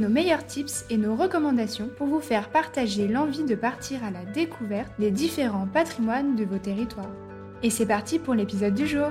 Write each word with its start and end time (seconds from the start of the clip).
nos 0.00 0.08
meilleurs 0.08 0.46
tips 0.46 0.86
et 0.88 0.96
nos 0.96 1.14
recommandations 1.14 1.90
pour 1.98 2.06
vous 2.06 2.20
faire 2.20 2.48
partager 2.48 3.06
l'envie 3.06 3.44
de 3.44 3.54
partir 3.54 4.02
à 4.02 4.10
la 4.10 4.24
découverte 4.24 4.90
des 4.98 5.10
différents 5.10 5.66
patrimoines 5.66 6.36
de 6.36 6.44
vos 6.44 6.58
territoires. 6.58 7.14
Et 7.62 7.68
c'est 7.68 7.86
parti 7.86 8.18
pour 8.18 8.32
l'épisode 8.32 8.74
du 8.74 8.86
jour. 8.86 9.10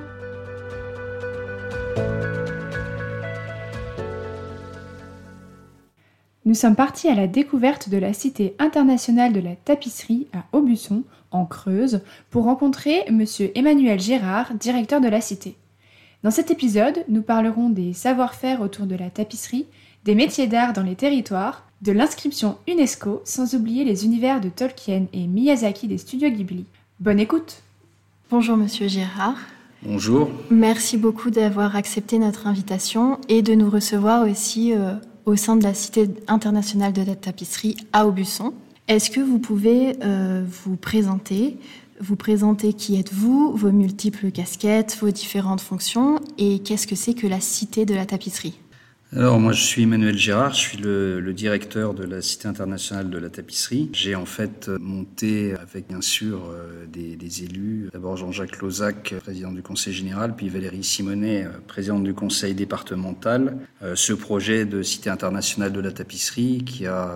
Nous 6.44 6.54
sommes 6.54 6.74
partis 6.74 7.06
à 7.06 7.14
la 7.14 7.28
découverte 7.28 7.88
de 7.88 7.98
la 7.98 8.12
Cité 8.12 8.56
internationale 8.58 9.32
de 9.32 9.40
la 9.40 9.54
tapisserie 9.54 10.26
à 10.32 10.44
Aubusson, 10.56 11.04
en 11.30 11.46
Creuse, 11.46 12.00
pour 12.30 12.44
rencontrer 12.44 13.04
M. 13.06 13.24
Emmanuel 13.54 14.00
Gérard, 14.00 14.54
directeur 14.54 15.00
de 15.00 15.08
la 15.08 15.20
Cité. 15.20 15.56
Dans 16.24 16.32
cet 16.32 16.50
épisode, 16.50 17.04
nous 17.08 17.22
parlerons 17.22 17.70
des 17.70 17.92
savoir-faire 17.92 18.60
autour 18.60 18.86
de 18.86 18.96
la 18.96 19.08
tapisserie, 19.08 19.66
des 20.04 20.14
métiers 20.14 20.46
d'art 20.46 20.72
dans 20.72 20.82
les 20.82 20.96
territoires, 20.96 21.66
de 21.82 21.92
l'inscription 21.92 22.58
UNESCO, 22.68 23.22
sans 23.24 23.54
oublier 23.54 23.84
les 23.84 24.04
univers 24.04 24.40
de 24.40 24.48
Tolkien 24.48 25.06
et 25.12 25.26
Miyazaki 25.26 25.88
des 25.88 25.98
studios 25.98 26.30
Ghibli. 26.30 26.64
Bonne 27.00 27.20
écoute 27.20 27.62
Bonjour 28.30 28.56
Monsieur 28.56 28.86
Gérard. 28.86 29.38
Bonjour. 29.82 30.30
Merci 30.50 30.98
beaucoup 30.98 31.30
d'avoir 31.30 31.74
accepté 31.74 32.18
notre 32.18 32.46
invitation 32.46 33.18
et 33.28 33.42
de 33.42 33.54
nous 33.54 33.68
recevoir 33.68 34.28
aussi 34.28 34.72
euh, 34.72 34.94
au 35.24 35.36
sein 35.36 35.56
de 35.56 35.64
la 35.64 35.74
Cité 35.74 36.08
internationale 36.28 36.92
de 36.92 37.02
la 37.02 37.16
tapisserie 37.16 37.76
à 37.92 38.06
Aubusson. 38.06 38.52
Est-ce 38.88 39.10
que 39.10 39.20
vous 39.20 39.38
pouvez 39.38 39.96
euh, 40.02 40.44
vous 40.46 40.76
présenter 40.76 41.56
vous 42.00 42.16
présenter 42.16 42.72
qui 42.72 42.98
êtes-vous, 42.98 43.52
vos 43.54 43.72
multiples 43.72 44.30
casquettes, 44.30 44.96
vos 45.00 45.10
différentes 45.10 45.60
fonctions 45.60 46.18
et 46.38 46.60
qu'est-ce 46.60 46.86
que 46.86 46.96
c'est 46.96 47.12
que 47.12 47.26
la 47.26 47.40
Cité 47.40 47.84
de 47.84 47.94
la 47.94 48.06
tapisserie? 48.06 48.58
Alors 49.16 49.40
moi 49.40 49.50
je 49.50 49.64
suis 49.64 49.82
Emmanuel 49.82 50.16
Gérard, 50.16 50.54
je 50.54 50.60
suis 50.60 50.78
le, 50.78 51.32
directeur 51.32 51.94
de 51.94 52.04
la 52.04 52.22
Cité 52.22 52.46
internationale 52.46 53.10
de 53.10 53.18
la 53.18 53.28
tapisserie. 53.28 53.90
J'ai 53.92 54.14
en 54.14 54.24
fait 54.24 54.68
monté 54.68 55.54
avec 55.54 55.88
bien 55.88 56.00
sûr 56.00 56.42
euh, 56.48 56.86
des, 56.86 57.42
élus, 57.42 57.88
d'abord 57.92 58.16
Jean-Jacques 58.16 58.60
Lozac, 58.60 59.14
président 59.20 59.50
du 59.50 59.62
conseil 59.62 59.92
général, 59.92 60.36
puis 60.36 60.48
Valérie 60.48 60.84
Simonet, 60.84 61.44
euh, 61.44 61.50
présidente 61.66 62.04
du 62.04 62.14
conseil 62.14 62.54
départemental, 62.54 63.56
euh, 63.82 63.96
ce 63.96 64.12
projet 64.12 64.64
de 64.64 64.82
Cité 64.82 65.10
internationale 65.10 65.72
de 65.72 65.80
la 65.80 65.90
tapisserie 65.90 66.62
qui 66.64 66.86
a 66.86 67.12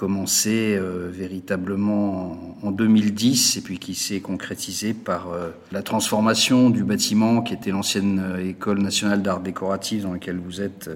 commencé 0.00 0.78
euh, 0.78 1.10
véritablement 1.12 2.56
en, 2.62 2.70
2010 2.70 3.58
et 3.58 3.60
puis 3.60 3.78
qui 3.78 3.94
s'est 3.94 4.20
concrétisé 4.20 4.94
par 4.94 5.30
euh, 5.30 5.50
la 5.72 5.82
transformation 5.82 6.70
du 6.70 6.84
bâtiment 6.84 7.42
qui 7.42 7.52
était 7.52 7.70
l'ancienne 7.70 8.18
euh, 8.18 8.48
école 8.48 8.78
nationale 8.78 9.20
d'art 9.20 9.40
décoratif 9.40 10.04
dans 10.04 10.14
laquelle 10.14 10.38
vous 10.38 10.62
êtes 10.62 10.88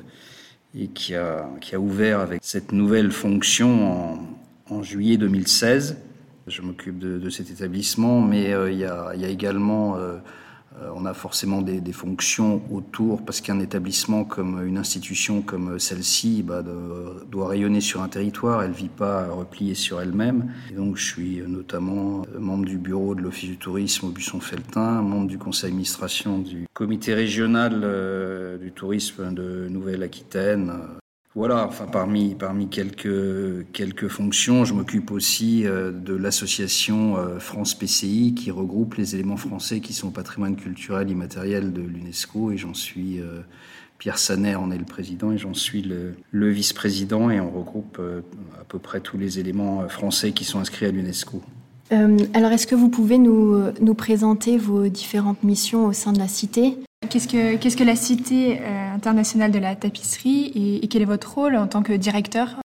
et 0.74 0.88
qui 0.88 1.14
a, 1.14 1.46
qui 1.60 1.74
a 1.74 1.80
ouvert 1.80 2.20
avec 2.20 2.40
cette 2.42 2.72
nouvelle 2.72 3.10
fonction 3.10 3.92
en, 3.92 4.74
en 4.74 4.82
juillet 4.82 5.18
2016. 5.18 5.98
Je 6.46 6.62
m'occupe 6.62 6.98
de, 6.98 7.28
cet 7.28 7.50
établissement, 7.50 8.22
mais 8.22 8.54
il, 8.70 8.78
y 8.78 8.86
a, 8.86 9.14
y 9.14 9.24
a, 9.26 9.28
également 9.28 9.98
on 10.94 11.06
a 11.06 11.14
forcément 11.14 11.62
des, 11.62 11.80
fonctions 11.92 12.62
autour, 12.72 13.24
parce 13.24 13.40
qu'un 13.40 13.60
établissement 13.60 14.24
comme 14.24 14.66
une 14.66 14.78
institution 14.78 15.42
comme 15.42 15.78
celle-ci 15.78 16.42
bah, 16.42 16.62
doit 17.30 17.48
rayonner 17.48 17.80
sur 17.80 18.02
un 18.02 18.08
territoire, 18.08 18.62
elle 18.62 18.70
ne 18.70 18.74
vit 18.74 18.88
pas 18.88 19.28
repliée 19.28 19.74
sur 19.74 20.00
elle-même. 20.00 20.52
Donc 20.76 20.96
je 20.96 21.04
suis 21.04 21.42
notamment 21.46 22.26
membre 22.38 22.64
du 22.64 22.78
bureau 22.78 23.14
de 23.14 23.20
l'Office 23.20 23.50
du 23.50 23.56
tourisme 23.56 24.06
au 24.06 24.10
Buisson-Feltin, 24.10 25.02
membre 25.02 25.28
du 25.28 25.38
conseil 25.38 25.70
d'administration 25.70 26.38
du 26.38 26.66
comité 26.72 27.14
régional 27.14 27.80
euh, 27.82 28.58
du 28.58 28.72
tourisme 28.72 29.34
de 29.34 29.68
Nouvelle-Aquitaine, 29.68 30.72
voilà, 31.34 31.66
enfin 31.66 31.86
parmi 31.86 32.36
parmi 32.36 32.68
quelques 32.68 33.66
quelques 33.72 34.06
fonctions, 34.06 34.64
je 34.64 34.72
m'occupe 34.72 35.10
aussi 35.10 35.66
euh, 35.66 35.90
de 35.90 36.14
l'association 36.14 37.16
euh, 37.16 37.40
France 37.40 37.74
PCI 37.74 38.34
qui 38.36 38.52
regroupe 38.52 38.94
les 38.94 39.16
éléments 39.16 39.36
français 39.36 39.80
qui 39.80 39.94
sont 39.94 40.10
patrimoine 40.10 40.54
culturel 40.54 41.10
immatériel 41.10 41.72
de 41.72 41.82
l'UNESCO 41.82 42.52
et 42.52 42.56
j'en 42.56 42.72
suis 42.72 43.18
euh, 43.18 43.40
Pierre 43.98 44.18
Saner 44.18 44.54
en 44.54 44.70
est 44.70 44.78
le 44.78 44.84
président 44.84 45.32
et 45.32 45.38
j'en 45.38 45.54
suis 45.54 45.82
le, 45.82 46.14
le 46.30 46.50
vice-président 46.50 47.30
et 47.30 47.40
on 47.40 47.50
regroupe 47.50 48.00
à 48.60 48.64
peu 48.64 48.78
près 48.78 49.00
tous 49.00 49.18
les 49.18 49.40
éléments 49.40 49.88
français 49.88 50.30
qui 50.30 50.44
sont 50.44 50.60
inscrits 50.60 50.86
à 50.86 50.90
l'UNESCO. 50.90 51.42
alors, 51.90 52.52
est-ce 52.52 52.66
que 52.66 52.74
vous 52.74 52.88
pouvez 52.88 53.18
nous, 53.18 53.56
nous 53.80 53.94
présenter 53.94 54.58
vos 54.58 54.88
différentes 54.88 55.42
missions 55.42 55.86
au 55.86 55.92
sein 55.92 56.12
de 56.12 56.18
la 56.18 56.28
Cité? 56.28 56.76
Qu'est-ce 57.10 57.76
que, 57.76 57.84
la 57.84 57.96
Cité 57.96 58.60
euh, 58.60 58.94
internationale 58.94 59.50
de 59.50 59.58
la 59.58 59.74
tapisserie 59.74 60.80
et, 60.82 60.86
quel 60.88 61.02
est 61.02 61.06
votre 61.06 61.34
rôle 61.34 61.56
en 61.56 61.66
tant 61.66 61.82
que 61.82 61.92
directeur? 61.92 62.60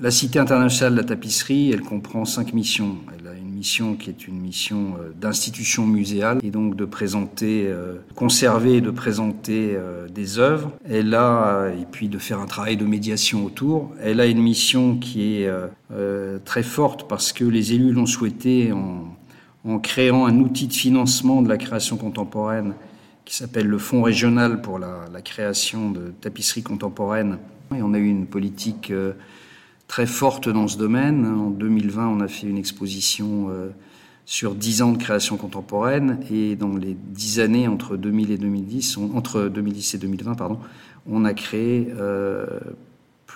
La 0.00 0.10
Cité 0.10 0.38
internationale 0.38 0.94
de 0.94 1.00
la 1.00 1.06
tapisserie, 1.06 1.70
elle 1.72 1.80
comprend 1.80 2.24
cinq 2.24 2.54
missions. 2.54 2.96
Elle 3.18 3.28
a 3.28 3.34
une 3.34 3.50
mission 3.50 3.94
qui 3.94 4.10
est 4.10 4.26
une 4.26 4.38
mission 4.40 4.94
euh, 4.98 5.12
d'institution 5.18 5.86
muséale 5.86 6.38
et 6.42 6.50
donc 6.50 6.76
de 6.76 6.84
présenter, 6.84 7.66
euh, 7.66 7.94
conserver 8.14 8.76
et 8.76 8.80
de 8.80 8.90
présenter 8.90 9.76
des 10.14 10.38
œuvres. 10.38 10.72
Elle 10.88 11.14
a, 11.14 11.68
et 11.68 11.86
puis 11.90 12.08
de 12.08 12.18
faire 12.18 12.40
un 12.40 12.46
travail 12.46 12.76
de 12.76 12.84
médiation 12.84 13.44
autour. 13.44 13.92
Elle 14.02 14.20
a 14.20 14.26
une 14.26 14.42
mission 14.42 14.96
qui 14.96 15.42
est 15.42 15.50
très 16.44 16.62
forte 16.62 17.08
parce 17.08 17.32
que 17.32 17.44
les 17.44 17.72
élus 17.72 17.92
l'ont 17.92 18.06
souhaité 18.06 18.72
en 18.72 19.78
créant 19.78 20.26
un 20.26 20.38
outil 20.38 20.66
de 20.66 20.72
financement 20.72 21.42
de 21.42 21.48
la 21.48 21.56
création 21.56 21.96
contemporaine 21.96 22.74
qui 23.24 23.36
s'appelle 23.36 23.66
le 23.66 23.78
Fonds 23.78 24.02
régional 24.02 24.60
pour 24.60 24.78
la, 24.78 25.06
création 25.22 25.90
de 25.90 26.12
tapisseries 26.20 26.62
contemporaines. 26.62 27.38
Et 27.76 27.82
on 27.82 27.94
a 27.94 27.98
eu 27.98 28.08
une 28.08 28.26
politique 28.26 28.90
euh, 28.90 29.12
très 29.86 30.06
forte 30.06 30.48
dans 30.48 30.68
ce 30.68 30.76
domaine. 30.76 31.26
En 31.26 31.50
2020, 31.50 32.08
on 32.08 32.20
a 32.20 32.28
fait 32.28 32.46
une 32.46 32.58
exposition 32.58 33.48
euh, 33.50 33.70
sur 34.26 34.54
10 34.54 34.82
ans 34.82 34.92
de 34.92 34.98
création 34.98 35.36
contemporaine 35.36 36.20
et 36.30 36.56
dans 36.56 36.76
les 36.76 36.94
10 36.94 37.40
années 37.40 37.68
entre 37.68 37.96
2000 37.96 38.30
et 38.30 38.38
2010, 38.38 38.98
entre 39.14 39.44
2010 39.44 39.94
et 39.94 39.98
2020, 39.98 40.34
pardon, 40.34 40.58
on 41.06 41.24
a 41.24 41.34
créé 41.34 41.88
euh, 41.98 42.46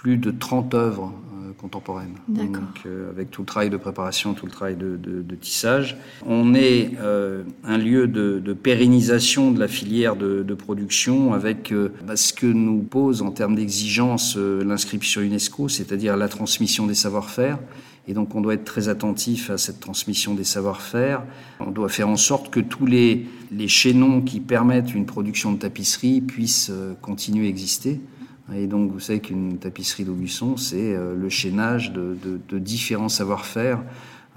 plus 0.06 0.18
de 0.18 0.30
30 0.30 0.72
œuvres 0.74 1.12
contemporaine. 1.60 2.14
Donc, 2.28 2.54
euh, 2.86 3.10
avec 3.10 3.32
tout 3.32 3.42
le 3.42 3.46
travail 3.46 3.70
de 3.70 3.76
préparation, 3.76 4.34
tout 4.34 4.46
le 4.46 4.52
travail 4.52 4.76
de, 4.76 5.34
tissage. 5.34 5.96
On 6.24 6.54
est 6.54 6.92
euh, 7.00 7.42
un 7.64 7.76
lieu 7.76 8.06
de, 8.06 8.52
pérennisation 8.52 9.50
de 9.50 9.58
la 9.58 9.66
filière 9.66 10.14
de, 10.14 10.54
production 10.54 11.32
avec 11.32 11.72
euh, 11.72 11.92
bah, 12.06 12.14
ce 12.14 12.32
que 12.32 12.46
nous 12.46 12.82
pose 12.82 13.20
en 13.22 13.32
termes 13.32 13.56
d'exigence 13.56 14.36
l'inscription 14.36 15.22
UNESCO, 15.22 15.68
c'est-à-dire 15.68 16.16
la 16.16 16.28
transmission 16.28 16.86
des 16.86 16.94
savoir-faire. 16.94 17.58
Et 18.06 18.14
donc 18.14 18.36
on 18.36 18.40
doit 18.40 18.54
être 18.54 18.64
très 18.64 18.88
attentif 18.88 19.50
à 19.50 19.58
cette 19.58 19.80
transmission 19.80 20.34
des 20.34 20.44
savoir-faire. 20.44 21.24
On 21.58 21.72
doit 21.72 21.88
faire 21.88 22.08
en 22.08 22.16
sorte 22.16 22.48
que 22.50 22.60
tous 22.60 22.86
les, 22.86 23.26
les 23.50 23.66
chaînons 23.66 24.20
qui 24.20 24.38
permettent 24.38 24.94
une 24.94 25.06
production 25.06 25.50
de 25.50 25.58
tapisserie 25.58 26.20
puissent 26.20 26.70
continuer 27.02 27.46
à 27.46 27.48
exister. 27.48 27.98
Et 28.54 28.66
donc, 28.66 28.92
vous 28.92 29.00
savez 29.00 29.20
qu'une 29.20 29.58
tapisserie 29.58 30.04
d'Aubusson, 30.04 30.56
c'est 30.56 30.94
euh, 30.94 31.16
le 31.16 31.28
chaînage 31.28 31.92
de, 31.92 32.58
différents 32.58 33.08
savoir-faire, 33.08 33.82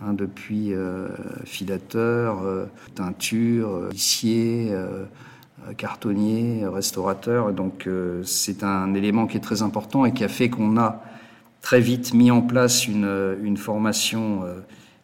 hein, 0.04 0.14
depuis 0.14 0.74
euh, 0.74 1.10
filateur, 1.46 2.42
euh, 2.42 2.66
teinture, 2.96 3.90
lissier, 3.92 4.74
cartonnier, 5.78 6.66
restaurateur. 6.66 7.54
Donc, 7.54 7.88
c'est 8.24 8.64
un 8.64 8.94
élément 8.94 9.28
qui 9.28 9.38
est 9.38 9.42
très 9.42 9.62
important 9.62 10.06
et 10.06 10.14
qui 10.14 10.24
a 10.24 10.30
fait 10.30 10.50
qu'on 10.50 10.78
a 10.78 11.04
très 11.62 11.82
vite 11.82 12.14
mis 12.14 12.32
en 12.32 12.42
place 12.42 12.88
une, 12.88 13.38
une 13.44 13.58
formation 13.58 14.44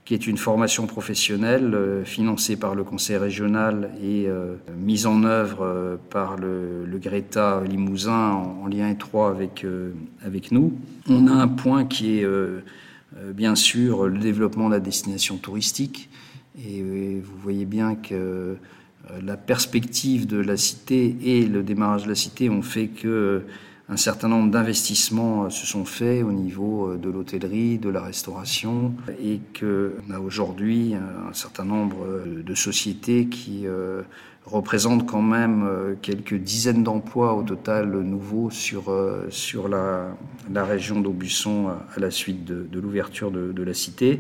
qui 0.06 0.13
est 0.13 0.28
une 0.28 0.38
formation 0.38 0.86
professionnelle 0.86 1.74
euh, 1.74 2.06
financée 2.06 2.56
par 2.56 2.75
le 2.75 2.84
conseil 2.84 3.18
régional 3.18 3.90
et 4.02 4.28
euh, 4.28 4.56
mise 4.78 5.07
en 5.07 5.24
œuvre 5.24 5.63
euh, 5.63 5.98
par 6.12 6.38
le, 6.38 6.86
le, 6.86 7.00
Greta 7.00 7.63
Limousin 7.68 8.31
en, 8.62 8.68
lien 8.68 8.88
étroit 8.88 9.30
avec, 9.30 9.66
avec 10.24 10.52
nous. 10.52 10.74
On 11.10 11.28
a 11.28 11.31
un 11.34 11.48
point 11.48 11.86
qui 11.86 12.19
est 12.19 12.28
bien 13.34 13.56
sûr 13.56 14.07
le 14.07 14.18
développement 14.18 14.69
de 14.69 14.74
la 14.74 14.80
destination 14.80 15.38
touristique 15.38 16.10
et 16.57 16.81
vous 16.81 17.38
voyez 17.44 17.66
bien 17.66 17.96
que 17.96 18.57
la 19.24 19.38
perspective 19.38 20.25
de 20.25 20.38
la 20.38 20.57
cité 20.57 21.16
et 21.22 21.46
le 21.46 21.62
démarrage 21.62 22.04
de 22.04 22.10
la 22.10 22.16
cité 22.16 22.50
ont 22.50 22.63
fait 22.63 22.88
que 22.88 23.44
un 23.87 23.97
certain 23.97 24.27
nombre 24.27 24.51
d'investissements 24.51 25.49
se 25.49 25.65
sont 25.65 25.85
faits 25.85 26.23
au 26.23 26.31
niveau 26.31 26.95
de 26.95 27.09
l'hôtellerie, 27.09 27.77
de 27.77 27.89
la 27.89 28.01
restauration, 28.01 28.93
et 29.21 29.39
qu'on 29.59 30.11
a 30.13 30.19
aujourd'hui 30.19 30.95
un 30.95 31.33
certain 31.33 31.65
nombre 31.65 32.23
de 32.25 32.55
sociétés 32.55 33.27
qui 33.27 33.65
représentent 34.45 35.05
quand 35.05 35.21
même 35.21 35.97
quelques 36.01 36.33
dizaines 36.33 36.83
d'emplois 36.83 37.35
au 37.35 37.43
total 37.43 37.91
nouveaux 37.99 38.49
sur, 38.49 38.91
sur 39.29 39.67
la, 39.67 40.07
la 40.51 40.65
région 40.65 40.99
d'Aubusson 40.99 41.67
à 41.67 41.99
la 41.99 42.09
suite 42.09 42.43
de, 42.43 42.79
l'ouverture 42.79 43.29
de 43.29 43.63
la 43.63 43.73
cité. 43.75 44.19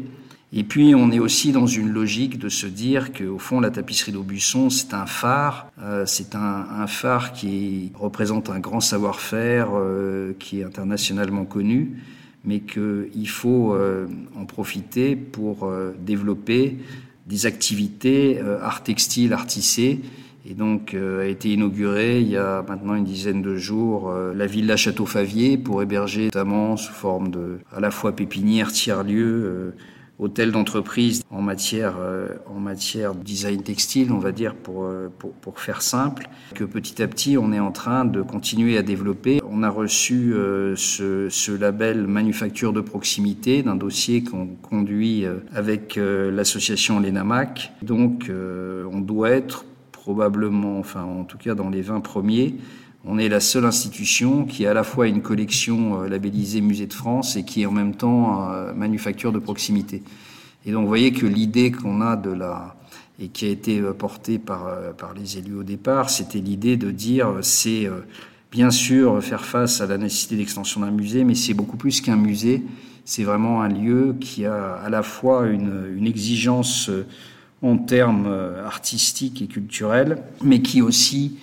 Et 0.53 0.63
puis, 0.63 0.93
on 0.95 1.11
est 1.11 1.19
aussi 1.19 1.51
dans 1.51 1.67
une 1.67 1.89
logique 1.89 2.37
de 2.37 2.49
se 2.49 2.67
dire 2.67 3.11
qu'au 3.11 3.39
fond, 3.39 3.59
la 3.59 3.71
tapisserie 3.71 4.11
d'Aubusson, 4.11 4.69
c'est 4.69 4.93
un 4.93 5.05
phare. 5.05 5.71
Euh, 5.81 6.05
c'est 6.05 6.35
un, 6.35 6.87
phare 6.87 7.33
qui 7.33 7.91
représente 7.95 8.49
un 8.49 8.59
grand 8.59 8.79
savoir-faire 8.79 9.69
euh, 9.73 10.33
qui 10.39 10.61
est 10.61 10.63
internationalement 10.63 11.45
connu, 11.45 11.97
mais 12.43 12.59
qu'il 12.59 13.27
faut 13.27 13.73
euh, 13.73 14.07
en 14.39 14.45
profiter 14.45 15.15
pour 15.15 15.69
développer 15.99 16.77
des 17.25 17.47
activités 17.47 18.39
art 18.61 18.83
textile, 18.83 19.33
art 19.33 19.47
tissé. 19.47 20.01
Et 20.47 20.53
donc, 20.53 20.93
a 20.93 21.25
été 21.25 21.51
inaugurée 21.51 22.21
il 22.21 22.29
y 22.29 22.37
a 22.37 22.63
maintenant 22.67 22.93
une 22.93 23.03
dizaine 23.03 23.41
de 23.41 23.55
jours 23.55 24.13
la 24.13 24.45
villa 24.45 24.77
Château-Favier 24.77 25.57
pour 25.57 25.81
héberger 25.81 26.25
notamment 26.25 26.77
sous 26.77 26.93
forme 26.93 27.31
de 27.31 27.57
à 27.75 27.79
la 27.79 27.89
fois 27.89 28.15
pépinière, 28.15 28.71
tiers-lieu, 28.71 29.73
hôtel 30.19 30.51
d'entreprise 30.51 31.23
en 31.29 31.41
matière 31.41 31.95
euh, 31.99 32.29
en 32.47 32.59
matière 32.59 33.15
de 33.15 33.23
design 33.23 33.61
textile, 33.63 34.11
on 34.11 34.19
va 34.19 34.31
dire 34.31 34.55
pour, 34.55 34.85
euh, 34.85 35.09
pour, 35.19 35.31
pour 35.33 35.59
faire 35.59 35.81
simple, 35.81 36.29
que 36.53 36.63
petit 36.63 37.01
à 37.01 37.07
petit 37.07 37.37
on 37.37 37.51
est 37.51 37.59
en 37.59 37.71
train 37.71 38.05
de 38.05 38.21
continuer 38.21 38.77
à 38.77 38.81
développer. 38.81 39.41
On 39.49 39.63
a 39.63 39.69
reçu 39.69 40.33
euh, 40.33 40.75
ce, 40.75 41.29
ce, 41.29 41.51
label 41.51 42.07
manufacture 42.07 42.73
de 42.73 42.81
proximité 42.81 43.63
d'un 43.63 43.75
dossier 43.75 44.23
qu'on 44.23 44.47
conduit 44.47 45.25
euh, 45.25 45.37
avec 45.53 45.97
euh, 45.97 46.31
l'association 46.31 46.99
Lenamac. 46.99 47.71
Donc 47.81 48.29
on 48.29 48.99
doit 48.99 49.31
être 49.31 49.65
probablement, 49.91 50.79
enfin 50.79 51.03
en 51.03 51.23
tout 51.23 51.37
cas 51.37 51.55
dans 51.55 51.69
les 51.69 51.81
20 51.81 52.01
premiers, 52.01 52.55
on 53.07 53.17
est 53.17 53.29
la 53.29 53.39
seule 53.39 53.65
institution 53.65 54.45
qui 54.45 54.65
a 54.65 54.71
à 54.71 54.73
la 54.73 54.83
fois 54.83 55.07
une 55.07 55.21
collection 55.21 56.01
euh, 56.01 56.07
labellisée 56.07 56.61
Musée 56.61 56.87
de 56.87 56.93
France 56.93 57.35
et 57.35 57.43
qui 57.43 57.61
est 57.61 57.65
en 57.65 57.71
même 57.71 57.95
temps 57.95 58.51
euh, 58.51 58.73
manufacture 58.73 59.31
de 59.31 59.39
proximité. 59.39 60.01
Et 60.65 60.71
donc 60.71 60.83
vous 60.83 60.87
voyez 60.87 61.11
que 61.11 61.25
l'idée 61.25 61.71
qu'on 61.71 62.01
a 62.01 62.15
de 62.15 62.31
la 62.31 62.75
et 63.17 63.29
qui 63.29 63.45
a 63.45 63.49
été 63.49 63.79
euh, 63.79 63.93
portée 63.93 64.39
par, 64.39 64.67
par 64.97 65.13
les 65.13 65.37
élus 65.37 65.55
au 65.55 65.63
départ, 65.63 66.09
c'était 66.09 66.39
l'idée 66.39 66.77
de 66.77 66.91
dire 66.91 67.37
c'est 67.41 67.89
bien 68.51 68.71
sûr 68.71 69.23
faire 69.23 69.45
face 69.45 69.79
à 69.81 69.85
la 69.85 69.97
nécessité 69.97 70.35
d'extension 70.35 70.81
d'un 70.81 70.91
musée, 70.91 71.23
mais 71.23 71.35
c'est 71.35 71.53
beaucoup 71.53 71.77
plus 71.77 72.01
qu'un 72.01 72.17
musée. 72.17 72.63
C'est 73.05 73.23
vraiment 73.23 73.61
un 73.61 73.69
lieu 73.69 74.15
qui 74.19 74.45
a 74.45 74.73
à 74.73 74.89
la 74.89 75.03
fois 75.03 75.47
une, 75.47 75.93
une 75.95 76.07
exigence 76.07 76.89
en 77.61 77.77
termes 77.77 78.27
artistiques 78.65 79.41
et 79.41 79.47
culturels, 79.47 80.17
mais 80.43 80.61
qui 80.61 80.81
aussi 80.81 81.37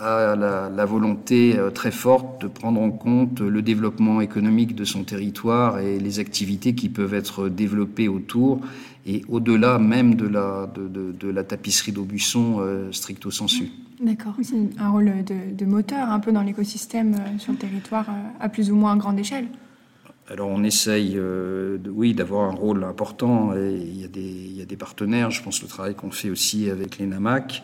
a 0.00 0.34
la, 0.36 0.70
la, 0.70 0.84
volonté 0.84 1.58
euh, 1.58 1.70
très 1.70 1.90
forte 1.90 2.40
de 2.42 2.48
prendre 2.48 2.80
en 2.80 2.90
compte 2.90 3.40
le 3.40 3.62
développement 3.62 4.20
économique 4.20 4.74
de 4.74 4.84
son 4.84 5.04
territoire 5.04 5.78
et 5.78 5.98
les 5.98 6.18
activités 6.20 6.74
qui 6.74 6.88
peuvent 6.88 7.14
être 7.14 7.48
développées 7.48 8.08
autour 8.08 8.60
et 9.06 9.22
au-delà 9.28 9.78
même 9.78 10.14
de 10.14 10.26
la, 10.26 10.70
de, 10.74 10.88
de, 10.88 11.12
de 11.12 11.28
la 11.28 11.44
tapisserie 11.44 11.92
d'Aubusson 11.92 12.56
euh, 12.60 12.90
stricto 12.92 13.30
sensu. 13.30 13.70
D'accord. 14.00 14.34
C'est 14.42 14.56
un 14.78 14.90
rôle 14.90 15.24
de, 15.24 15.54
de, 15.54 15.64
moteur 15.64 16.08
un 16.10 16.20
peu 16.20 16.32
dans 16.32 16.42
l'écosystème 16.42 17.14
euh, 17.14 17.38
sur 17.38 17.52
le 17.52 17.58
territoire 17.58 18.08
euh, 18.08 18.28
à 18.40 18.48
plus 18.48 18.70
ou 18.70 18.76
moins 18.76 18.96
grande 18.96 19.18
échelle. 19.18 19.46
Alors 20.28 20.48
on 20.48 20.64
essaye, 20.64 21.14
euh, 21.16 21.78
de, 21.78 21.90
oui, 21.90 22.14
d'avoir 22.14 22.50
un 22.50 22.54
rôle 22.54 22.82
important. 22.84 23.54
Et 23.54 23.74
il, 23.74 24.00
y 24.00 24.04
a 24.04 24.08
des, 24.08 24.20
il 24.20 24.56
y 24.56 24.62
a 24.62 24.64
des 24.64 24.76
partenaires. 24.76 25.30
Je 25.30 25.42
pense 25.42 25.62
le 25.62 25.68
travail 25.68 25.94
qu'on 25.94 26.10
fait 26.10 26.30
aussi 26.30 26.70
avec 26.70 26.98
les 26.98 27.06
NAMAC, 27.06 27.62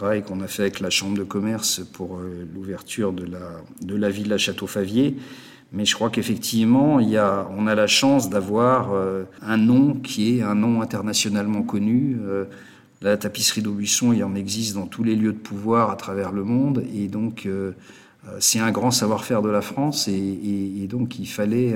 travail 0.00 0.22
qu'on 0.22 0.40
a 0.40 0.46
fait 0.46 0.62
avec 0.62 0.80
la 0.80 0.88
Chambre 0.88 1.18
de 1.18 1.24
commerce 1.24 1.82
pour 1.92 2.16
euh, 2.16 2.48
l'ouverture 2.54 3.12
de 3.12 3.26
la, 3.26 3.60
de 3.82 3.94
la 3.94 4.08
villa 4.08 4.38
Château-Favier. 4.38 5.18
Mais 5.72 5.84
je 5.84 5.94
crois 5.94 6.08
qu'effectivement, 6.08 7.00
il 7.00 7.10
y 7.10 7.18
a, 7.18 7.46
on 7.54 7.66
a 7.66 7.74
la 7.74 7.86
chance 7.86 8.30
d'avoir 8.30 8.94
euh, 8.94 9.24
un 9.42 9.58
nom 9.58 9.92
qui 9.92 10.38
est 10.38 10.42
un 10.42 10.54
nom 10.54 10.80
internationalement 10.80 11.62
connu. 11.62 12.16
Euh, 12.22 12.46
la 13.02 13.18
tapisserie 13.18 13.60
d'Aubusson, 13.60 14.14
il 14.14 14.24
en 14.24 14.34
existe 14.34 14.74
dans 14.74 14.86
tous 14.86 15.04
les 15.04 15.14
lieux 15.14 15.34
de 15.34 15.38
pouvoir 15.38 15.90
à 15.90 15.96
travers 15.96 16.32
le 16.32 16.44
monde. 16.44 16.82
Et 16.94 17.08
donc, 17.08 17.46
c'est 18.38 18.58
un 18.58 18.70
grand 18.70 18.90
savoir-faire 18.90 19.42
de 19.42 19.50
la 19.50 19.62
France. 19.62 20.08
Et, 20.08 20.86
donc, 20.86 21.18
il 21.18 21.26
fallait 21.26 21.74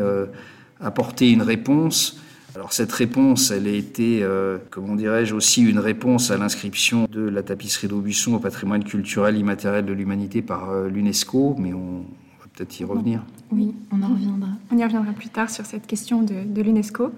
apporter 0.80 1.30
une 1.30 1.40
réponse 1.40 2.20
alors 2.54 2.72
cette 2.72 2.92
réponse, 2.92 3.50
elle 3.50 3.66
a 3.66 3.72
été, 3.72 4.22
euh, 4.22 4.58
comment 4.70 4.94
dirais-je, 4.94 5.34
aussi 5.34 5.62
une 5.62 5.80
réponse 5.80 6.30
à 6.30 6.36
l'inscription 6.36 7.08
de 7.10 7.20
la 7.20 7.42
tapisserie 7.42 7.88
d'Aubusson 7.88 8.34
au 8.34 8.38
patrimoine 8.38 8.84
culturel 8.84 9.36
immatériel 9.36 9.84
de 9.84 9.92
l'humanité 9.92 10.40
par 10.40 10.70
euh, 10.70 10.88
l'UNESCO, 10.88 11.56
mais 11.58 11.72
on 11.72 12.02
va 12.38 12.46
peut-être 12.52 12.78
y 12.78 12.84
revenir. 12.84 13.24
Oui, 13.50 13.74
on 13.90 14.00
en 14.02 14.08
reviendra. 14.08 14.48
On 14.70 14.78
y 14.78 14.84
reviendra 14.84 15.12
plus 15.12 15.30
tard 15.30 15.50
sur 15.50 15.66
cette 15.66 15.88
question 15.88 16.22
de, 16.22 16.44
de 16.44 16.62
l'UNESCO. 16.62 17.10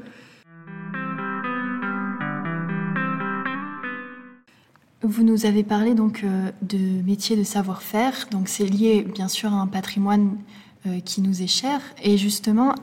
Vous 5.03 5.23
nous 5.23 5.45
avez 5.45 5.63
parlé 5.63 5.95
donc 5.95 6.25
euh, 6.25 6.51
de 6.63 7.03
métier 7.05 7.37
de 7.37 7.45
savoir-faire, 7.45 8.27
donc 8.31 8.49
c'est 8.49 8.65
lié 8.65 9.07
bien 9.15 9.29
sûr 9.29 9.53
à 9.53 9.57
un 9.57 9.67
patrimoine 9.67 10.39
euh, 10.87 11.01
qui 11.01 11.21
nous 11.21 11.43
est 11.43 11.47
cher. 11.47 11.81
Et 12.03 12.17
justement, 12.17 12.75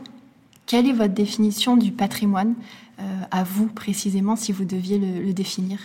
quelle 0.66 0.88
est 0.88 0.94
votre 0.94 1.14
définition 1.14 1.78
du 1.78 1.92
patrimoine 1.92 2.56
euh, 3.00 3.04
à 3.32 3.44
vous 3.44 3.68
précisément, 3.68 4.36
si 4.36 4.52
vous 4.52 4.66
deviez 4.66 5.00
le, 5.00 5.34
définir? 5.34 5.80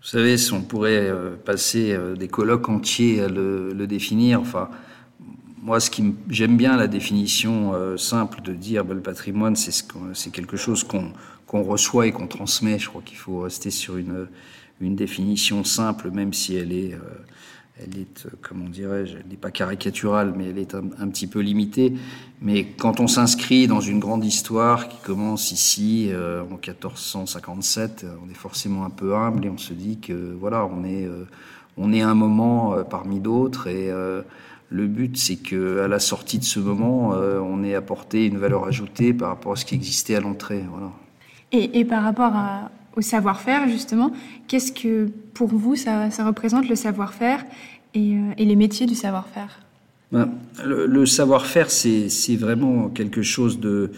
Vous 0.00 0.08
savez, 0.08 0.36
on 0.52 0.62
pourrait 0.62 1.08
euh, 1.08 1.36
passer 1.36 1.92
euh, 1.92 2.14
des 2.14 2.28
colloques 2.28 2.68
entiers 2.68 3.20
à 3.20 3.28
le, 3.28 3.86
définir. 3.86 4.40
Enfin, 4.40 4.70
moi, 5.60 5.80
ce 5.80 5.90
qui 5.90 6.14
j'aime 6.30 6.56
bien 6.56 6.76
la 6.76 6.86
définition 6.86 7.74
simple 7.98 8.40
de 8.42 8.52
dire 8.52 8.84
bah, 8.84 8.94
le 8.94 9.00
patrimoine, 9.00 9.56
c'est 9.56 9.72
ce 9.72 9.82
c'est 10.14 10.30
quelque 10.30 10.56
chose 10.56 10.84
qu'on 10.84 11.62
reçoit 11.62 12.06
et 12.06 12.12
qu'on 12.12 12.28
transmet. 12.28 12.78
Je 12.78 12.88
crois 12.88 13.02
qu'il 13.04 13.18
faut 13.18 13.40
rester 13.40 13.70
sur 13.70 13.96
une 13.98 14.96
définition 14.96 15.64
simple, 15.64 16.10
même 16.10 16.32
si 16.32 16.54
elle 16.54 16.72
est 16.72 16.96
elle 17.80 18.00
est, 18.00 18.26
comment 18.42 18.68
dirais-je, 18.68 19.16
elle 19.16 19.26
n'est 19.28 19.36
pas 19.36 19.50
caricaturale, 19.50 20.34
mais 20.36 20.46
elle 20.50 20.58
est 20.58 20.74
un, 20.74 21.08
petit 21.08 21.26
peu 21.26 21.40
limitée. 21.40 21.94
Mais 22.40 22.64
quand 22.64 23.00
on 23.00 23.06
s'inscrit 23.06 23.66
dans 23.66 23.80
une 23.80 23.98
grande 23.98 24.24
histoire 24.24 24.88
qui 24.88 24.98
commence 24.98 25.52
ici 25.52 26.08
euh, 26.10 26.42
en 26.42 26.56
1457, 26.56 28.06
on 28.24 28.30
est 28.30 28.34
forcément 28.34 28.84
un 28.84 28.90
peu 28.90 29.14
humble 29.14 29.46
et 29.46 29.50
on 29.50 29.58
se 29.58 29.72
dit 29.72 29.98
que 29.98 30.36
voilà, 30.38 30.66
on 30.66 30.84
est, 30.84 31.06
euh, 31.06 31.24
on 31.78 31.92
est 31.92 32.02
un 32.02 32.14
moment 32.14 32.74
euh, 32.74 32.82
parmi 32.82 33.20
d'autres 33.20 33.68
et 33.68 33.90
euh, 33.90 34.22
le 34.70 34.86
but, 34.86 35.16
c'est 35.16 35.36
que 35.36 35.80
à 35.80 35.88
la 35.88 35.98
sortie 35.98 36.38
de 36.38 36.44
ce 36.44 36.60
moment, 36.60 37.14
euh, 37.14 37.40
on 37.40 37.64
ait 37.64 37.74
apporté 37.74 38.26
une 38.26 38.36
valeur 38.36 38.66
ajoutée 38.66 39.14
par 39.14 39.30
rapport 39.30 39.52
à 39.52 39.56
ce 39.56 39.64
qui 39.64 39.74
existait 39.74 40.14
à 40.14 40.20
l'entrée. 40.20 40.62
Voilà. 40.70 40.90
Et, 41.52 41.86
par 41.86 42.02
rapport 42.02 42.34
au 42.94 43.00
savoir-faire, 43.00 43.66
justement, 43.66 44.12
qu'est-ce 44.46 44.72
que 44.72 45.08
pour 45.32 45.48
vous 45.48 45.74
ça 45.74 46.10
représente 46.18 46.68
le 46.68 46.76
savoir-faire? 46.76 47.42
Et, 47.94 48.14
euh, 48.14 48.32
et, 48.36 48.44
les 48.44 48.56
métiers 48.56 48.86
du 48.86 48.94
savoir-faire. 48.94 49.60
Ben, 50.12 50.30
Le, 50.64 51.06
savoir-faire, 51.06 51.70
c'est 51.70 52.36
vraiment 52.36 52.88
quelque 52.88 53.22
chose 53.22 53.60
de, 53.60 53.92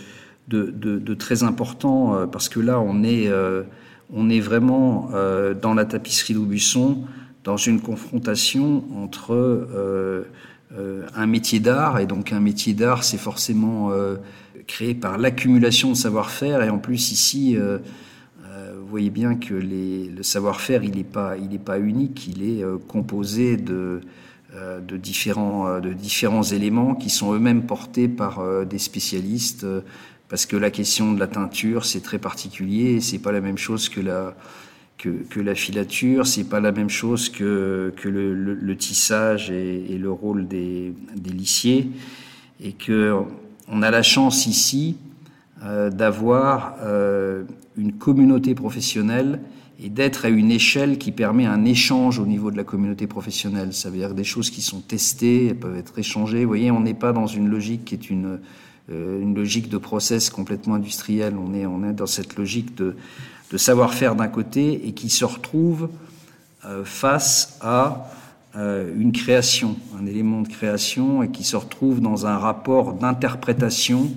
très 1.18 1.42
important 1.42 2.14
euh, 2.14 2.26
parce 2.26 2.49
que 2.49 2.61
là, 2.61 2.80
on 2.80 3.02
est, 3.02 3.28
euh, 3.28 3.62
vraiment 4.11 5.11
dans 5.62 5.75
la 5.75 5.85
tapisserie 5.85 6.35
d'Aubusson, 6.35 7.04
dans 7.44 7.56
une 7.56 7.80
confrontation 7.80 8.85
entre 8.97 10.26
un 11.14 11.26
métier 11.26 11.61
d'art, 11.61 12.00
et 12.00 12.06
donc 12.06 12.32
un 12.32 12.40
métier 12.40 12.75
d'art, 12.75 13.04
c'est 13.04 13.18
forcément 13.18 13.92
créé 14.66 14.94
par 14.94 15.16
l'accumulation 15.16 15.90
de 15.90 15.94
savoir-faire, 15.94 16.62
et 16.64 16.70
en 16.70 16.78
plus 16.78 17.12
ici, 17.12 17.56
voyez 18.90 19.11
bien 19.11 19.37
que 19.37 19.54
le 19.54 20.23
savoir-faire, 20.23 20.82
il 20.82 20.97
n'est 20.97 21.04
pas, 21.04 21.78
unique, 21.78 22.26
il 22.26 22.42
est 22.42 22.62
euh, 22.62 22.76
composé 22.76 23.56
de, 23.56 24.00
euh, 24.54 24.80
euh, 24.80 24.80
de 24.80 25.92
différents 25.92 26.42
éléments 26.42 26.94
qui 26.94 27.09
sont 27.09 27.32
eux-mêmes 27.32 27.62
portés 27.62 28.09
par 28.09 28.42
des 28.66 28.78
spécialistes, 28.78 29.64
parce 30.28 30.47
que 30.47 30.56
la 30.56 30.70
question 30.70 31.12
de 31.12 31.20
la 31.20 31.28
teinture, 31.28 31.85
c'est 31.85 32.00
très 32.00 32.18
particulier, 32.18 32.94
et 32.94 33.00
c'est 33.00 33.18
pas 33.18 33.32
la 33.32 33.40
même 33.40 33.59
chose 33.59 33.88
que 33.88 34.00
la, 34.00 34.35
que, 34.99 35.09
que 35.09 35.40
la 35.40 35.54
filature, 35.54 36.26
c'est 36.26 36.49
pas 36.49 36.61
la 36.61 36.73
même 36.73 36.90
chose 36.90 37.28
que, 37.28 37.94
le, 38.04 38.76
tissage 38.76 39.50
et, 39.50 39.97
le 39.99 40.11
rôle 40.11 40.49
des, 40.49 40.94
des 41.16 41.30
lissiers, 41.30 41.90
et 42.61 42.73
que 42.73 43.14
on 43.68 43.82
a 43.82 43.90
la 43.92 44.02
chance 44.02 44.47
ici 44.47 44.97
d'avoir 45.92 46.76
une 47.80 47.92
communauté 47.92 48.54
professionnelle 48.54 49.40
et 49.82 49.88
d'être 49.88 50.26
à 50.26 50.28
une 50.28 50.50
échelle 50.50 50.99
qui 50.99 51.10
permet 51.10 51.46
un 51.46 51.64
échange 51.64 52.18
au 52.18 52.26
niveau 52.26 52.50
de 52.50 52.56
la 52.56 52.64
communauté 52.64 53.06
professionnelle. 53.06 53.72
Ça 53.72 53.88
veut 53.88 53.96
dire 53.96 54.14
des 54.14 54.25
choses 54.25 54.50
qui 54.50 54.60
sont 54.60 54.80
testées, 54.80 55.49
elles 55.49 55.56
peuvent 55.56 55.76
être 55.76 55.99
échangées. 55.99 56.42
Vous 56.42 56.49
voyez, 56.49 56.70
on 56.70 56.80
n'est 56.80 56.94
pas 56.94 57.12
dans 57.12 57.26
une 57.26 57.49
logique 57.49 57.87
qui 57.87 57.94
est 57.94 58.10
une, 58.10 58.40
euh, 58.90 59.22
une 59.22 59.34
logique 59.34 59.70
de 59.70 59.78
process 59.78 60.28
complètement 60.28 60.75
industriel. 60.75 61.34
On 61.38 61.54
est, 61.54 61.64
on 61.64 61.82
est 61.88 61.94
dans 61.94 62.06
cette 62.06 62.37
logique 62.37 62.75
de, 62.75 62.94
de 63.50 63.56
savoir-faire 63.56 64.16
d'un 64.16 64.28
côté 64.28 64.87
et 64.87 64.92
qui 64.92 65.08
se 65.08 65.25
retrouve 65.25 65.88
euh, 66.66 66.84
face 66.84 67.56
à 67.62 68.10
euh, 68.56 68.92
une 68.99 69.12
création, 69.12 69.76
un 69.99 70.04
élément 70.04 70.42
de 70.42 70.49
création 70.49 71.22
et 71.22 71.30
qui 71.30 71.44
se 71.44 71.56
retrouve 71.56 72.02
dans 72.02 72.26
un 72.26 72.37
rapport 72.37 72.92
d'interprétation 72.92 74.10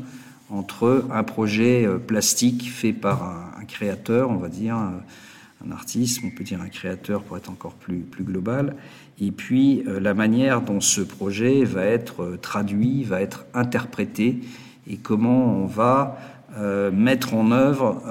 entre 0.49 1.05
un 1.11 1.23
projet 1.23 1.87
plastique 2.05 2.69
fait 2.69 2.93
par 2.93 3.23
un, 3.23 3.52
un 3.63 3.65
créateur, 3.65 4.29
on 4.29 4.35
va 4.35 4.49
dire, 4.49 4.75
un 4.75 5.71
artiste, 5.71 6.19
on 6.25 6.29
peut 6.29 6.43
dire 6.43 6.61
un 6.61 6.67
créateur 6.67 7.23
pour 7.23 7.37
être 7.37 7.49
encore 7.49 7.73
plus, 7.73 8.05
global, 8.19 8.75
et 9.21 9.31
puis 9.31 9.83
euh, 9.87 9.99
la 9.99 10.13
manière 10.13 10.61
dont 10.61 10.81
ce 10.81 11.01
projet 11.01 11.63
va 11.63 11.85
être 11.85 12.23
euh, 12.23 12.37
traduit, 12.37 13.03
va 13.03 13.21
être 13.21 13.45
interprété, 13.53 14.41
et 14.87 14.97
comment 14.97 15.63
on 15.63 15.65
va 15.65 16.17
euh, 16.57 16.91
mettre 16.91 17.33
en 17.33 17.51
œuvre 17.51 18.01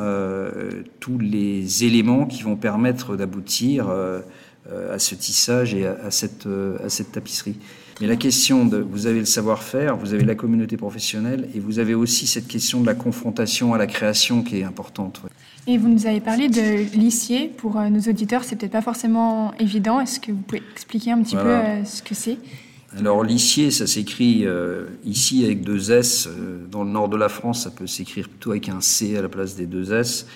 tous 1.00 1.18
les 1.18 1.84
éléments 1.84 2.26
qui 2.26 2.42
vont 2.42 2.56
permettre 2.56 3.16
d'aboutir 3.16 3.88
à 3.90 4.98
ce 4.98 5.14
tissage 5.14 5.74
et 5.74 5.86
à 5.86 6.10
cette 6.10 6.48
tapisserie. 7.12 7.58
Mais 8.00 8.06
la 8.06 8.16
question 8.16 8.64
de, 8.64 8.78
vous 8.78 9.06
avez 9.06 9.20
le 9.20 9.26
savoir-faire, 9.26 9.96
vous 9.96 10.14
avez 10.14 10.24
la 10.24 10.34
communauté 10.34 10.76
professionnelle, 10.76 11.48
et 11.54 11.60
vous 11.60 11.78
avez 11.78 11.94
aussi 11.94 12.26
cette 12.26 12.48
question 12.48 12.80
de 12.80 12.86
la 12.86 12.94
confrontation 12.94 13.74
à 13.74 13.78
la 13.78 13.86
création 13.86 14.42
qui 14.42 14.58
est 14.58 14.64
importante. 14.64 15.22
Et 15.66 15.78
vous 15.78 15.88
nous 15.88 16.06
avez 16.06 16.20
parlé 16.20 16.48
de 16.48 16.96
l'ICIer. 16.96 17.48
Pour 17.48 17.78
euh, 17.78 17.88
nos 17.88 18.00
auditeurs, 18.00 18.42
c'est 18.42 18.56
peut-être 18.56 18.72
pas 18.72 18.82
forcément 18.82 19.54
évident. 19.60 20.00
Est-ce 20.00 20.18
que 20.18 20.32
vous 20.32 20.38
pouvez 20.38 20.62
expliquer 20.72 21.12
un 21.12 21.22
petit 21.22 21.36
peu 21.36 21.46
euh, 21.46 21.84
ce 21.84 22.02
que 22.02 22.14
c'est? 22.14 22.38
Alors 22.98 23.22
l'ICIer, 23.22 23.70
ça 23.70 23.86
s'écrit 23.86 24.44
euh, 24.44 24.86
ici 25.04 25.44
avec 25.44 25.62
deux 25.62 25.92
S. 25.92 26.28
Dans 26.70 26.82
le 26.82 26.90
nord 26.90 27.08
de 27.08 27.16
la 27.16 27.28
France, 27.28 27.62
ça 27.62 27.70
peut 27.70 27.86
s'écrire 27.86 28.28
plutôt 28.28 28.50
avec 28.50 28.68
un 28.68 28.80
C 28.80 29.16
à 29.16 29.22
la 29.22 29.28
place 29.28 29.54
des 29.54 29.66
deux 29.66 29.92
S. 29.92 30.26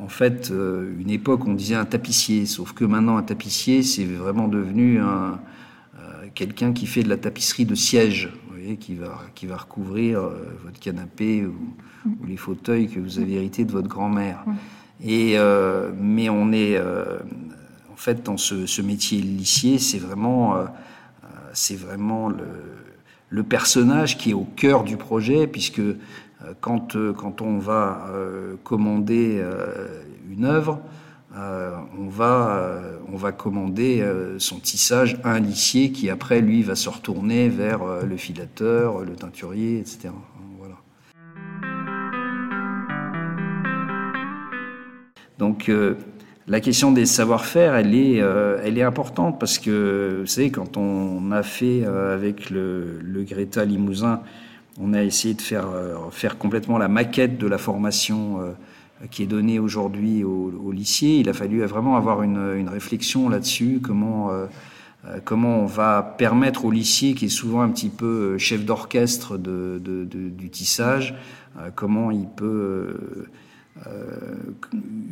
En, 0.00 0.08
fait, 0.08 0.50
une 0.50 1.10
époque, 1.10 1.46
on 1.46 1.52
disait 1.52 1.74
un 1.74 1.84
tapissier, 1.84 2.46
sauf 2.46 2.72
que 2.72 2.86
maintenant, 2.86 3.18
un 3.18 3.22
tapissier, 3.22 3.82
c'est 3.82 4.04
vraiment 4.04 4.48
devenu 4.48 5.00
un, 5.00 5.38
quelqu'un 6.36 6.72
qui 6.72 6.86
fait 6.86 7.02
de 7.02 7.08
la 7.08 7.16
tapisserie 7.16 7.64
de 7.64 7.74
siège, 7.74 8.30
vous 8.46 8.54
voyez, 8.54 8.76
qui 8.76 8.94
va, 8.94 9.22
qui 9.34 9.46
va 9.46 9.56
recouvrir 9.56 10.20
votre 10.64 10.78
canapé 10.78 11.44
ou, 11.44 11.56
ou 12.06 12.26
les 12.26 12.36
fauteuils 12.36 12.88
que 12.88 13.00
vous 13.00 13.18
avez 13.18 13.34
hérités 13.34 13.64
de 13.64 13.72
votre 13.72 13.88
grand-mère. 13.88 14.44
Et 15.04 15.34
euh, 15.36 15.90
mais 15.98 16.28
on 16.30 16.52
est 16.52 16.76
euh, 16.76 17.18
en 17.92 17.96
fait 17.96 18.22
dans 18.22 18.36
ce, 18.36 18.80
métier 18.82 19.20
lissier, 19.20 19.78
c'est 19.78 19.98
vraiment 19.98 20.56
euh, 20.56 20.64
c'est 21.52 21.76
vraiment 21.76 22.28
le, 22.28 22.46
le, 23.28 23.42
personnage 23.42 24.16
qui 24.16 24.30
est 24.30 24.34
au 24.34 24.46
cœur 24.56 24.84
du 24.84 24.96
projet, 24.96 25.46
puisque 25.46 25.82
quand 26.60 26.96
quand 27.14 27.42
on 27.42 27.58
va 27.58 28.06
commander 28.62 29.42
une 30.30 30.44
œuvre, 30.44 30.80
on 31.36 32.08
va 32.08 32.80
on 33.12 33.16
va 33.16 33.32
commander 33.32 34.04
son 34.38 34.58
tissage 34.58 35.18
à 35.22 35.32
un 35.32 35.40
lissier 35.40 35.92
qui 35.92 36.08
après 36.08 36.40
lui 36.40 36.62
va 36.62 36.74
se 36.74 36.88
retourner 36.88 37.48
vers 37.48 37.80
le 38.04 38.16
filateur, 38.16 39.00
le 39.00 39.14
teinturier, 39.14 39.78
etc. 39.78 40.10
Donc 45.38 45.68
euh, 45.68 45.94
la 46.46 46.60
question 46.60 46.92
des 46.92 47.06
savoir-faire, 47.06 47.74
elle 47.74 47.94
est, 47.94 48.20
euh, 48.20 48.60
elle 48.64 48.78
est 48.78 48.82
importante 48.82 49.38
parce 49.38 49.58
que, 49.58 50.18
vous 50.20 50.26
savez, 50.26 50.50
quand 50.50 50.76
on 50.76 51.30
a 51.32 51.42
fait 51.42 51.82
euh, 51.84 52.14
avec 52.14 52.50
le, 52.50 53.00
le, 53.02 53.22
Greta 53.24 53.64
Limousin, 53.64 54.22
on 54.80 54.94
a 54.94 55.02
essayé 55.02 55.34
de 55.34 55.42
faire, 55.42 55.68
faire 56.10 56.36
complètement 56.36 56.76
la 56.76 56.88
maquette 56.88 57.38
de 57.38 57.46
la 57.46 57.56
formation 57.56 58.40
qui 59.10 59.22
est 59.22 59.26
donnée 59.26 59.58
aujourd'hui 59.58 60.24
au, 60.24 60.52
au, 60.64 60.72
lycée. 60.72 61.18
Il 61.20 61.28
a 61.28 61.32
fallu 61.32 61.62
vraiment 61.62 61.96
avoir 61.96 62.22
une, 62.22 62.54
une 62.56 62.68
réflexion 62.68 63.28
là-dessus, 63.28 63.80
comment, 63.82 64.30
comment 65.24 65.60
on 65.60 65.66
va 65.66 66.02
permettre 66.16 66.64
au 66.64 66.70
lycée, 66.70 67.14
qui 67.14 67.26
est 67.26 67.28
souvent 67.28 67.60
un 67.60 67.68
petit 67.68 67.90
peu 67.90 68.38
chef 68.38 68.64
d'orchestre 68.64 69.36
de, 69.36 69.80
de, 69.84 70.04
de, 70.04 70.28
du 70.30 70.48
tissage, 70.50 71.14
comment 71.74 72.10
il 72.10 72.26
peut 72.26 72.94
euh, 73.86 74.36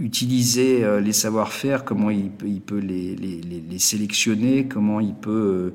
utiliser 0.00 0.84
euh, 0.84 0.98
les 0.98 1.12
savoir-faire, 1.12 1.84
comment 1.84 2.08
il, 2.10 2.30
peut 2.30 2.78
les, 2.78 3.78
sélectionner, 3.78 4.64
comment 4.66 5.00
il 5.00 5.14
peut 5.14 5.74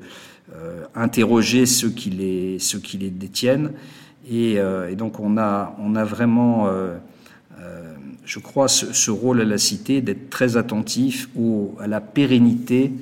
euh, 0.56 0.84
interroger 0.96 1.66
ceux 1.66 1.90
qui 1.90 2.10
les, 2.10 2.58
ceux 2.58 2.80
qui 2.80 2.98
les 2.98 3.10
détiennent. 3.10 3.72
Et, 4.28 4.58
donc 4.96 5.20
on 5.20 5.38
a, 5.38 5.76
on 5.80 5.94
a 5.94 6.04
vraiment, 6.04 6.68
je 8.30 8.38
crois, 8.38 8.68
ce, 8.68 9.10
rôle 9.10 9.40
à 9.40 9.44
la 9.44 9.58
cité 9.58 10.00
d'être 10.02 10.30
très 10.30 10.56
attentif 10.56 11.28
au, 11.36 11.74
à 11.80 11.88
la 11.88 12.00
pérennité 12.00 12.92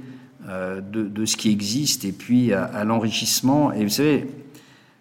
de, 0.46 1.24
ce 1.26 1.36
qui 1.36 1.50
existe 1.50 2.06
et 2.06 2.12
puis 2.12 2.54
à, 2.54 2.64
à 2.64 2.84
l'enrichissement. 2.84 3.70
Et 3.74 3.84
vous 3.84 3.90
savez, 3.90 4.26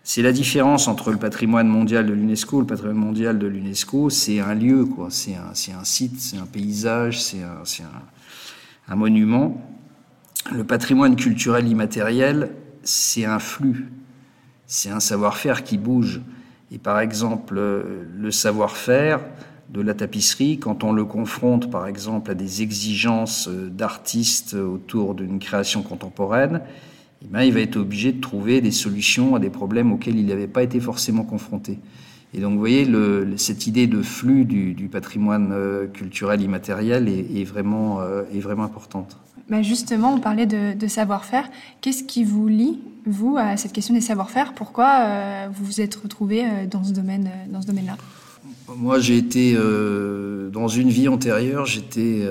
c'est 0.03 0.21
la 0.21 0.33
différence 0.33 0.89
entre 0.89 1.11
le 1.11 1.17
patrimoine 1.17 1.69
mondial 1.69 2.05
de 2.05 2.11
l'UNESCO. 2.11 2.59
Le 2.59 2.67
patrimoine 2.67 2.97
mondial 2.97 3.39
de 3.39 3.47
l'UNESCO, 3.47 4.09
c'est 4.09 4.41
un 4.41 4.53
lieu, 4.53 4.83
quoi. 4.83 5.07
C'est 5.11 5.35
un, 5.35 5.51
un, 5.79 5.83
site, 5.85 6.19
c'est 6.19 6.35
un 6.35 6.45
paysage, 6.45 7.23
c'est 7.23 7.43
un, 7.43 7.63
un, 7.85 8.91
un, 8.91 8.95
monument. 8.97 9.65
Le 10.51 10.65
patrimoine 10.65 11.15
culturel 11.15 11.69
immatériel, 11.69 12.49
c'est 12.83 13.23
un 13.23 13.39
flux, 13.39 13.87
c'est 14.65 14.89
un 14.89 14.99
savoir-faire 14.99 15.63
qui 15.63 15.77
bouge. 15.77 16.19
Et 16.73 16.79
par 16.79 16.99
exemple, 16.99 17.57
le 17.57 18.31
savoir-faire 18.31 19.21
de 19.69 19.81
la 19.81 19.93
tapisserie, 19.93 20.59
quand 20.59 20.83
on 20.83 20.93
le 20.93 21.05
confronte 21.05 21.69
par 21.69 21.87
exemple 21.87 22.31
à 22.31 22.33
des 22.35 22.61
exigences 22.61 23.49
d'artistes 23.49 24.53
autour 24.53 25.13
d'une 25.13 25.39
création 25.39 25.81
contemporaine, 25.81 26.61
eh 27.23 27.27
ben, 27.29 27.41
il 27.41 27.53
va 27.53 27.61
être 27.61 27.77
obligé 27.77 28.11
de 28.11 28.21
trouver 28.21 28.61
des 28.61 28.71
solutions 28.71 29.35
à 29.35 29.39
des 29.39 29.49
problèmes 29.49 29.91
auxquels 29.91 30.17
il 30.17 30.27
n'avait 30.27 30.47
pas 30.47 30.63
été 30.63 30.79
forcément 30.79 31.23
confronté. 31.23 31.79
Et 32.33 32.39
donc, 32.39 32.53
vous 32.53 32.59
voyez, 32.59 32.87
cette 33.37 33.67
idée 33.67 33.87
de 33.87 34.01
flux 34.01 34.45
du, 34.45 34.89
patrimoine 34.91 35.51
euh, 35.53 35.87
culturel 35.87 36.41
immatériel 36.41 37.07
est, 37.07 37.39
est 37.39 37.43
vraiment, 37.43 38.01
euh, 38.01 38.23
importante. 38.59 39.17
Justement, 39.61 40.13
on 40.13 40.19
parlait 40.19 40.45
de, 40.45 40.87
savoir-faire. 40.87 41.49
Qu'est-ce 41.81 42.03
qui 42.03 42.23
vous 42.25 42.47
lie, 42.47 42.79
vous, 43.05 43.37
à 43.37 43.55
cette 43.55 43.71
question 43.71 43.93
des 43.93 44.01
savoir-faire? 44.01 44.53
Pourquoi 44.53 44.99
euh, 44.99 45.47
vous 45.51 45.65
vous 45.65 45.81
êtes 45.81 45.95
retrouvé 45.95 46.43
dans 46.69 46.83
ce 46.83 46.91
domaine, 46.91 47.29
dans 47.49 47.61
ce 47.61 47.67
domaine-là? 47.67 47.95
Moi, 48.75 48.99
j'ai 48.99 49.17
été 49.17 49.55
dans 50.51 50.67
une 50.67 50.89
vie 50.89 51.07
antérieure, 51.07 51.65
j'étais 51.65 52.27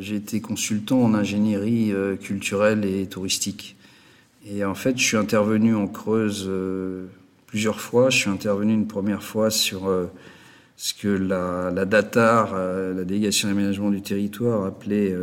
j'ai 0.00 0.16
été 0.16 0.40
consultant 0.40 1.02
en 1.02 1.14
ingénierie 1.14 1.92
culturelle 2.20 2.84
et 2.84 3.06
touristique. 3.06 3.76
Et 4.48 4.64
en 4.64 4.74
fait, 4.74 4.96
je 4.96 5.02
suis 5.02 5.16
intervenu 5.16 5.74
en 5.74 5.88
Creuse 5.88 6.44
euh, 6.48 7.06
plusieurs 7.46 7.80
fois. 7.80 8.10
Je 8.10 8.18
suis 8.18 8.30
intervenu 8.30 8.72
une 8.72 8.86
première 8.86 9.22
fois 9.22 9.50
sur 9.50 9.88
euh, 9.88 10.06
ce 10.76 10.94
que 10.94 11.08
la, 11.08 11.84
DATAR, 11.84 12.52
euh, 12.54 12.94
la 12.94 13.04
délégation 13.04 13.48
d'aménagement 13.48 13.90
du 13.90 14.02
territoire, 14.02 14.64
appelait 14.64 15.14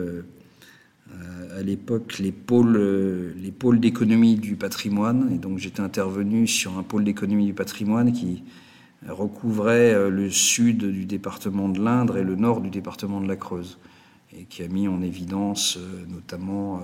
à 1.56 1.62
l'époque 1.62 2.18
les 2.18 2.32
pôles, 2.32 3.34
les 3.38 3.52
pôles 3.52 3.80
d'économie 3.80 4.36
du 4.36 4.56
patrimoine. 4.56 5.30
Et 5.34 5.38
donc 5.38 5.60
j'étais 5.60 5.82
intervenu 5.82 6.48
sur 6.48 6.78
un 6.78 6.84
pôle 6.84 7.04
d'économie 7.04 7.46
du 7.46 7.54
patrimoine 7.54 8.12
qui 8.12 8.44
recouvrait 9.10 10.10
le 10.10 10.30
sud 10.30 10.86
du 10.86 11.06
département 11.06 11.70
de 11.70 11.82
l'Indre 11.82 12.18
et 12.18 12.24
le 12.24 12.36
nord 12.36 12.62
du 12.62 12.70
département 12.70 13.22
de 13.22 13.28
la 13.28 13.36
Creuse, 13.36 13.80
et 14.38 14.46
qui 14.46 14.64
a 14.64 14.68
mis 14.68 14.88
en 14.88 15.02
évidence 15.02 15.78
notamment 16.10 16.82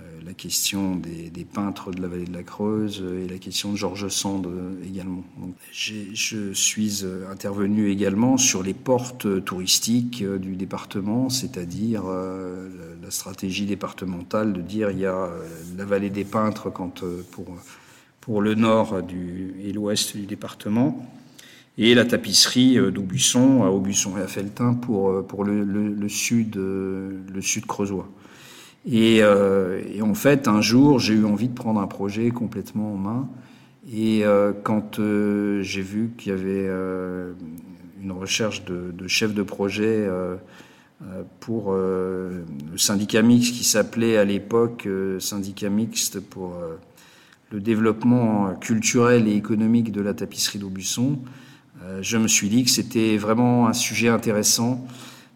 la 0.24 0.32
question 0.32 0.96
des, 0.96 1.44
peintres 1.44 1.92
de 1.92 2.02
la 2.02 2.08
vallée 2.08 2.24
de 2.24 2.32
la 2.32 2.42
Creuse 2.42 3.04
et 3.22 3.28
la 3.28 3.38
question 3.38 3.70
de 3.72 3.76
Georges 3.76 4.08
Sand 4.08 4.46
euh, 4.46 4.72
également. 4.84 5.22
je 5.70 6.52
suis 6.52 7.00
euh, 7.04 7.30
intervenu 7.30 7.90
également 7.90 8.36
sur 8.36 8.62
les 8.62 8.74
portes 8.74 9.44
touristiques 9.44 10.24
du 10.24 10.56
département, 10.56 11.28
c'est-à-dire 11.28 12.04
la 12.06 13.10
stratégie 13.10 13.66
départementale 13.66 14.52
de 14.52 14.62
dire 14.62 14.90
il 14.90 14.98
y 14.98 15.06
a 15.06 15.28
la 15.76 15.84
vallée 15.84 16.10
des 16.10 16.24
peintres 16.24 16.72
pour, 17.30 17.46
pour 18.20 18.40
le 18.40 18.54
nord 18.54 19.00
et 19.62 19.72
l'ouest 19.72 20.16
du 20.16 20.26
département, 20.26 21.06
et 21.76 21.94
la 21.94 22.04
tapisserie 22.04 22.78
d'Aubusson, 22.92 23.64
à 23.64 23.68
Aubusson 23.68 24.16
et 24.18 24.22
à 24.22 24.28
Feltin 24.28 24.74
pour, 24.74 25.26
pour 25.26 25.44
le, 25.44 25.64
le 25.64 26.08
sud, 26.08 26.56
le 26.56 27.40
sud 27.40 27.66
creusois. 27.66 28.08
Et, 28.86 29.22
euh, 29.22 29.82
et, 29.92 30.02
en 30.02 30.14
fait, 30.14 30.46
un 30.46 30.60
jour, 30.60 30.98
j'ai 30.98 31.14
eu 31.14 31.24
envie 31.24 31.48
de 31.48 31.54
prendre 31.54 31.80
un 31.80 31.86
projet 31.86 32.30
complètement 32.30 32.92
en 32.92 32.96
main. 32.96 33.28
Et 33.92 34.24
euh, 34.24 34.52
quand 34.62 34.98
euh, 34.98 35.62
j'ai 35.62 35.82
vu 35.82 36.10
qu'il 36.16 36.32
y 36.32 36.34
avait 36.34 36.66
euh, 36.68 37.32
une 38.02 38.12
recherche 38.12 38.64
de, 38.64 38.92
de, 38.92 39.08
chef 39.08 39.34
de 39.34 39.42
projet 39.42 40.08
pour 41.40 41.72
le 41.72 42.44
syndicat 42.76 43.22
mixte 43.22 43.54
qui 43.54 43.64
s'appelait 43.64 44.16
à 44.18 44.24
l'époque 44.24 44.86
syndicat 45.18 45.70
mixte 45.70 46.20
pour 46.20 46.54
le 47.50 47.60
développement 47.60 48.54
culturel 48.56 49.26
et 49.26 49.34
économique 49.34 49.90
de 49.90 50.02
la 50.02 50.12
tapisserie 50.12 50.58
d'Aubusson. 50.58 51.18
Je 52.00 52.16
me 52.16 52.28
suis 52.28 52.48
dit 52.48 52.64
que 52.64 52.70
c'était 52.70 53.16
vraiment 53.16 53.66
un 53.66 53.72
sujet 53.72 54.08
intéressant 54.08 54.86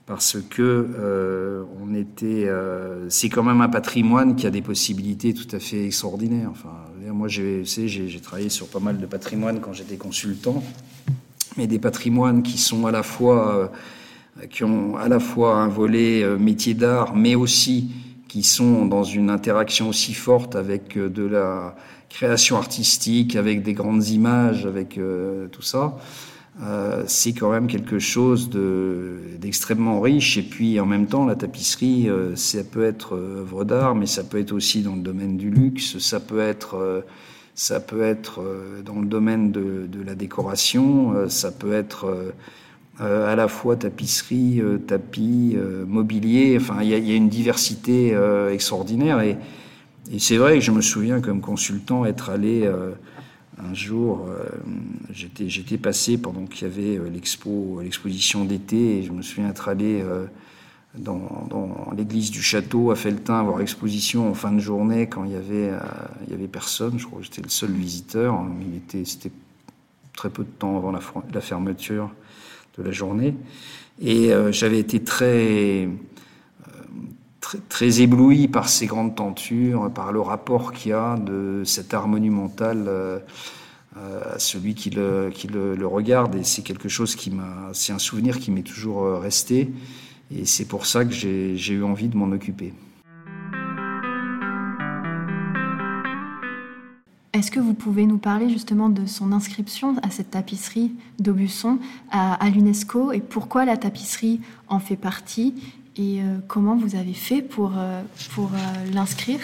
parce 0.09 0.38
que 0.40 0.62
euh, 0.99 1.64
on 1.83 1.95
était, 1.95 2.49
euh, 2.49 3.11
c'est 3.11 3.28
quand 3.28 3.43
même 3.43 3.61
un 3.61 3.69
patrimoine 3.69 4.37
qui 4.37 4.47
a 4.47 4.50
des 4.50 4.62
possibilités 4.62 5.35
tout 5.35 5.55
à 5.55 5.59
fait 5.59 5.85
extraordinaires. 5.85 6.49
Enfin, 6.50 6.73
moi, 7.12 7.28
j'ai, 7.28 7.62
j'ai 7.64 8.21
travaillé 8.21 8.49
sur 8.49 8.69
pas 8.69 8.81
mal 8.81 8.99
de 8.99 9.05
patrimoines 9.05 9.61
quand 9.61 9.75
j'étais 9.75 9.99
consultant, 9.99 10.62
mais 11.59 11.67
des 11.67 11.78
patrimoines 11.78 12.43
qui 12.43 12.57
sont 12.57 12.87
à 12.87 12.90
la 12.90 13.02
fois, 13.02 13.71
euh, 14.40 14.47
qui 14.47 14.64
ont 14.64 14.97
à 14.97 15.09
la 15.09 15.21
fois 15.21 15.57
un 15.57 15.69
volet 15.69 16.25
métier 16.38 16.73
d'art, 16.73 17.14
mais 17.14 17.35
aussi 17.35 17.90
qui 18.28 18.43
sont 18.43 18.87
dans 18.87 19.05
une 19.05 19.28
interaction 19.28 19.90
aussi 19.90 20.14
forte 20.14 20.57
avec 20.57 20.97
de 20.97 21.23
la 21.23 21.76
création 22.09 22.57
artistique, 22.57 23.37
avec 23.37 23.62
des 23.62 23.75
grandes 23.75 24.09
images, 24.09 24.64
avec 24.64 24.99
tout 25.52 25.62
ça. 25.62 25.99
Euh, 26.60 27.04
c'est 27.06 27.32
quand 27.32 27.52
même 27.52 27.68
quelque 27.68 27.98
chose 27.98 28.50
d'extrêmement 28.50 30.00
riche. 30.00 30.36
Et 30.38 30.42
puis 30.42 30.80
en 30.80 30.86
même 30.86 31.06
temps, 31.06 31.24
la 31.24 31.36
tapisserie, 31.36 32.08
euh, 32.08 32.34
ça 32.34 32.64
peut 32.64 32.84
être 32.84 33.14
euh, 33.14 33.40
œuvre 33.40 33.64
d'art, 33.64 33.94
mais 33.94 34.06
ça 34.06 34.24
peut 34.24 34.38
être 34.38 34.52
aussi 34.52 34.82
dans 34.82 34.96
le 34.96 35.02
domaine 35.02 35.36
du 35.36 35.50
luxe, 35.50 35.98
ça 35.98 36.18
peut 36.18 36.40
être, 36.40 37.04
ça 37.54 37.80
peut 37.80 38.02
être 38.02 38.42
dans 38.84 39.00
le 39.00 39.06
domaine 39.06 39.52
de, 39.52 39.88
la 40.04 40.14
décoration, 40.14 41.28
ça 41.28 41.50
peut 41.50 41.72
être 41.72 42.32
à 42.98 43.36
la 43.36 43.48
fois 43.48 43.76
tapisserie, 43.76 44.62
tapis, 44.86 45.56
mobilier. 45.86 46.56
Enfin, 46.60 46.82
il 46.82 46.88
y 46.88 46.94
a, 46.94 46.98
y 46.98 47.12
a, 47.12 47.14
une 47.14 47.28
diversité 47.28 48.16
extraordinaire. 48.50 49.20
Et, 49.20 49.36
et 50.12 50.18
c'est 50.18 50.36
vrai 50.36 50.54
que 50.54 50.60
je 50.60 50.72
me 50.72 50.80
souviens 50.80 51.20
comme 51.20 51.40
consultant 51.40 52.04
être 52.04 52.30
allé 52.30 52.68
un 53.58 53.74
jour, 53.74 54.26
euh, 54.28 54.44
j'étais, 55.10 55.78
passé 55.78 56.18
pendant 56.18 56.46
qu'il 56.46 56.68
y 56.68 56.70
avait 56.70 56.98
euh, 56.98 57.08
l'expo, 57.10 57.80
l'exposition 57.82 58.44
d'été, 58.44 58.98
et 58.98 59.02
je 59.02 59.12
me 59.12 59.22
souviens 59.22 59.48
être 59.48 59.68
allé 59.68 60.00
euh, 60.00 60.26
dans, 60.94 61.92
l'église 61.96 62.30
du 62.30 62.42
château 62.42 62.90
à 62.90 62.96
Feltin 62.96 63.42
voir 63.42 63.58
l'exposition 63.58 64.30
en 64.30 64.34
fin 64.34 64.52
de 64.52 64.60
journée 64.60 65.08
quand 65.08 65.24
il 65.24 65.32
y 65.32 65.36
avait, 65.36 65.70
avait 66.32 66.48
personne. 66.48 66.98
Je 66.98 67.06
crois 67.06 67.18
que 67.18 67.24
j'étais 67.24 67.42
le 67.42 67.48
seul 67.48 67.70
visiteur. 67.70 68.44
C'était 69.04 69.32
très 70.16 70.30
peu 70.30 70.44
de 70.44 70.48
temps 70.48 70.76
avant 70.76 70.92
la 70.92 71.40
fermeture 71.40 72.10
de 72.78 72.82
la 72.82 72.90
journée. 72.90 73.34
Et 74.00 74.30
j'avais 74.50 74.78
été 74.78 75.02
très 75.02 75.88
très, 77.69 78.00
ébloui 78.00 78.49
par 78.49 78.69
ces 78.69 78.87
grandes 78.87 79.14
tentures, 79.14 79.90
par 79.90 80.12
le 80.12 80.21
rapport 80.21 80.73
qu'il 80.73 80.90
y 80.90 80.95
a 80.95 81.17
de 81.17 81.62
cet 81.64 81.95
art 81.95 82.09
monumental 82.09 82.85
euh, 82.88 83.19
euh, 83.97 84.35
à 84.35 84.38
celui 84.38 84.75
qui 84.75 84.90
le, 84.90 85.31
regarde. 85.85 86.35
Et 86.35 86.45
c'est 86.45 86.62
quelque 86.62 86.88
chose 86.88 87.14
qui 87.14 87.31
m'a, 87.31 87.71
c'est 87.73 87.93
un 87.93 87.99
souvenir 87.99 88.38
qui 88.38 88.50
m'est 88.50 88.62
toujours 88.62 89.05
euh, 89.05 89.19
resté. 89.19 89.71
Et 90.35 90.45
c'est 90.45 90.67
pour 90.67 90.87
ça 90.87 91.05
que 91.05 91.12
j'ai 91.12 91.73
eu 91.73 91.83
envie 91.83 92.09
de 92.09 92.17
m'en 92.17 92.31
occuper. 92.33 92.75
Est-ce 97.33 97.50
que 97.50 97.61
vous 97.61 97.75
pouvez 97.75 98.05
nous 98.05 98.19
parler 98.19 98.49
justement 98.50 98.88
de 98.88 99.07
son 99.07 99.33
inscription 99.33 99.97
à 100.02 100.11
cette 100.11 100.33
tapisserie 100.33 100.93
d'Aubusson 101.19 101.78
à 102.11 102.50
l'UNESCO 102.50 103.12
et 103.12 103.21
pourquoi 103.21 103.64
la 103.64 103.76
tapisserie 103.76 104.40
en 104.67 104.81
fait 104.81 104.97
partie? 104.97 105.55
Et 105.99 106.23
euh, 106.23 106.38
comment 106.47 106.76
vous 106.76 106.95
avez 106.95 107.12
fait 107.12 107.43
pour, 107.43 107.73
euh, 107.76 108.00
pour 108.35 108.52
euh, 108.55 108.93
l'inscrire? 108.93 109.40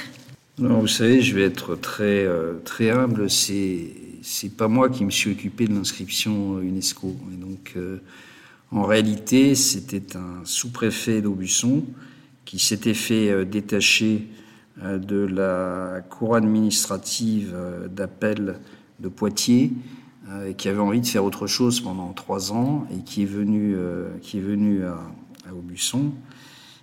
Vous 0.57 0.87
savez, 0.87 1.21
je 1.21 1.35
vais 1.35 1.43
être 1.43 1.75
très, 1.75 2.29
très 2.65 2.89
humble. 2.91 3.29
C'est, 3.29 3.89
c'est 4.23 4.57
pas 4.57 4.69
moi 4.69 4.89
qui 4.89 5.05
me 5.05 5.11
suis 5.11 5.33
occupé 5.33 5.67
de 5.67 5.75
l'inscription 5.75 6.61
UNESCO. 6.61 7.17
Et 7.33 7.37
donc, 7.37 7.77
en 8.71 8.85
réalité, 8.85 9.57
c'était 9.57 10.17
un 10.17 10.45
sous-préfet 10.45 11.23
d'Aubusson 11.23 11.83
qui 12.45 12.61
s'était 12.61 12.95
fait 12.95 13.45
détacher 13.45 14.29
de 14.81 15.27
la 15.27 16.03
cour 16.09 16.37
administrative 16.37 17.53
d'appel 17.90 18.61
de 19.01 19.09
Poitiers, 19.09 19.73
et 20.47 20.55
qui 20.55 20.69
avait 20.69 20.79
envie 20.79 21.01
de 21.01 21.07
faire 21.07 21.25
autre 21.25 21.49
chose 21.49 21.81
pendant 21.81 22.12
trois 22.12 22.53
ans, 22.53 22.87
et 22.93 23.03
qui 23.03 23.23
est 23.23 23.27
venu, 23.27 23.75
qui 24.23 24.38
est 24.38 24.43
venu 24.43 24.85
à 24.85 25.53
Aubusson 25.53 26.12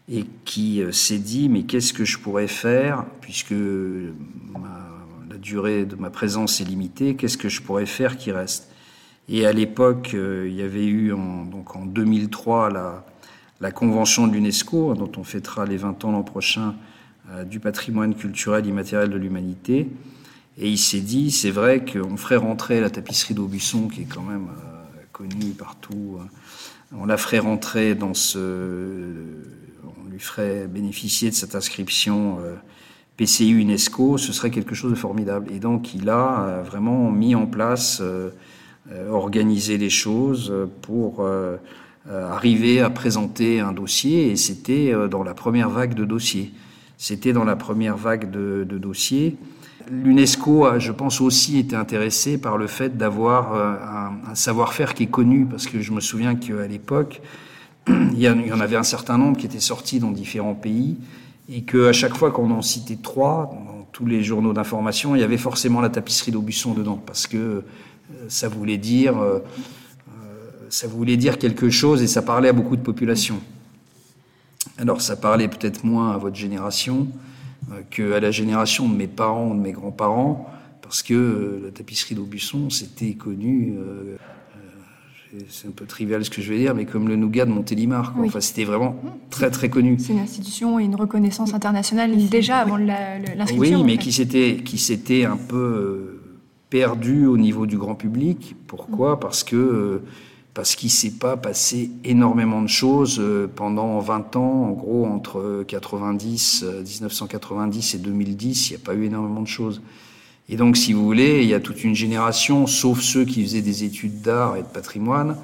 et 0.10 0.26
qui 0.46 0.82
euh, 0.82 0.92
s'est 0.92 1.18
dit 1.18 1.50
mais 1.50 1.64
qu'est-ce 1.64 1.94
que 1.94 2.06
je 2.06 2.18
pourrais 2.18 2.48
faire 2.48 3.06
puisque 3.22 3.52
la 3.52 5.38
durée 5.38 5.86
de 5.86 5.96
ma 5.96 6.10
présence 6.10 6.62
est 6.62 6.66
limitée, 6.66 7.16
qu'est-ce 7.16 7.38
que 7.38 7.50
je 7.50 7.62
pourrais 7.62 7.86
faire 7.86 8.18
qui 8.18 8.32
reste? 8.32 8.70
Et 9.30 9.46
à 9.46 9.54
l'époque, 9.54 10.12
euh, 10.14 10.48
il 10.50 10.56
y 10.56 10.62
avait 10.62 10.86
eu 10.86 11.14
en, 11.14 11.46
donc 11.46 11.76
en 11.76 11.86
2003 11.86 12.70
la, 12.70 13.06
la 13.62 13.72
convention 13.72 14.28
de 14.28 14.34
l'UNESCO 14.34 14.94
dont 14.96 15.12
on 15.18 15.24
fêtera 15.24 15.66
les 15.66 15.78
20 15.78 16.04
ans 16.06 16.12
l'an 16.12 16.24
prochain 16.24 16.76
euh, 17.30 17.44
du 17.44 17.60
patrimoine 17.60 18.16
culturel 18.16 18.66
immatériel 18.66 19.10
de 19.10 19.18
l'humanité. 19.18 19.90
Et 20.58 20.70
il 20.70 20.78
s'est 20.78 21.00
dit, 21.00 21.32
c'est 21.32 21.52
vrai 21.52 21.86
qu'on 21.86 22.18
ferait 22.18 22.36
rentrer 22.36 22.82
la 22.82 22.90
tapisserie 22.90 23.34
d'Aubusson, 23.34 23.88
qui 23.88 24.02
est 24.02 24.14
quand 24.14 24.22
même 24.22 24.50
connue 25.14 25.52
partout, 25.58 26.20
on 26.98 27.06
la 27.06 27.18
ferait 27.18 27.40
rentrer 27.40 27.96
dans 27.96 28.14
ce 28.14 28.38
lui 30.12 30.20
ferait 30.20 30.68
bénéficier 30.68 31.30
de 31.30 31.36
cette 31.36 31.56
inscription 31.56 32.40
euh, 32.42 32.56
PCU 33.18 33.60
UNESCO, 33.60 34.18
ce 34.18 34.34
serait 34.34 34.52
quelque 34.52 34.76
chose 34.76 34.92
de 34.92 34.98
formidable. 34.98 35.52
Et 35.52 35.60
donc 35.60 35.94
il 35.94 36.10
a 36.10 36.44
euh, 36.44 36.62
vraiment 36.64 37.10
mis 37.10 37.34
en 37.34 37.48
place, 37.48 38.02
euh, 38.02 38.30
organisé 39.10 39.78
les 39.78 39.90
choses 39.90 40.54
pour 40.82 41.26
arriver 42.10 42.82
à 42.82 42.90
présenter 42.90 43.62
un 43.62 43.72
dossier. 43.72 44.32
Et 44.32 44.36
c'était 44.36 44.94
dans 45.08 45.24
la 45.24 45.34
première 45.34 45.70
vague 45.70 45.94
de 45.94 46.04
dossiers. 46.04 46.52
C'était 46.98 47.32
dans 47.32 47.46
la 47.46 47.56
première 47.56 47.96
vague 47.96 48.30
de 48.32 48.66
dossiers. 48.66 49.38
L'UNESCO 49.90 50.66
a, 50.66 50.80
je 50.80 50.92
pense, 50.92 51.22
aussi 51.22 51.60
été 51.60 51.76
intéressé 51.76 52.38
par 52.38 52.58
le 52.58 52.68
fait 52.68 52.98
d'avoir 52.98 53.54
un, 53.54 54.32
un 54.32 54.36
savoir-faire 54.36 54.94
qui 54.94 55.04
est 55.04 55.12
connu, 55.12 55.46
parce 55.46 55.68
que 55.68 55.82
je 55.82 55.92
me 55.92 56.02
souviens 56.02 56.36
qu'à 56.36 56.68
l'époque, 56.68 57.22
il 57.88 58.20
y 58.20 58.30
en 58.30 58.60
avait 58.60 58.76
un 58.76 58.84
certain 58.84 59.18
nombre 59.18 59.38
qui 59.38 59.46
étaient 59.46 59.60
sortis 59.60 60.00
dans 60.00 60.12
différents 60.12 60.54
pays 60.54 60.98
et 61.52 61.64
qu'à 61.64 61.92
chaque 61.92 62.16
fois 62.16 62.32
qu'on 62.32 62.52
en 62.52 62.62
citait 62.62 62.98
trois, 63.02 63.52
dans 63.54 63.88
tous 63.92 64.06
les 64.06 64.24
journaux 64.24 64.54
d'information, 64.54 65.16
il 65.16 65.20
y 65.20 65.24
avait 65.24 65.38
forcément 65.38 65.82
la 65.82 65.90
tapisserie 65.90 66.32
d'Aubusson 66.32 66.74
dedans, 66.74 67.02
parce 67.06 67.28
que 67.28 67.38
euh, 67.38 67.62
ça 68.30 68.48
voulait 68.48 68.78
dire, 68.78 69.18
euh, 69.18 69.40
euh, 69.40 70.50
ça 70.70 70.88
voulait 70.88 71.18
dire 71.18 71.38
quelque 71.38 71.70
chose 71.70 72.02
et 72.02 72.08
ça 72.08 72.22
parlait 72.22 72.50
à 72.50 72.54
beaucoup 72.54 72.78
de 72.78 72.82
populations. 72.82 73.42
Alors 74.78 75.02
ça 75.02 75.16
parlait 75.16 75.50
peut-être 75.50 75.84
moins 75.84 76.12
à 76.12 76.18
votre 76.18 76.36
génération 76.36 77.08
qu'à 77.90 78.20
la 78.20 78.32
génération 78.32 78.90
de 78.90 78.96
mes 78.96 79.08
parents 79.08 79.50
ou 79.50 79.54
de 79.56 79.60
mes 79.60 79.72
grands-parents, 79.72 80.50
parce 80.82 81.04
que 81.04 81.62
la 81.64 81.72
tapisserie 81.72 82.16
d'Aubusson, 82.16 82.70
c'était 82.70 83.14
connu 83.14 83.78
c'est 85.50 85.68
un 85.68 85.72
peu 85.72 85.86
trivial 85.86 86.24
ce 86.26 86.30
que 86.30 86.42
je 86.42 86.52
vais 86.52 86.60
dire, 86.60 86.76
mais 86.76 86.86
comme 86.86 87.08
le 87.08 87.16
nougat 87.16 87.46
de 87.46 87.52
Montélimar. 87.52 88.14
Enfin, 88.20 88.42
c'était 88.42 88.66
vraiment 88.66 88.96
très 89.30 89.50
très 89.50 89.70
connu. 89.70 89.98
C'est 90.00 90.14
une 90.14 90.20
institution 90.20 90.80
et 90.80 90.84
une 90.84 90.96
reconnaissance 90.96 91.54
internationale 91.54 92.16
déjà 92.28 92.58
avant 92.58 92.78
l'inscription. 92.78 93.80
Oui, 93.80 93.84
mais 93.84 93.98
qui 93.98 94.12
s'était 94.12 94.62
qui 94.64 94.78
s'était 94.78 95.26
un 95.26 95.38
peu 95.38 95.56
euh, 95.56 96.22
perdu 96.70 97.26
au 97.26 97.38
niveau 97.38 97.66
du 97.66 97.78
grand 97.78 97.96
public. 97.96 98.56
Pourquoi? 98.68 99.20
Parce 99.20 99.44
que 99.44 99.56
euh, 99.56 100.04
parce 100.54 100.76
qu'il 100.76 100.92
s'est 100.92 101.18
pas 101.18 101.38
passé 101.38 101.92
énormément 102.04 102.62
de 102.62 102.68
choses 102.68 103.20
euh, 103.20 103.48
pendant 103.54 104.00
20 104.00 104.36
ans. 104.36 104.66
En 104.66 104.72
gros, 104.72 105.06
entre 105.06 105.64
90, 105.68 106.66
1990 106.84 107.96
et 107.96 107.98
2010, 108.00 108.70
il 108.70 108.74
n'y 108.74 108.82
a 108.82 108.86
pas 108.86 108.94
eu 108.94 109.06
énormément 109.06 109.42
de 109.42 109.48
choses. 109.48 109.82
Et 110.50 110.58
donc, 110.58 110.76
si 110.76 110.92
vous 110.92 111.06
voulez, 111.06 111.44
il 111.44 111.48
y 111.48 111.54
a 111.54 111.62
toute 111.62 111.84
une 111.84 111.96
génération, 111.96 112.68
sauf 112.68 113.00
ceux 113.00 113.24
qui 113.24 113.42
faisaient 113.42 113.62
des 113.62 113.86
études 113.86 114.22
d'art 114.22 114.58
et 114.58 114.64
de 114.64 114.68
patrimoine, 114.68 115.38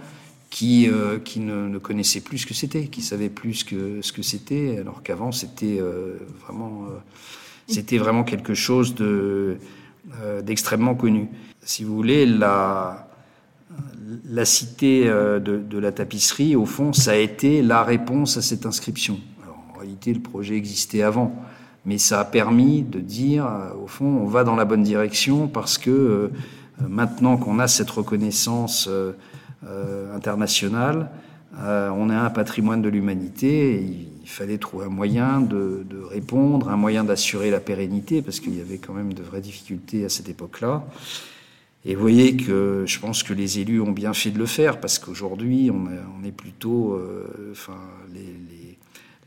qui, 0.49 0.89
euh, 0.89 1.19
qui 1.19 1.39
ne, 1.39 1.77
connaissaient 1.77 2.21
plus 2.21 2.39
ce 2.39 2.45
que 2.45 2.53
c'était, 2.53 2.87
qui 2.87 3.01
savaient 3.01 3.29
plus 3.29 3.63
que, 3.63 4.01
ce 4.01 4.11
que 4.11 4.21
c'était, 4.21 4.77
alors 4.79 5.03
qu'avant, 5.03 5.31
c'était 5.31 5.77
euh, 5.79 6.17
vraiment, 6.45 6.87
euh, 7.69 7.97
vraiment 7.99 8.23
quelque 8.23 8.53
chose 8.53 8.95
de, 8.95 9.57
d'extrêmement 10.43 10.95
connu. 10.95 11.27
Si 11.63 11.83
vous 11.83 11.95
voulez, 11.95 12.25
la, 12.25 13.09
la 14.29 14.45
cité 14.45 15.05
de, 15.05 15.39
de, 15.39 15.77
la 15.77 15.91
tapisserie, 15.91 16.55
au 16.55 16.65
fond, 16.65 16.93
ça 16.93 17.11
a 17.11 17.15
été 17.15 17.61
la 17.61 17.83
réponse 17.83 18.37
à 18.37 18.41
cette 18.41 18.65
inscription. 18.65 19.19
Alors, 19.43 19.61
en 19.73 19.79
réalité, 19.79 20.13
le 20.13 20.21
projet 20.21 20.55
existait 20.55 21.03
avant 21.03 21.35
mais 21.87 21.97
ça 21.97 22.19
a 22.19 22.25
permis 22.25 22.83
de 22.83 22.99
dire, 22.99 23.45
euh, 23.47 23.69
au 23.81 23.87
fond, 23.87 24.05
on 24.05 24.25
va 24.25 24.43
dans 24.43 24.57
la 24.57 24.65
bonne 24.65 24.83
direction 24.83 25.47
parce 25.47 25.77
que 25.77 25.89
euh, 25.89 26.27
maintenant 26.85 27.37
qu'on 27.37 27.59
a 27.59 27.67
cette 27.67 27.89
reconnaissance 27.89 28.89
euh, 28.91 29.13
internationale, 30.13 31.09
on 31.59 32.11
est 32.11 32.15
un 32.15 32.29
patrimoine 32.29 32.83
de 32.83 32.89
l'humanité. 32.89 33.81
Il 34.21 34.29
fallait 34.29 34.59
trouver 34.59 34.85
un 34.85 34.89
moyen 34.89 35.41
de, 35.41 35.83
de 35.89 35.97
répondre, 35.97 36.69
un 36.69 36.77
moyen 36.77 37.03
d'assurer 37.03 37.49
la 37.49 37.59
pérennité, 37.59 38.21
parce 38.21 38.39
qu'il 38.39 38.55
y 38.55 38.61
avait 38.61 38.77
quand 38.77 38.93
même 38.93 39.13
de 39.13 39.23
vraies 39.23 39.41
difficultés 39.41 40.05
à 40.05 40.09
cette 40.09 40.29
époque-là. 40.29 40.83
Et 41.87 41.95
vous 41.95 42.01
voyez 42.01 42.35
que 42.35 42.83
je 42.85 42.99
pense 42.99 43.23
que 43.23 43.33
les 43.33 43.59
élus 43.59 43.79
ont 43.79 43.91
bien 43.91 44.13
fait 44.13 44.29
de 44.29 44.37
le 44.37 44.45
faire, 44.45 44.79
parce 44.79 44.99
qu'aujourd'hui, 44.99 45.71
on, 45.71 45.85
on, 46.19 46.23
est 46.27 46.33
plutôt, 46.33 46.93
euh, 46.93 47.51
enfin, 47.53 47.77
les, 48.13 48.19
les, 48.19 48.77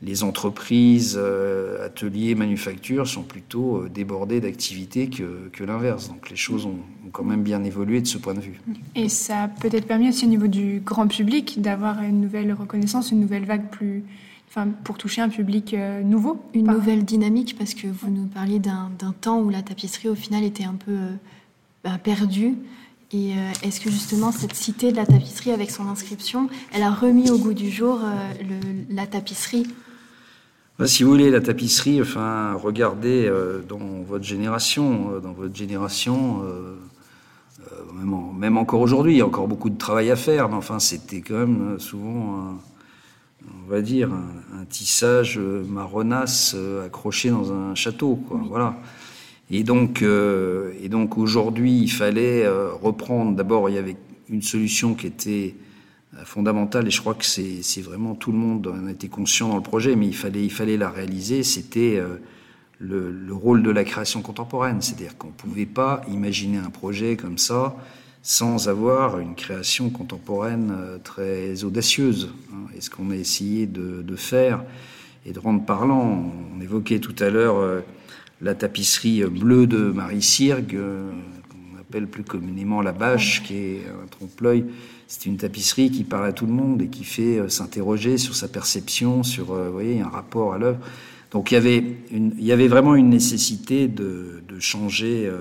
les 0.03 0.23
entreprises, 0.23 1.17
euh, 1.19 1.85
ateliers, 1.85 2.33
manufactures 2.35 3.07
sont 3.07 3.23
plutôt 3.23 3.77
euh, 3.77 3.89
débordés 3.89 4.41
d'activités 4.41 5.09
que, 5.09 5.49
que 5.51 5.63
l'inverse. 5.63 6.09
Donc 6.09 6.29
les 6.29 6.35
choses 6.35 6.65
ont, 6.65 6.79
ont, 7.05 7.09
quand 7.11 7.23
même 7.23 7.43
bien 7.43 7.63
évolué 7.63 8.01
de 8.01 8.07
ce 8.07 8.17
point 8.17 8.33
de 8.33 8.39
vue. 8.39 8.59
Et 8.95 9.09
ça 9.09 9.43
a 9.43 9.47
peut-être 9.47 9.85
permis 9.85 10.09
aussi 10.09 10.25
au 10.25 10.29
niveau 10.29 10.47
du 10.47 10.81
grand 10.83 11.07
public 11.07 11.61
d'avoir 11.61 12.01
une 12.01 12.21
nouvelle 12.21 12.51
reconnaissance, 12.53 13.11
une 13.11 13.19
nouvelle 13.19 13.45
vague 13.45 13.69
plus, 13.69 14.03
enfin, 14.49 14.67
pour 14.83 14.97
toucher 14.97 15.21
un 15.21 15.29
public 15.29 15.73
euh, 15.73 16.01
nouveau. 16.01 16.41
Une 16.55 16.65
par... 16.65 16.75
nouvelle 16.75 17.05
dynamique, 17.05 17.55
parce 17.57 17.75
que 17.75 17.87
vous 17.87 18.09
nous 18.09 18.25
parliez 18.25 18.59
d'un 18.59 18.89
temps 19.19 19.39
où 19.39 19.49
la 19.49 19.61
tapisserie, 19.61 20.09
au 20.09 20.15
final, 20.15 20.43
était 20.43 20.63
un 20.63 20.75
peu 20.75 20.91
euh, 20.91 21.13
bah, 21.83 21.97
perdue. 22.01 22.55
Et 23.13 23.33
euh, 23.33 23.51
est-ce 23.63 23.81
que 23.81 23.89
justement 23.89 24.31
cette 24.31 24.55
cité 24.55 24.91
de 24.91 24.97
la 24.97 25.05
tapisserie, 25.05 25.51
avec 25.51 25.69
son 25.69 25.87
inscription, 25.87 26.49
elle 26.73 26.83
a 26.83 26.91
remis 26.91 27.29
au 27.29 27.37
goût 27.37 27.53
du 27.53 27.69
jour 27.69 27.99
euh, 28.01 28.33
le, 28.41 28.95
la 28.95 29.05
tapisserie? 29.05 29.67
Bah, 30.79 30.87
si 30.87 31.03
vous 31.03 31.11
voulez, 31.11 31.29
la 31.29 31.41
tapisserie, 31.41 32.01
enfin, 32.01 32.53
regardez 32.53 33.25
euh, 33.25 33.61
dans 33.67 34.03
votre 34.07 34.23
génération, 34.23 35.19
dans 35.19 35.33
votre 35.33 35.53
génération, 35.53 36.41
même, 37.93 38.13
en, 38.13 38.31
même, 38.31 38.57
encore 38.57 38.79
aujourd'hui, 38.79 39.15
il 39.15 39.17
y 39.17 39.21
a 39.21 39.25
encore 39.25 39.49
beaucoup 39.49 39.69
de 39.69 39.77
travail 39.77 40.09
à 40.09 40.15
faire, 40.15 40.47
mais 40.47 40.55
enfin, 40.55 40.79
c'était 40.79 41.21
quand 41.21 41.35
même 41.35 41.79
souvent 41.79 42.37
un, 42.37 42.57
on 43.65 43.69
va 43.69 43.81
dire, 43.81 44.09
un, 44.13 44.61
un 44.61 44.65
tissage 44.65 45.37
marronasse 45.37 46.55
accroché 46.85 47.29
dans 47.29 47.51
un 47.51 47.75
château, 47.75 48.15
quoi. 48.15 48.37
Oui. 48.41 48.47
Voilà. 48.47 48.77
Et 49.53 49.63
donc, 49.63 50.01
euh, 50.01 50.71
donc 50.87 51.17
aujourd'hui, 51.17 51.77
il 51.77 51.91
fallait 51.91 52.45
euh, 52.45 52.71
reprendre. 52.73 53.35
D'abord, 53.35 53.69
il 53.69 53.75
y 53.75 53.77
avait 53.77 53.97
une 54.29 54.41
solution 54.41 54.93
qui 54.95 55.07
était 55.07 55.55
euh, 56.15 56.23
fondamentale, 56.23 56.87
et 56.87 56.91
je 56.91 57.01
crois 57.01 57.15
que 57.15 57.25
c'est 57.25 57.81
vraiment 57.81 58.15
tout 58.15 58.31
le 58.31 58.37
monde 58.37 58.65
en 58.67 58.87
était 58.87 59.09
conscient 59.09 59.49
dans 59.49 59.57
le 59.57 59.61
projet, 59.61 59.97
mais 59.97 60.07
il 60.07 60.15
fallait, 60.15 60.45
il 60.45 60.51
fallait 60.51 60.77
la 60.77 60.89
réaliser. 60.89 61.43
C'était 61.43 62.01
le, 62.79 63.11
le, 63.11 63.33
rôle 63.33 63.61
de 63.61 63.69
la 63.69 63.83
création 63.83 64.21
contemporaine, 64.21 64.81
c'est-à-dire 64.81 65.17
qu'on 65.17 65.31
pouvait 65.31 65.65
pas 65.65 66.01
imaginer 66.07 66.57
un 66.57 66.69
projet 66.69 67.17
comme 67.17 67.37
ça 67.37 67.75
sans 68.23 68.69
avoir 68.69 69.19
une 69.19 69.35
création 69.35 69.89
contemporaine 69.89 70.73
très 71.03 71.65
audacieuse. 71.65 72.29
Hein, 72.53 72.67
et 72.77 72.79
ce 72.79 72.89
qu'on 72.89 73.11
a 73.11 73.15
essayé 73.15 73.65
de, 73.65 74.01
de, 74.01 74.15
faire 74.15 74.63
et 75.25 75.33
de 75.33 75.39
rendre 75.39 75.65
parlant. 75.65 76.31
On 76.55 76.61
évoquait 76.61 76.99
tout 76.99 77.15
à 77.19 77.29
l'heure 77.29 77.83
la 78.41 78.55
tapisserie 78.55 79.23
bleue 79.23 79.67
de 79.67 79.77
Marie 79.77 80.21
Sirgue, 80.21 80.75
euh, 80.75 81.11
qu'on 81.49 81.79
appelle 81.79 82.07
plus 82.07 82.23
communément 82.23 82.81
la 82.81 82.91
bâche, 82.91 83.43
qui 83.43 83.55
est 83.55 83.81
un 83.87 84.07
trompe-l'œil. 84.07 84.65
C'est 85.07 85.25
une 85.25 85.37
tapisserie 85.37 85.91
qui 85.91 86.03
parle 86.03 86.25
à 86.25 86.33
tout 86.33 86.45
le 86.45 86.53
monde 86.53 86.81
et 86.81 86.87
qui 86.87 87.03
fait 87.03 87.37
euh, 87.37 87.49
s'interroger 87.49 88.17
sur 88.17 88.35
sa 88.35 88.47
perception, 88.47 89.23
sur 89.23 89.51
euh, 89.51 89.67
vous 89.67 89.73
voyez, 89.73 90.01
un 90.01 90.07
rapport 90.07 90.53
à 90.53 90.57
l'œuvre. 90.57 90.79
Donc 91.31 91.51
il 91.51 91.53
y, 91.53 91.57
avait 91.57 91.83
il 92.11 92.43
y 92.43 92.51
avait 92.51 92.67
vraiment 92.67 92.93
une 92.95 93.09
nécessité 93.09 93.87
de, 93.87 94.43
de 94.45 94.59
changer 94.59 95.31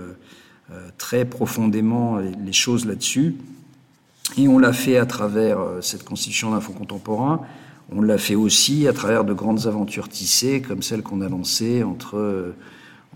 très 0.98 1.24
profondément 1.24 2.18
les, 2.18 2.30
les 2.30 2.52
choses 2.52 2.86
là-dessus. 2.86 3.34
Et 4.38 4.46
on 4.46 4.60
l'a 4.60 4.72
fait 4.72 4.98
à 4.98 5.04
travers 5.04 5.58
cette 5.80 6.04
constitution 6.04 6.52
d'un 6.52 6.60
fonds 6.60 6.74
contemporain. 6.74 7.40
On 7.90 8.02
l'a 8.02 8.18
fait 8.18 8.36
aussi 8.36 8.86
à 8.86 8.92
travers 8.92 9.24
de 9.24 9.32
grandes 9.32 9.66
aventures 9.66 10.08
tissées, 10.08 10.62
comme 10.62 10.80
celle 10.80 11.02
qu'on 11.02 11.22
a 11.22 11.28
lancée 11.28 11.82
entre 11.82 12.54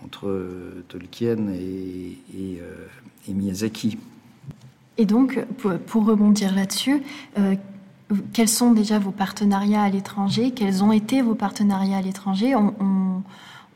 entre 0.04 0.82
Tolkien 0.88 1.48
et, 1.48 2.18
et, 2.36 2.60
euh, 2.60 2.86
et, 3.28 3.32
Miyazaki. 3.32 3.98
Et 4.98 5.06
donc, 5.06 5.44
pour, 5.58 5.78
pour 5.78 6.06
rebondir 6.06 6.54
là-dessus, 6.54 7.02
euh, 7.38 7.54
quels 8.32 8.48
sont 8.48 8.72
déjà 8.72 8.98
vos 8.98 9.10
partenariats 9.10 9.82
à 9.82 9.90
l'étranger? 9.90 10.52
Quels 10.52 10.84
ont 10.84 10.92
été 10.92 11.22
vos 11.22 11.34
partenariats 11.34 11.98
à 11.98 12.02
l'étranger? 12.02 12.54
On, 12.54 12.74
on, 12.80 13.22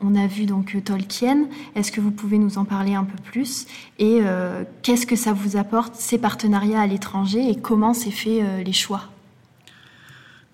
on, 0.01 0.15
a 0.15 0.27
vu 0.27 0.45
donc 0.45 0.77
Tolkien. 0.83 1.47
Est-ce 1.75 1.91
que 1.91 1.99
vous 1.99 2.11
pouvez 2.11 2.37
nous 2.37 2.57
en 2.57 2.65
parler 2.65 2.93
un 2.93 3.03
peu 3.03 3.17
plus? 3.23 3.65
Et 3.97 4.19
euh, 4.21 4.63
qu'est-ce 4.81 5.05
que 5.05 5.15
ça 5.15 5.33
vous 5.33 5.57
apporte, 5.57 5.95
ces 5.95 6.17
partenariats 6.17 6.81
à 6.81 6.87
l'étranger? 6.87 7.49
Et 7.49 7.55
comment 7.55 7.93
s'est 7.93 8.11
fait 8.11 8.41
euh, 8.41 8.63
les 8.63 8.73
choix? 8.73 9.09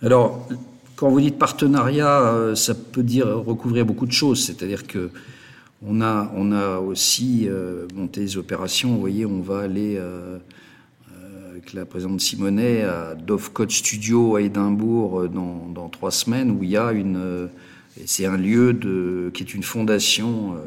Alors, 0.02 0.48
quand 0.96 1.10
vous 1.10 1.20
dites 1.20 1.38
partenariat, 1.38 2.22
euh, 2.22 2.56
ça 2.56 2.74
peut 2.74 3.04
dire 3.04 3.28
recouvrir 3.28 3.86
beaucoup 3.86 4.06
de 4.06 4.12
choses. 4.12 4.44
C'est-à-dire 4.46 4.88
que 4.88 5.12
on 5.82 6.02
a, 6.02 6.32
on 6.36 6.52
a 6.52 6.80
aussi 6.80 7.48
euh, 7.48 7.88
monté 7.94 8.22
des 8.22 8.38
opérations. 8.38 8.94
Vous 8.94 9.00
voyez, 9.00 9.26
on 9.26 9.42
va 9.42 9.60
aller 9.60 9.96
euh, 9.98 10.38
avec 11.56 11.72
la 11.72 11.86
présidente 11.86 12.20
Simonet 12.20 12.84
à 12.84 13.16
Dovecot 13.16 13.70
Studio 13.70 14.36
à 14.36 14.42
Édimbourg 14.42 15.22
euh, 15.22 15.28
dans, 15.30 15.68
dans, 15.74 15.88
trois 15.88 16.12
semaines, 16.12 16.52
où 16.52 16.64
il 16.64 16.72
y 16.72 16.78
a 16.78 16.92
une. 16.92 17.16
Euh, 17.16 17.48
c'est 18.06 18.26
un 18.26 18.36
lieu 18.36 18.74
de, 18.74 19.32
qui 19.34 19.42
est 19.42 19.54
une 19.54 19.64
fondation, 19.64 20.56
euh, 20.56 20.58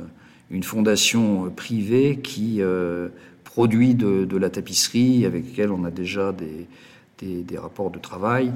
une 0.51 0.63
fondation 0.63 1.51
privée 1.51 2.21
qui 2.23 2.63
produit 3.45 3.95
de, 3.95 4.25
de, 4.25 4.37
la 4.39 4.49
tapisserie, 4.49 5.27
avec 5.27 5.45
laquelle 5.49 5.73
on 5.73 5.85
a 5.85 5.91
déjà 5.91 6.33
des, 6.33 7.43
des, 7.43 7.59
rapports 7.59 7.91
de 7.91 7.99
travail. 7.99 8.51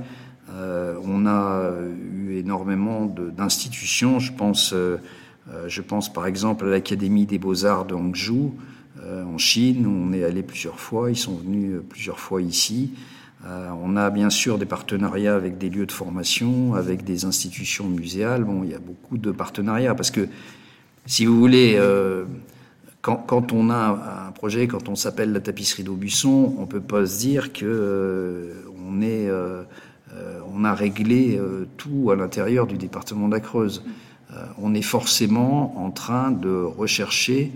on 0.49 1.27
a 1.27 1.71
eu 2.15 2.39
énormément 2.39 3.05
d'institutions, 3.05 4.21
je 4.21 4.33
pense. 4.33 4.73
Euh, 4.73 4.97
je 5.67 5.81
pense 5.81 6.13
par 6.13 6.27
exemple 6.27 6.67
à 6.67 6.71
l'Académie 6.71 7.27
des 7.27 7.39
beaux-arts 7.39 7.85
de 7.85 7.95
Hangzhou, 7.95 8.55
euh, 9.01 9.25
en 9.25 9.39
Chine, 9.39 9.87
où 9.87 9.91
on 9.91 10.13
est 10.13 10.23
allé 10.23 10.43
plusieurs 10.43 10.79
fois, 10.79 11.11
ils 11.11 11.17
sont 11.17 11.37
venus 11.37 11.77
euh, 11.77 11.85
plusieurs 11.89 12.21
fois 12.21 12.43
ici. 12.43 12.93
on 13.45 13.97
a 13.97 14.11
bien 14.11 14.31
sûr 14.31 14.59
des 14.59 14.67
partenariats 14.67 15.35
avec 15.35 15.59
des 15.59 15.71
lieux 15.71 15.87
de 15.87 15.93
formation, 15.93 16.75
avec 16.75 17.03
des 17.03 17.25
institutions 17.25 17.89
muséales. 17.89 18.45
Bon, 18.45 18.63
il 18.63 18.71
y 18.71 18.75
a 18.75 18.79
beaucoup 18.79 19.19
de 19.19 19.33
partenariats 19.33 19.95
parce 19.95 20.13
que, 20.13 20.29
si 21.07 21.25
vous 21.27 21.37
voulez, 21.37 21.75
euh, 21.77 22.25
quand, 23.01 23.53
on 23.53 23.71
a 23.71 24.29
un 24.29 24.33
projet, 24.33 24.69
quand 24.69 24.89
on 24.89 24.95
s'appelle 24.95 25.33
la 25.33 25.41
tapisserie 25.41 25.83
d'Aubusson, 25.83 26.55
on 26.59 26.67
peut 26.67 26.81
pas 26.81 27.05
se 27.05 27.19
dire 27.19 27.53
que 27.53 27.65
euh, 27.65 28.55
euh, 29.03 29.65
a 30.65 30.75
réglé 30.75 31.41
tout 31.77 32.11
à 32.13 32.17
l'intérieur 32.17 32.69
du 32.69 32.77
département 32.77 33.27
de 33.27 33.35
la 33.35 33.41
Creuse. 33.41 33.83
Euh, 34.35 34.45
on 34.59 34.75
est 34.75 34.83
forcément 34.83 35.75
en 35.77 35.91
train 35.91 36.31
de 36.31 36.51
rechercher 36.51 37.53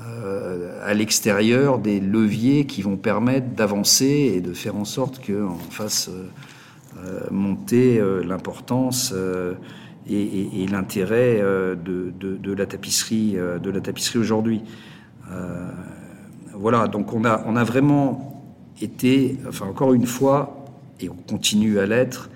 euh, 0.00 0.80
à 0.84 0.94
l'extérieur 0.94 1.78
des 1.78 2.00
leviers 2.00 2.66
qui 2.66 2.82
vont 2.82 2.96
permettre 2.96 3.48
d'avancer 3.48 4.32
et 4.34 4.40
de 4.40 4.52
faire 4.52 4.76
en 4.76 4.84
sorte 4.84 5.24
qu'on 5.24 5.58
fasse 5.70 6.08
euh, 6.08 7.20
monter 7.30 8.00
l'importance 8.24 9.14
et, 10.08 10.66
l'intérêt 10.70 11.40
de, 11.40 12.12
de, 12.18 12.36
de, 12.36 12.52
la 12.52 12.66
tapisserie, 12.66 13.36
de 13.62 13.70
la 13.70 13.80
tapisserie 13.80 14.18
aujourd'hui. 14.18 14.62
voilà, 16.54 16.88
donc 16.88 17.12
on 17.12 17.24
a, 17.24 17.44
on 17.46 17.54
a 17.54 17.62
vraiment 17.62 18.42
été, 18.80 19.38
enfin 19.46 19.66
encore 19.66 19.92
une 19.92 20.06
fois, 20.06 20.64
et 21.00 21.08
on 21.08 21.16
continue 21.28 21.78
à 21.78 21.86
l'être, 21.86 22.30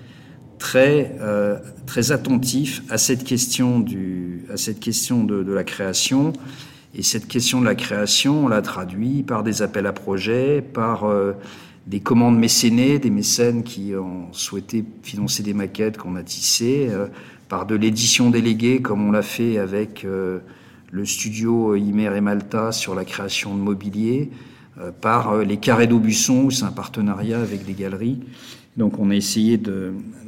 très, 0.62 1.16
euh, 1.20 1.59
très 1.87 2.12
attentif 2.12 2.85
à 2.88 2.96
cette 2.96 3.25
question, 3.25 3.81
du, 3.81 4.44
à 4.48 4.57
cette 4.57 4.79
question 4.79 5.25
de, 5.25 5.42
de, 5.42 5.53
la 5.53 5.64
création. 5.64 6.33
Et 6.94 7.03
cette 7.03 7.27
question 7.27 7.61
de 7.61 7.66
la 7.66 7.75
création, 7.75 8.44
on 8.44 8.48
l'a 8.48 8.62
traduit 8.62 9.25
par 9.25 9.42
des 9.42 9.62
appels 9.62 9.87
à 9.87 9.92
projets, 9.92 10.62
par 10.62 11.03
euh, 11.03 11.33
des 11.88 11.98
commandes 11.98 12.38
mécénées, 12.38 13.01
des 13.01 13.11
mécènes 13.11 13.64
qui 13.64 13.92
ont 13.96 14.33
souhaité 14.33 14.85
financer 15.03 15.42
des 15.42 15.53
maquettes 15.53 15.98
qu'on 15.98 16.14
a 16.14 16.22
tissées, 16.22 16.87
euh, 16.90 17.09
par 17.48 17.66
de 17.66 17.75
l'édition 17.75 18.31
déléguée, 18.31 18.81
comme 18.81 19.05
on 19.05 19.11
l'a 19.11 19.22
fait 19.22 19.59
avec 19.59 20.05
euh, 20.05 20.38
le 20.92 21.05
studio 21.05 21.75
Imer 21.75 22.16
et 22.16 22.20
Malta 22.20 22.70
sur 22.70 22.94
la 22.94 23.05
création 23.05 23.57
de 23.57 23.61
mobilier, 23.61 24.31
par 25.00 25.38
les 25.38 25.58
carrés 25.58 25.87
d'Aubusson, 25.87 26.50
c'est 26.50 26.64
un 26.64 26.72
partenariat 26.72 27.40
avec 27.40 27.64
des 27.64 27.74
galeries. 27.74 28.20
Donc 28.76 28.98
on 28.98 29.11
a 29.11 29.14
essayé 29.14 29.61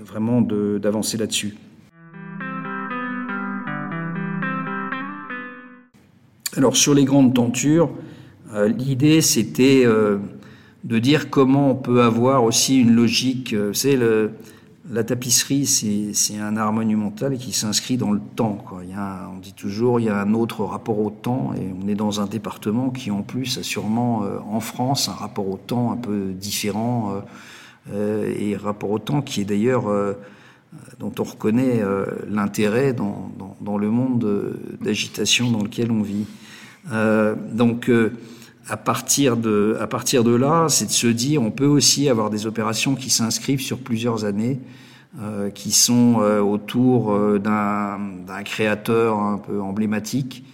vraiment 0.05 0.43
d'avancer 0.43 1.17
là-dessus. 1.17 1.57
Alors 6.57 6.77
sur 6.77 6.95
les 6.95 7.05
grandes 7.05 7.35
tentures, 7.35 7.91
euh, 8.53 8.69
l'idée 8.69 9.21
c'était 9.21 9.83
euh, 9.85 10.19
de 10.85 11.01
dire 11.01 11.29
comment 11.29 11.73
on 11.73 11.75
peut 11.75 12.03
avoir 12.03 12.45
aussi 12.45 12.79
une 12.79 12.95
logique. 12.95 13.53
Euh, 13.53 13.73
c'est 13.73 13.97
le 13.97 14.31
la 14.91 15.03
tapisserie, 15.03 15.67
c'est 15.67 16.39
un 16.39 16.57
art 16.57 16.73
monumental 16.73 17.39
qui 17.39 17.53
s'inscrit 17.53 17.97
dans 17.97 18.13
le 18.13 18.21
temps. 18.37 18.65
On 18.71 19.39
dit 19.39 19.55
toujours, 19.55 19.99
il 19.99 20.07
y 20.07 20.09
a 20.09 20.21
un 20.21 20.35
autre 20.35 20.65
rapport 20.65 20.99
au 20.99 21.11
temps, 21.11 21.53
et 21.55 21.73
on 21.83 21.89
est 21.89 21.95
dans 21.95 22.21
un 22.21 22.27
département 22.27 22.91
qui, 22.91 23.11
en 23.11 23.23
plus, 23.23 23.59
a 23.59 23.63
sûrement, 23.63 24.25
euh, 24.25 24.39
en 24.47 24.61
France, 24.61 25.09
un 25.09 25.13
rapport 25.13 25.49
au 25.49 25.57
temps 25.57 25.93
un 25.93 25.97
peu 25.97 26.33
différent. 26.33 27.23
Euh, 27.93 28.33
et 28.39 28.57
rapport 28.57 28.91
au 28.91 28.99
temps, 28.99 29.23
qui 29.23 29.43
est 29.43 29.45
d'ailleurs 29.45 29.85
dont 30.99 31.13
on 31.19 31.23
reconnaît 31.23 31.83
l'intérêt 32.29 32.93
dans, 32.93 33.31
dans, 33.61 33.79
le 33.79 33.91
monde 33.91 34.57
d'agitation 34.81 35.51
dans 35.51 35.63
lequel 35.63 35.91
on 35.91 36.03
vit. 36.03 36.27
donc 37.53 37.91
à 38.69 38.77
partir 38.77 39.37
de, 39.37 39.77
à 39.81 39.87
partir 39.87 40.25
de 40.25 40.35
là, 40.35 40.67
c'est 40.69 40.87
de 40.87 40.91
se 40.91 41.07
dire, 41.07 41.43
on 41.43 41.51
peut 41.51 41.67
aussi 41.67 42.09
avoir 42.09 42.31
des 42.31 42.47
opérations 42.47 42.95
qui 42.95 43.11
s'inscrivent 43.11 43.61
sur 43.61 43.79
plusieurs 43.79 44.25
années, 44.25 44.61
euh, 45.21 45.51
qui 45.51 45.71
sont 45.71 46.21
euh, 46.21 46.41
autour 46.41 47.13
euh, 47.13 47.39
d'un 47.39 48.43
créateur 48.43 49.19
un 49.19 49.39
peu 49.39 49.61
emblématique 49.61 50.45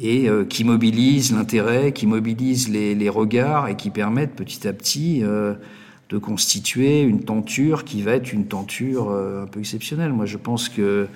et 0.00 0.28
euh, 0.28 0.44
qui 0.44 0.64
mobilisent 0.64 1.32
l'intérêt, 1.32 1.92
qui 1.92 2.06
mobilisent 2.06 2.68
les, 2.68 2.94
les, 2.94 3.08
regards 3.08 3.68
et 3.68 3.76
qui 3.76 3.90
permettent 3.90 4.34
petit 4.34 4.66
à 4.66 4.72
petit 4.72 5.22
de 5.22 6.16
constituer 6.16 7.02
une 7.02 7.20
tenture 7.20 7.84
qui 7.84 8.00
va 8.00 8.12
être 8.12 8.32
une 8.32 8.46
tenture 8.46 9.10
un 9.10 9.46
peu 9.46 9.60
exceptionnelle. 9.60 10.12
Moi, 10.12 10.24
je 10.24 10.38
pense 10.38 10.70
que 10.70 11.06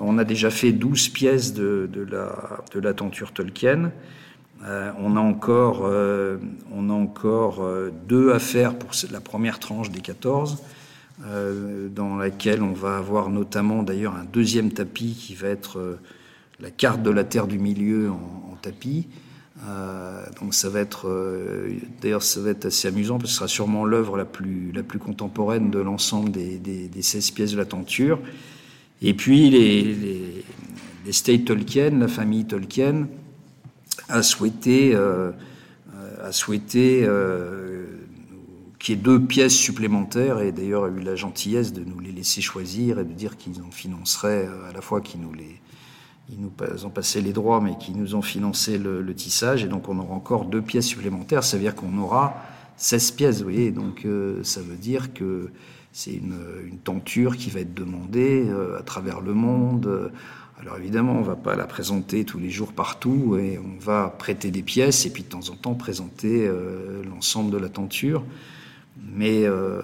on 0.00 0.18
a 0.18 0.24
déjà 0.24 0.50
fait 0.50 0.72
12 0.72 1.08
pièces 1.08 1.52
de, 1.52 1.88
de, 1.92 2.02
la, 2.02 2.60
de 2.72 2.80
la 2.80 2.94
tenture 2.94 3.32
Tolkien. 3.32 3.90
Euh, 4.64 4.92
on 4.98 5.16
a 5.16 5.20
encore, 5.20 5.82
euh, 5.84 6.36
on 6.70 6.90
a 6.90 6.92
encore 6.92 7.62
euh, 7.62 7.90
deux 8.08 8.32
à 8.32 8.38
faire 8.38 8.74
pour 8.74 8.90
la 9.10 9.20
première 9.20 9.58
tranche 9.58 9.90
des 9.90 10.00
14, 10.00 10.58
dans 11.94 12.16
laquelle 12.16 12.62
on 12.62 12.72
va 12.72 12.96
avoir 12.96 13.28
notamment 13.28 13.82
d'ailleurs 13.82 14.16
un 14.16 14.24
deuxième 14.24 14.72
tapis 14.72 15.14
qui 15.14 15.34
va 15.34 15.48
être 15.48 15.98
la 16.60 16.70
carte 16.70 17.02
de 17.02 17.10
la 17.10 17.24
Terre 17.24 17.46
du 17.46 17.58
Milieu 17.58 18.10
en, 18.10 18.56
tapis. 18.62 19.06
donc 20.40 20.54
ça 20.54 20.70
va 20.70 20.80
être, 20.80 21.10
d'ailleurs 22.00 22.22
ça 22.22 22.40
va 22.40 22.48
être 22.48 22.64
assez 22.64 22.88
amusant 22.88 23.18
parce 23.18 23.24
que 23.24 23.32
ce 23.32 23.36
sera 23.36 23.48
sûrement 23.48 23.84
l'œuvre 23.84 24.16
la 24.16 24.24
plus, 24.24 24.72
la 24.72 24.82
plus 24.82 24.98
contemporaine 24.98 25.70
de 25.70 25.78
l'ensemble 25.78 26.30
des, 26.30 26.56
des, 26.56 27.02
16 27.02 27.32
pièces 27.32 27.52
de 27.52 27.58
la 27.58 27.66
tenture. 27.66 28.18
Et 29.02 29.12
puis 29.12 29.50
les, 29.50 29.82
les, 29.82 30.44
les 31.04 31.12
State 31.12 31.44
Tolkien, 31.44 31.90
la 31.98 32.08
famille 32.08 32.46
Tolkien, 32.46 33.08
a 34.08 34.22
souhaité, 34.22 34.94
euh, 34.94 35.32
a 36.22 36.32
souhaité 36.32 37.04
euh, 37.04 37.86
qu'il 38.78 38.96
y 38.96 38.98
ait 38.98 39.02
deux 39.02 39.20
pièces 39.20 39.54
supplémentaires 39.54 40.40
et 40.40 40.52
d'ailleurs 40.52 40.84
a 40.84 40.88
eu 40.88 41.00
la 41.00 41.16
gentillesse 41.16 41.72
de 41.72 41.84
nous 41.84 41.98
les 42.00 42.12
laisser 42.12 42.40
choisir 42.40 42.98
et 42.98 43.04
de 43.04 43.12
dire 43.12 43.36
qu'ils 43.36 43.62
en 43.62 43.70
financeraient 43.70 44.46
euh, 44.46 44.70
à 44.70 44.72
la 44.72 44.80
fois 44.80 45.00
qu'ils 45.00 45.20
nous 45.20 45.32
les 45.32 45.60
ils 46.32 46.40
nous 46.40 46.86
ont 46.86 46.90
passé 46.90 47.20
les 47.20 47.32
droits 47.32 47.60
mais 47.60 47.76
qui 47.76 47.90
nous 47.92 48.14
ont 48.14 48.22
financé 48.22 48.78
le, 48.78 49.14
tissage. 49.14 49.64
Et 49.64 49.66
donc 49.66 49.88
on 49.88 49.98
aura 49.98 50.14
encore 50.14 50.44
deux 50.44 50.62
pièces 50.62 50.86
supplémentaires. 50.86 51.42
Ça 51.42 51.56
veut 51.56 51.64
dire 51.64 51.74
qu'on 51.74 51.98
aura 51.98 52.36
16 52.76 53.10
pièces 53.12 53.38
vous 53.38 53.50
voyez. 53.50 53.72
Donc 53.72 54.06
ça 54.44 54.60
veut 54.60 54.76
dire 54.76 55.12
que 55.12 55.50
c'est 55.90 56.12
une, 56.12 56.78
tenture 56.84 57.36
qui 57.36 57.50
va 57.50 57.58
être 57.58 57.74
demandée 57.74 58.48
à 58.78 58.82
travers 58.84 59.20
le 59.20 59.34
monde 59.34 60.12
alors 60.60 60.76
évidemment, 60.76 61.12
on 61.12 61.20
ne 61.20 61.24
va 61.24 61.36
pas 61.36 61.56
la 61.56 61.64
présenter 61.64 62.24
tous 62.24 62.38
les 62.38 62.50
jours 62.50 62.74
partout 62.74 63.38
et 63.40 63.58
on 63.58 63.82
va 63.82 64.14
prêter 64.18 64.50
des 64.50 64.62
pièces 64.62 65.06
et 65.06 65.10
puis 65.10 65.22
de 65.22 65.28
temps 65.28 65.48
en 65.48 65.56
temps 65.56 65.74
présenter 65.74 66.46
euh, 66.46 67.02
l'ensemble 67.04 67.50
de 67.50 67.56
la 67.56 67.70
tenture. 67.70 68.24
Mais 69.14 69.44
euh, 69.44 69.80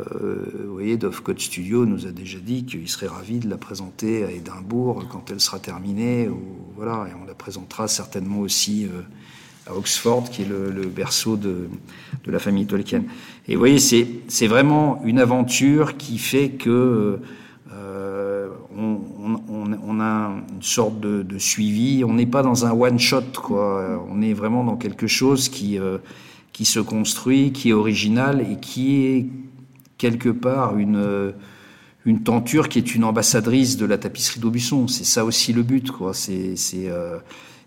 vous 0.67 0.75
voyez, 0.75 0.99
Dove 0.99 1.23
Code 1.23 1.41
Studio 1.41 1.87
nous 1.87 2.07
a 2.07 2.11
déjà 2.11 2.39
dit 2.39 2.67
qu'il 2.67 2.87
serait 2.89 3.07
ravi 3.07 3.39
de 3.39 3.49
la 3.49 3.57
présenter 3.57 4.25
à 4.25 4.31
Édimbourg 4.31 5.07
quand 5.11 5.31
elle 5.31 5.41
sera 5.41 5.59
terminée. 5.59 6.29
Ou, 6.29 6.43
voilà, 6.77 7.07
et 7.09 7.15
on 7.23 7.25
la 7.25 7.35
présentera 7.35 7.89
certainement 7.89 8.41
aussi 8.41 8.85
euh, 8.85 9.01
à 9.67 9.75
Oxford, 9.75 10.29
qui 10.29 10.43
est 10.43 10.49
le, 10.49 10.69
berceau 10.89 11.37
de, 11.37 11.69
de, 12.25 12.31
la 12.31 12.39
famille 12.39 12.67
Tolkien. 12.67 13.03
Et 13.49 13.55
vous 13.55 13.61
voyez, 13.61 13.79
c'est 13.79 14.47
vraiment 14.47 15.01
une 15.05 15.19
aventure 15.19 15.97
qui 15.97 16.19
fait 16.19 16.51
que 16.51 17.19
on, 18.77 19.01
a 20.01 20.31
une 20.55 20.62
sorte 20.62 21.01
de, 21.01 21.39
suivi. 21.39 22.05
On 22.05 22.15
n'est 22.15 22.27
pas 22.27 22.43
dans 22.43 22.67
un 22.67 22.73
one 22.73 22.99
shot, 22.99 23.33
quoi. 23.43 24.05
On 24.11 24.23
est 24.23 24.33
vraiment 24.33 24.65
dans 24.65 24.77
quelque 24.77 25.07
chose 25.07 25.49
qui 25.49 25.79
euh, 25.79 25.99
qui 26.53 26.65
se 26.65 26.81
construit, 26.81 27.53
qui 27.53 27.71
est 27.71 27.73
original 27.73 28.47
et 28.51 28.57
qui 28.57 29.05
est 29.07 29.27
quelque 29.99 30.29
part 30.29 30.79
une 30.79 30.97
euh, 30.97 31.33
une 32.05 32.23
tenture 32.23 32.69
qui 32.69 32.79
est 32.79 32.95
une 32.95 33.05
ambassadrice 33.05 33.77
de 33.77 33.85
la 33.85 33.99
tapisserie 33.99 34.41
d'Aubusson. 34.41 34.87
C'est 34.89 35.05
ça 35.05 35.25
aussi 35.25 35.53
le 35.53 35.62
but, 35.62 35.91
quoi. 35.91 36.15
C'est 36.15 36.57
c'est 36.57 36.89
euh, 36.89 37.19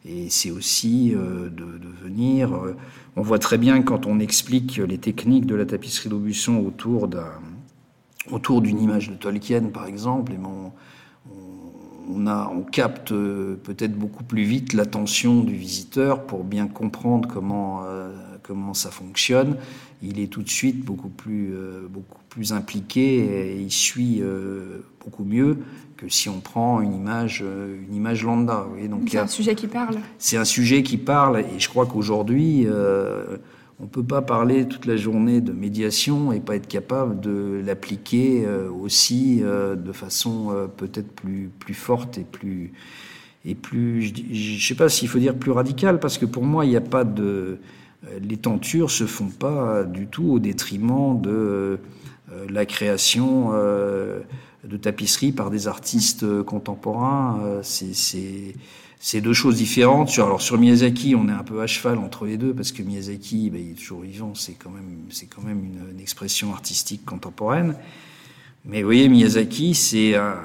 et 0.05 0.29
c'est 0.29 0.49
aussi 0.49 1.09
de, 1.11 1.63
venir. 2.01 2.57
on 3.17 3.21
voit 3.21 3.37
très 3.37 3.57
bien 3.57 3.81
quand 3.81 4.05
on 4.05 4.21
explique 4.21 4.77
les 4.77 4.97
techniques 4.97 5.45
de 5.45 5.55
la 5.55 5.65
tapisserie 5.65 6.07
d'Aubusson 6.07 6.55
autour 6.65 7.09
d'un 7.09 7.33
autour 8.31 8.61
d'une 8.61 8.81
image 8.81 9.09
de 9.09 9.15
Tolkien, 9.15 9.63
par 9.73 9.85
exemple, 9.85 10.33
et 10.33 10.37
on, 12.09 12.27
a, 12.27 12.51
on 12.53 12.61
capte 12.61 13.11
euh, 13.11 13.55
peut-être 13.63 13.93
beaucoup 13.97 14.23
plus 14.23 14.43
vite 14.43 14.73
l'attention 14.73 15.41
du 15.41 15.55
visiteur 15.55 16.23
pour 16.23 16.43
bien 16.43 16.67
comprendre 16.67 17.29
comment, 17.31 17.83
euh, 17.85 18.11
comment 18.43 18.73
ça 18.73 18.89
fonctionne. 18.89 19.55
Il 20.01 20.19
est 20.19 20.27
tout 20.27 20.41
de 20.41 20.49
suite 20.49 20.83
beaucoup 20.83 21.09
plus, 21.09 21.53
euh, 21.53 21.87
beaucoup 21.89 22.21
plus 22.29 22.53
impliqué 22.53 23.17
et 23.17 23.59
il 23.59 23.71
suit 23.71 24.21
beaucoup 25.03 25.23
mieux 25.23 25.57
que 25.97 26.07
si 26.07 26.29
on 26.29 26.39
prend 26.39 26.79
une 26.79 26.93
image, 26.93 27.41
une 27.43 27.93
image 27.93 28.23
lambda. 28.23 28.67
C'est 29.07 29.17
un 29.17 29.27
sujet 29.27 29.55
qui 29.55 29.67
parle. 29.67 29.97
C'est 30.19 30.37
un 30.37 30.45
sujet 30.45 30.83
qui 30.83 30.97
parle 30.97 31.39
et 31.39 31.59
je 31.59 31.67
crois 31.67 31.85
qu'aujourd'hui, 31.85 32.67
on 33.79 33.83
ne 33.83 33.89
peut 33.89 34.03
pas 34.03 34.21
parler 34.21 34.67
toute 34.67 34.85
la 34.85 34.97
journée 34.97 35.39
de 35.39 35.53
médiation 35.53 36.33
et 36.33 36.41
pas 36.41 36.55
être 36.55 36.67
capable 36.67 37.21
de 37.21 37.61
l'appliquer 37.65 38.45
euh, 38.45 38.69
aussi 38.69 39.39
euh, 39.41 39.75
de 39.75 39.93
façon 39.93 40.49
euh, 40.51 40.67
peut-être 40.67 41.09
plus, 41.13 41.49
plus 41.59 41.73
forte 41.73 42.17
et 42.17 42.25
plus, 42.25 42.73
et 43.45 43.55
plus 43.55 44.13
je 44.33 44.55
ne 44.55 44.59
sais 44.59 44.75
pas 44.75 44.89
s'il 44.89 45.07
faut 45.07 45.19
dire 45.19 45.35
plus 45.35 45.51
radicale, 45.51 45.99
parce 45.99 46.17
que 46.17 46.25
pour 46.25 46.43
moi, 46.43 46.65
il 46.65 46.75
a 46.75 46.81
pas 46.81 47.03
de... 47.03 47.57
Les 48.21 48.37
tentures 48.37 48.91
se 48.91 49.05
font 49.05 49.27
pas 49.27 49.83
du 49.83 50.07
tout 50.07 50.31
au 50.31 50.39
détriment 50.39 51.19
de 51.19 51.79
la 52.49 52.65
création 52.65 53.51
de 53.51 54.77
tapisseries 54.77 55.33
par 55.33 55.49
des 55.49 55.67
artistes 55.67 56.41
contemporains. 56.43 57.59
C'est 57.61 58.55
c'est 58.99 59.21
deux 59.21 59.33
choses 59.33 59.55
différentes. 59.55 60.09
Sur, 60.09 60.25
alors 60.25 60.41
sur 60.41 60.57
Miyazaki, 60.57 61.15
on 61.15 61.29
est 61.29 61.33
un 61.33 61.43
peu 61.43 61.61
à 61.61 61.67
cheval 61.67 61.97
entre 61.97 62.25
les 62.25 62.37
deux 62.37 62.53
parce 62.53 62.73
que 62.73 62.83
Miyazaki, 62.83 63.49
ben, 63.49 63.61
il 63.61 63.71
est 63.71 63.75
toujours 63.75 64.01
vivant, 64.01 64.35
c'est 64.35 64.53
quand 64.53 64.69
même, 64.69 65.05
c'est 65.09 65.25
quand 65.25 65.41
même 65.41 65.63
une, 65.63 65.99
expression 65.99 66.53
artistique 66.53 67.05
contemporaine. 67.05 67.75
Mais 68.65 68.81
vous 68.81 68.87
voyez, 68.87 69.07
Miyazaki, 69.07 69.73
c'est 69.73 70.15
un, 70.15 70.35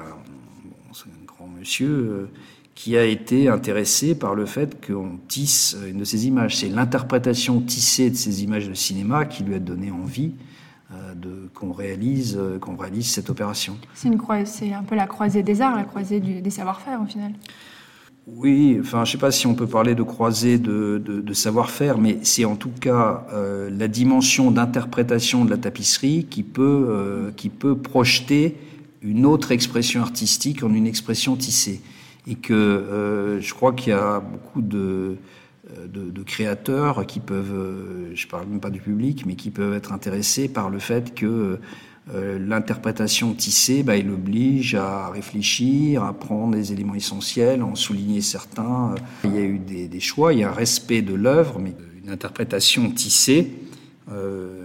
grand 1.27 1.47
monsieur 1.47 1.89
euh, 1.89 2.29
qui 2.75 2.97
a 2.97 3.03
été 3.03 3.49
intéressé 3.49 4.15
par 4.15 4.35
le 4.35 4.45
fait 4.45 4.85
qu'on 4.85 5.17
tisse 5.27 5.75
une 5.87 5.99
de 5.99 6.03
ses 6.03 6.27
images. 6.27 6.57
C'est 6.57 6.69
l'interprétation 6.69 7.59
tissée 7.59 8.09
de 8.09 8.15
ces 8.15 8.43
images 8.43 8.69
de 8.69 8.73
cinéma 8.73 9.25
qui 9.25 9.43
lui 9.43 9.55
a 9.55 9.59
donné 9.59 9.91
envie 9.91 10.31
euh, 10.93 11.13
de, 11.15 11.49
qu'on 11.53 11.73
réalise, 11.73 12.37
euh, 12.37 12.59
qu'on 12.59 12.75
réalise 12.75 13.07
cette 13.07 13.29
opération. 13.29 13.77
C'est, 13.95 14.09
un 14.73 14.83
peu 14.83 14.95
la 14.95 15.07
croisée 15.07 15.43
des 15.43 15.61
arts, 15.61 15.75
la 15.75 15.83
croisée 15.83 16.19
des 16.19 16.49
savoir-faire 16.49 17.01
au 17.01 17.05
final. 17.05 17.31
Oui, 18.27 18.77
enfin, 18.79 19.05
je 19.05 19.09
ne 19.09 19.11
sais 19.11 19.17
pas 19.19 19.29
si 19.29 19.45
on 19.45 19.53
peut 19.53 19.67
parler 19.67 19.93
de 19.93 20.01
croisée 20.01 20.57
de, 20.57 21.33
savoir-faire, 21.33 21.99
mais 21.99 22.17
c'est 22.23 22.45
en 22.45 22.55
tout 22.55 22.71
cas 22.71 23.27
euh, 23.33 23.69
la 23.69 23.87
dimension 23.87 24.49
d'interprétation 24.49 25.45
de 25.45 25.51
la 25.51 25.57
tapisserie 25.57 26.25
qui 26.27 26.41
peut, 26.41 26.87
euh, 26.89 27.31
qui 27.35 27.49
peut 27.49 27.77
projeter 27.77 28.55
une 29.03 29.27
autre 29.27 29.51
expression 29.51 30.01
artistique 30.01 30.63
en 30.63 30.73
une 30.73 30.87
expression 30.87 31.35
tissée. 31.35 31.81
Et 32.25 32.33
que 32.33 32.53
euh, 32.53 33.39
je 33.41 33.53
crois 33.53 33.73
qu'il 33.73 33.91
y 33.91 33.95
a 33.95 34.19
beaucoup 34.19 34.63
de, 34.63 35.17
de, 35.87 36.23
créateurs 36.23 37.05
qui 37.05 37.19
peuvent, 37.19 38.09
je 38.15 38.25
parle 38.25 38.47
même 38.47 38.59
pas 38.59 38.71
du 38.71 38.79
public, 38.79 39.25
mais 39.27 39.35
qui 39.35 39.51
peuvent 39.51 39.75
être 39.75 39.93
intéressés 39.93 40.47
par 40.47 40.71
le 40.71 40.79
fait 40.79 41.13
que 41.13 41.59
euh, 42.13 42.37
l'interprétation 42.39 43.33
tissée, 43.33 43.81
bah, 43.81 43.97
il 43.97 44.09
oblige 44.11 44.75
à 44.75 45.09
réfléchir, 45.09 46.03
à 46.03 46.13
prendre 46.13 46.55
des 46.55 46.71
éléments 46.71 46.95
essentiels, 46.95 47.61
à 47.61 47.65
en 47.65 47.75
souligner 47.75 48.21
certains. 48.21 48.93
Il 49.23 49.33
y 49.33 49.37
a 49.37 49.41
eu 49.41 49.57
des, 49.57 49.99
choix, 49.99 50.33
il 50.33 50.39
y 50.39 50.43
a 50.43 50.49
un 50.49 50.53
respect 50.53 51.01
de 51.01 51.15
l'œuvre, 51.15 51.59
mais 51.59 51.73
une 52.03 52.11
interprétation 52.11 52.91
tissée, 52.91 53.51
euh, 54.11 54.61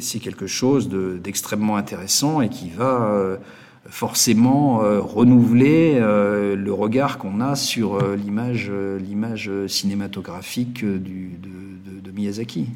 c'est 0.00 0.18
quelque 0.18 0.46
chose 0.46 0.88
d'extrêmement 0.88 1.76
intéressant 1.76 2.40
et 2.40 2.48
qui 2.48 2.70
va 2.70 3.04
euh, 3.04 3.36
forcément 3.86 4.82
euh, 4.82 5.00
renouveler 5.00 5.98
le 5.98 6.72
regard 6.72 7.18
qu'on 7.18 7.40
a 7.40 7.56
sur 7.56 8.14
l'image, 8.14 8.70
l'image 8.98 9.50
cinématographique 9.66 10.84
de, 10.84 10.98
de, 10.98 12.00
de 12.00 12.10
Miyazaki. 12.10 12.68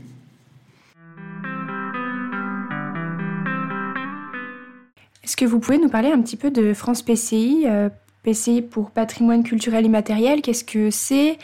Est-ce 5.27 5.37
que 5.37 5.45
vous 5.45 5.59
pouvez 5.59 5.79
nous 5.79 5.89
parler 5.89 6.11
un 6.11 6.23
petit 6.23 6.37
peu 6.37 6.51
de 6.51 6.73
France 6.73 7.03
PCI, 7.03 7.65
euh, 7.67 7.91
PCI 8.23 8.63
pour 8.63 8.91
patrimoine 8.91 9.43
culturel 9.43 9.85
immatériel. 9.85 10.41
Qu'est-ce 10.41 10.65
que 10.65 10.91
c'est 10.91 11.39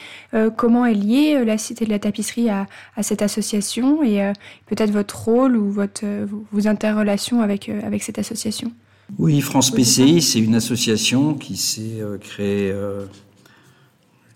Comment 0.57 0.85
est 0.85 0.95
liée 0.95 1.45
la 1.45 1.57
Cité 1.57 1.85
de 1.85 1.91
la 1.91 2.01
Tapisserie 2.01 2.49
à, 2.49 2.67
cette 3.03 3.23
association 3.23 4.03
Et 4.03 4.33
peut-être 4.67 4.91
votre 4.91 5.17
rôle 5.27 5.57
ou 5.57 5.71
votre, 5.71 6.05
vos 6.51 6.67
interrelations 6.67 7.41
avec, 7.41 7.69
avec 7.69 8.03
cette 8.03 8.19
association? 8.19 8.73
Oui, 9.17 9.41
France 9.43 9.71
PCI, 9.71 10.21
c'est 10.21 10.41
une 10.41 10.57
association 10.57 11.35
qui 11.35 11.57
s'est 11.57 12.01
créée 12.21 12.75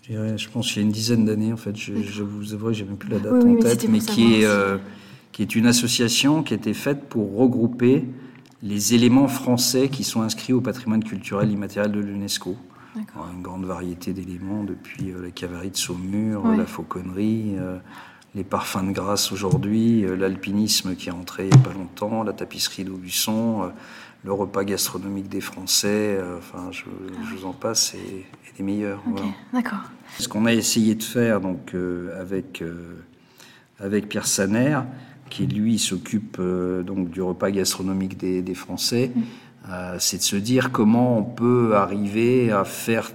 je 0.09 0.49
pense 0.49 0.67
qu'il 0.67 0.77
y 0.77 0.79
a 0.79 0.85
une 0.85 0.91
dizaine 0.91 1.25
d'années, 1.25 1.51
en 1.51 1.57
fait, 1.57 1.75
je, 1.75 1.91
vous 2.23 2.53
avoue, 2.53 2.73
j'ai 2.73 2.85
même 2.85 2.97
plus 2.97 3.09
la 3.09 3.19
date 3.19 3.33
en 3.33 3.55
tête, 3.57 3.87
mais 3.89 3.99
qui 3.99 4.35
est, 4.35 4.45
euh, 4.45 4.77
qui 5.31 5.41
est 5.41 5.55
une 5.55 5.65
association 5.65 6.43
qui 6.43 6.53
a 6.53 6.57
été 6.57 6.73
faite 6.73 7.09
pour 7.09 7.35
regrouper 7.35 8.05
les 8.63 8.93
éléments 8.93 9.27
français 9.27 9.89
qui 9.89 10.03
sont 10.03 10.21
inscrits 10.21 10.53
au 10.53 10.61
patrimoine 10.61 11.03
culturel 11.03 11.51
immatériel 11.51 11.91
de 11.91 11.99
l'UNESCO. 11.99 12.57
Une 12.95 13.43
grande 13.43 13.65
variété 13.65 14.11
d'éléments, 14.11 14.63
depuis 14.63 15.11
euh, 15.11 15.25
la 15.25 15.31
cavalerie 15.31 15.69
de 15.69 15.77
Saumur, 15.77 16.47
la 16.47 16.65
fauconnerie, 16.65 17.53
euh, 17.57 17.77
les 18.33 18.43
parfums 18.43 18.87
de 18.87 18.91
grâce 18.91 19.31
aujourd'hui, 19.31 20.03
l'alpinisme 20.17 20.95
qui 20.95 21.09
est 21.09 21.11
entré 21.11 21.47
il 21.47 21.55
n'y 21.55 21.61
a 21.61 21.63
pas 21.63 21.73
longtemps, 21.73 22.23
la 22.23 22.33
tapisserie 22.33 22.85
d'Aubusson, 22.85 23.71
le 24.23 24.33
repas 24.33 24.63
gastronomique 24.63 25.29
des 25.29 25.41
Français, 25.41 26.19
enfin, 26.39 26.71
je, 26.71 26.85
vous 27.35 27.45
en 27.45 27.53
passe, 27.53 27.93
et, 27.93 27.97
et 27.97 28.57
des 28.57 28.63
meilleurs. 28.63 29.03
D'accord. 29.53 29.83
Ce 30.19 30.27
qu'on 30.27 30.45
a 30.45 30.53
essayé 30.53 30.95
de 30.95 31.03
faire 31.03 31.41
donc 31.41 31.73
euh, 31.73 32.19
avec 32.19 32.61
euh, 32.61 33.03
avec 33.79 34.09
Pierre 34.09 34.25
Saner, 34.25 34.79
qui 35.29 35.47
lui 35.47 35.79
s'occupe 35.79 36.37
euh, 36.39 36.83
donc 36.83 37.09
du 37.09 37.21
repas 37.21 37.51
gastronomique 37.51 38.17
des, 38.17 38.41
des 38.41 38.53
Français, 38.53 39.11
mm. 39.15 39.21
c'est 39.99 40.17
de 40.17 40.23
se 40.23 40.35
dire 40.35 40.71
comment 40.71 41.19
on 41.19 41.23
peut 41.23 41.75
arriver 41.75 42.51
à 42.51 42.63
faire 42.63 43.11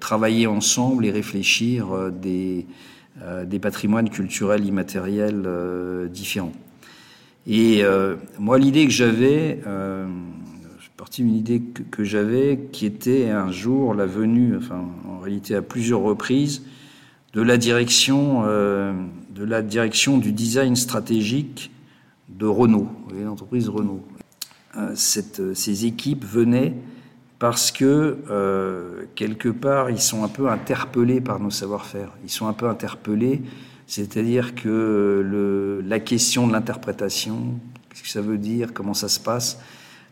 travailler 0.00 0.46
ensemble 0.46 1.06
et 1.06 1.10
réfléchir 1.10 2.10
des 2.10 2.66
des 3.46 3.58
patrimoines 3.58 4.10
culturels 4.10 4.64
immatériels 4.64 5.44
différents. 6.12 6.52
Et 7.48 7.82
moi, 8.38 8.58
l'idée 8.60 8.84
que 8.86 8.92
j'avais, 8.92 9.58
partie 10.96 11.22
d'une 11.22 11.34
idée 11.34 11.60
que, 11.60 11.82
que 11.82 12.04
j'avais, 12.04 12.68
qui 12.70 12.84
était 12.86 13.30
un 13.30 13.50
jour 13.50 13.94
la 13.94 14.06
venue, 14.06 14.56
enfin 14.56 14.84
en 15.08 15.18
réalité 15.18 15.54
à 15.54 15.62
plusieurs 15.62 16.00
reprises, 16.00 16.62
de 17.32 17.42
la 17.42 17.56
direction, 17.56 18.42
euh, 18.46 18.92
de 19.38 19.44
la 19.44 19.62
direction 19.62 20.18
du 20.18 20.32
design 20.32 20.74
stratégique 20.74 21.70
de 22.28 22.46
Renault, 22.46 22.88
l'entreprise 23.24 23.68
Renault. 23.68 24.04
Euh, 24.76 24.92
cette, 24.94 25.54
ces 25.54 25.86
équipes 25.86 26.24
venaient 26.24 26.74
parce 27.38 27.70
que 27.70 28.18
euh, 28.30 29.04
quelque 29.14 29.48
part 29.48 29.90
ils 29.90 30.00
sont 30.00 30.24
un 30.24 30.28
peu 30.28 30.48
interpellés 30.48 31.20
par 31.20 31.38
nos 31.38 31.50
savoir-faire. 31.50 32.10
Ils 32.24 32.30
sont 32.30 32.48
un 32.48 32.52
peu 32.52 32.68
interpellés, 32.68 33.42
c'est-à-dire 33.86 34.56
que 34.56 35.80
la 35.86 36.00
question 36.00 36.48
de 36.48 36.52
l'interprétation, 36.52 37.60
qu'est-ce 37.90 38.02
que 38.02 38.08
ça 38.08 38.20
veut 38.20 38.38
dire, 38.38 38.74
comment 38.74 38.94
ça 38.94 39.08
se 39.08 39.20
passe, 39.20 39.60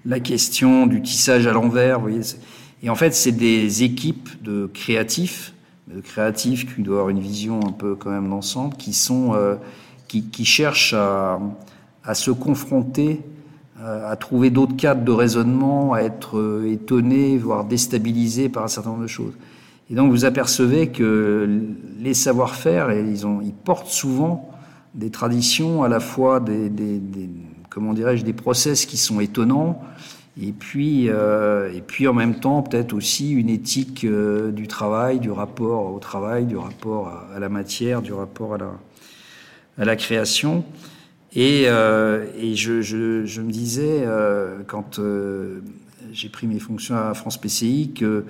la 0.04 0.20
question 0.20 0.86
du 0.86 1.02
tissage 1.02 1.48
à 1.48 1.52
l'envers. 1.52 1.98
Vous 1.98 2.08
voyez, 2.08 2.22
et 2.82 2.90
en 2.90 2.94
fait, 2.94 3.12
c'est 3.12 3.32
des 3.32 3.82
équipes 3.82 4.28
de 4.42 4.70
créatifs, 4.72 5.52
créatifs 6.02 6.74
qui 6.74 6.82
doivent 6.82 6.98
avoir 6.98 7.10
une 7.10 7.20
vision 7.20 7.60
un 7.66 7.72
peu 7.72 7.94
quand 7.94 8.10
même 8.10 8.28
d'ensemble, 8.28 8.76
qui 8.76 8.92
sont, 8.92 9.34
euh, 9.34 9.56
qui, 10.08 10.24
qui, 10.24 10.44
cherchent 10.44 10.94
à, 10.94 11.40
à, 12.04 12.14
se 12.14 12.30
confronter, 12.30 13.20
euh, 13.80 14.10
à 14.10 14.16
trouver 14.16 14.50
d'autres 14.50 14.76
cadres 14.76 15.04
de 15.04 15.12
raisonnement, 15.12 15.92
à 15.92 16.00
être 16.00 16.38
euh, 16.38 16.70
étonnés, 16.70 17.38
voire 17.38 17.64
déstabilisés 17.64 18.48
par 18.48 18.64
un 18.64 18.68
certain 18.68 18.90
nombre 18.90 19.02
de 19.02 19.08
choses. 19.08 19.34
Et 19.90 19.94
donc, 19.94 20.10
vous 20.10 20.24
apercevez 20.24 20.88
que 20.88 21.60
les 22.00 22.14
savoir-faire, 22.14 22.92
ils, 22.92 23.26
ont, 23.26 23.40
ils 23.40 23.52
portent 23.52 23.86
souvent 23.86 24.50
des 24.94 25.10
traditions, 25.10 25.84
à 25.84 25.88
la 25.88 26.00
fois 26.00 26.40
des, 26.40 26.68
des, 26.68 26.98
des 26.98 27.30
comment 27.76 27.92
dirais-je, 27.92 28.24
des 28.24 28.32
process 28.32 28.86
qui 28.86 28.96
sont 28.96 29.20
étonnants, 29.20 29.82
et 30.40 30.52
puis, 30.52 31.08
euh, 31.08 31.72
et 31.72 31.80
puis 31.80 32.06
en 32.08 32.12
même 32.12 32.38
temps 32.38 32.62
peut-être 32.62 32.92
aussi 32.92 33.32
une 33.32 33.48
éthique 33.48 34.04
euh, 34.04 34.50
du 34.50 34.68
travail, 34.68 35.18
du 35.18 35.30
rapport 35.30 35.92
au 35.94 35.98
travail, 35.98 36.44
du 36.44 36.56
rapport 36.56 37.08
à, 37.34 37.38
la 37.38 37.48
matière, 37.48 38.02
du 38.02 38.12
rapport 38.12 38.54
à 38.54 38.58
la, 38.58 38.72
à 39.78 39.84
la 39.84 39.96
création. 39.96 40.64
Et, 41.34 41.64
euh, 41.66 42.26
et 42.38 42.54
je, 42.54 42.80
je, 42.80 43.24
je, 43.26 43.40
me 43.42 43.50
disais, 43.50 44.02
euh, 44.06 44.58
quand 44.66 44.98
euh, 44.98 45.60
j'ai 46.12 46.28
pris 46.28 46.46
mes 46.46 46.58
fonctions 46.58 46.96
à 46.96 47.12
France 47.14 47.38
PCI, 47.38 47.92
que 47.94 48.24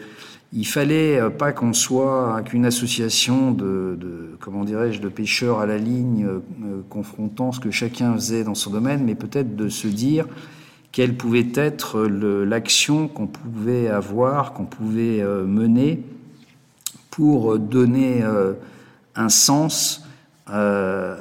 il 0.52 0.66
fallait 0.66 1.20
pas 1.30 1.52
qu'on 1.52 1.72
soit 1.72 2.40
qu'une 2.44 2.64
association 2.64 3.50
de, 3.50 3.96
de 4.00 4.36
comment 4.40 4.64
dirais-je 4.64 5.00
de 5.00 5.08
pêcheurs 5.08 5.58
à 5.58 5.66
la 5.66 5.76
ligne 5.76 6.26
confrontant 6.88 7.50
ce 7.50 7.58
que 7.58 7.72
chacun 7.72 8.14
faisait 8.14 8.44
dans 8.44 8.54
son 8.54 8.70
domaine, 8.70 9.04
mais 9.04 9.16
peut-être 9.16 9.56
de 9.56 9.68
se 9.68 9.88
dire 9.88 10.26
quelle 10.96 11.14
pouvait 11.14 11.52
être 11.54 12.00
l'action 12.06 13.06
qu'on 13.06 13.26
pouvait 13.26 13.88
avoir, 13.88 14.54
qu'on 14.54 14.64
pouvait 14.64 15.20
euh, 15.20 15.44
mener 15.44 16.02
pour 17.10 17.58
donner 17.58 18.22
un 19.14 19.28
sens 19.28 20.06
à 20.46 21.16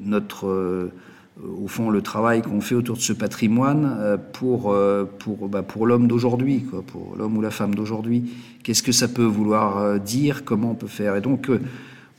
notre 0.00 0.92
euh, 1.38 1.62
au 1.62 1.68
fond 1.68 1.90
le 1.90 2.00
travail 2.00 2.40
qu'on 2.40 2.62
fait 2.62 2.74
autour 2.74 2.96
de 2.96 3.02
ce 3.02 3.12
patrimoine 3.12 3.96
euh, 4.00 4.16
pour 4.16 4.72
euh, 4.72 5.04
pour 5.18 5.48
bah, 5.48 5.62
pour 5.62 5.86
l'homme 5.86 6.08
d'aujourd'hui 6.08 6.64
pour 6.86 7.14
l'homme 7.16 7.36
ou 7.36 7.42
la 7.42 7.50
femme 7.50 7.74
d'aujourd'hui. 7.74 8.32
Qu'est-ce 8.62 8.82
que 8.82 8.92
ça 8.92 9.06
peut 9.08 9.24
vouloir 9.24 10.00
dire 10.00 10.44
comment 10.44 10.70
on 10.70 10.74
peut 10.74 10.86
faire? 10.86 11.14
Et 11.14 11.20
donc 11.20 11.50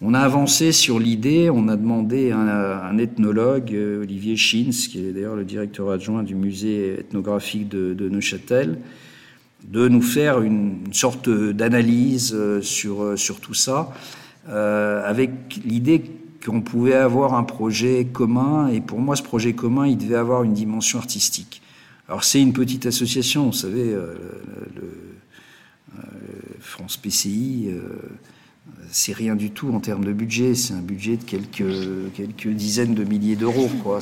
on 0.02 0.14
a 0.14 0.20
avancé 0.20 0.72
sur 0.72 1.00
l'idée 1.00 1.50
on 1.50 1.68
a 1.68 1.76
demandé 1.76 2.32
à 2.32 2.38
un, 2.38 2.98
ethnologue 2.98 3.76
Olivier 4.02 4.36
Schins 4.36 4.72
qui 4.72 5.00
est 5.00 5.12
d'ailleurs 5.12 5.36
le 5.36 5.46
directeur 5.46 5.90
adjoint 5.90 6.24
du 6.24 6.36
musée 6.36 7.00
ethnographique 7.00 7.70
de, 7.70 8.10
Neuchâtel 8.10 8.80
de 9.68 9.88
nous 9.88 10.02
faire 10.02 10.42
une, 10.42 10.84
sorte 10.92 11.30
d'analyse 11.30 12.36
sur 12.62 13.18
sur 13.18 13.40
tout 13.40 13.54
ça 13.54 13.92
euh, 14.50 15.02
avec 15.06 15.32
l'idée 15.66 16.04
qu'on 16.48 16.62
pouvait 16.62 16.94
avoir 16.94 17.34
un 17.34 17.44
projet 17.44 18.06
commun, 18.06 18.70
et 18.70 18.80
pour 18.80 19.00
moi, 19.00 19.16
ce 19.18 19.24
projet 19.24 19.54
commun, 19.54 19.86
il 19.86 19.98
devait 19.98 20.16
avoir 20.16 20.44
une 20.44 20.54
dimension 20.54 20.98
artistique. 21.00 21.62
Alors, 22.08 22.24
c'est 22.24 22.42
une 22.42 22.54
petite 22.54 22.86
association, 22.86 23.48
vous 23.48 23.54
savez, 23.54 23.94
euh, 23.94 24.16
le, 24.76 24.84
euh, 25.98 26.02
France 26.62 26.96
PCI, 26.96 27.68
euh, 27.70 27.90
c'est 28.92 29.14
rien 29.14 29.36
du 29.36 29.52
tout 29.52 29.72
en 29.74 29.80
termes 29.80 30.06
de 30.06 30.14
budget, 30.14 30.56
c'est 30.56 30.74
un 30.74 30.82
budget 30.82 31.18
de 31.18 31.24
quelques, 31.24 32.14
quelques 32.16 32.48
dizaines 32.48 32.94
de 32.94 33.04
milliers 33.04 33.36
d'euros, 33.36 33.70
quoi. 33.84 34.00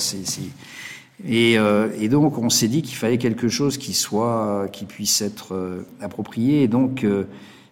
Euh, 1.25 1.89
et, 1.99 2.09
donc, 2.09 2.37
on 2.37 2.49
s'est 2.49 2.67
dit 2.67 2.81
qu'il 2.81 2.95
fallait 2.95 3.17
quelque 3.17 3.47
chose 3.47 3.77
qui 3.77 3.93
soit, 3.93 4.67
qui 4.71 4.85
puisse 4.85 5.21
être 5.21 5.53
euh, 5.53 5.85
approprié, 6.01 6.63
et 6.63 6.67
donc, 6.67 7.05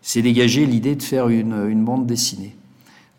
c'est 0.01 0.21
dégager 0.21 0.65
l'idée 0.65 0.95
de 0.95 1.03
faire 1.03 1.29
une, 1.29 1.83
bande 1.83 2.05
dessinée 2.05 2.55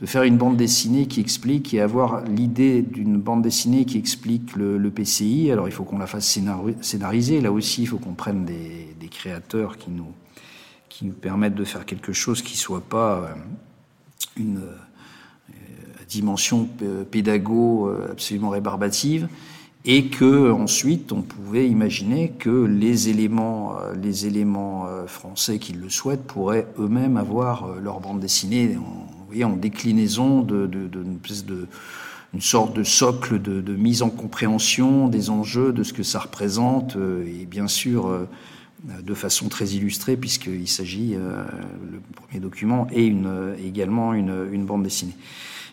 de 0.01 0.07
faire 0.07 0.25
une 0.25 0.37
bande 0.37 0.57
dessinée 0.57 1.07
qui 1.07 1.21
explique 1.21 1.73
et 1.73 1.81
avoir 1.81 2.25
l'idée 2.25 2.83
d'une 2.83 3.17
bande 3.17 3.43
dessinée 3.43 3.85
qui 3.85 3.97
explique 3.97 4.57
le, 4.57 4.91
PCI. 4.91 5.51
Alors 5.53 5.69
il 5.69 5.73
faut 5.73 5.85
qu'on 5.85 5.99
la 5.99 6.09
fasse 6.09 6.39
scénariser. 6.81 7.41
Là 7.41 7.53
aussi, 7.53 7.83
il 7.83 7.87
faut 7.87 7.99
qu'on 7.99 8.13
prenne 8.13 8.45
des, 8.45 9.09
créateurs 9.09 9.79
qui 9.79 9.91
nous, 9.93 10.09
qui 10.95 11.07
nous 11.07 11.13
permettent 11.13 11.57
de 11.57 11.65
faire 11.65 11.85
quelque 11.87 12.13
chose 12.13 12.41
qui 12.41 12.57
soit 12.57 12.81
pas 12.81 13.17
euh, 13.17 13.35
une 14.37 14.59
euh, 14.59 15.57
dimension 16.09 16.69
pédago 17.11 17.89
euh, 17.89 18.13
absolument 18.13 18.51
rébarbative 18.51 19.27
et 19.85 20.07
que 20.07 20.53
ensuite 20.53 21.11
on 21.11 21.23
pouvait 21.23 21.69
imaginer 21.69 22.31
que 22.31 22.65
les 22.65 23.09
éléments, 23.09 23.77
les 24.01 24.27
éléments 24.27 24.87
français 25.07 25.59
qui 25.59 25.75
le 25.75 25.91
souhaitent 25.91 26.25
pourraient 26.25 26.67
eux-mêmes 26.79 27.19
avoir 27.19 27.75
leur 27.83 28.01
bande 28.01 28.21
dessinée 28.21 28.79
en, 28.79 29.43
en 29.47 29.57
déclinaison 29.57 30.41
de, 30.41 30.67
de, 30.67 30.87
de, 30.87 31.69
une 32.33 32.41
sorte 32.41 32.75
de 32.75 32.83
socle 32.83 33.43
de, 33.43 33.75
mise 33.75 34.01
en 34.01 34.09
compréhension 34.09 35.09
des 35.09 35.29
enjeux, 35.29 35.71
de 35.71 35.83
ce 35.83 35.93
que 35.93 36.03
ça 36.03 36.21
représente, 36.21 36.97
et 36.97 37.45
bien 37.45 37.69
sûr 37.69 38.27
de 39.03 39.15
façon 39.15 39.49
très 39.49 39.67
illustrée, 39.69 40.17
puisqu'il 40.17 40.69
s'agit, 40.69 41.15
euh, 41.15 41.45
le 41.91 42.01
premier 42.15 42.41
document, 42.41 42.87
et 42.93 43.05
une, 43.05 43.55
également 43.65 44.15
une, 44.15 44.49
une, 44.53 44.65
bande 44.65 44.83
dessinée. 44.83 45.17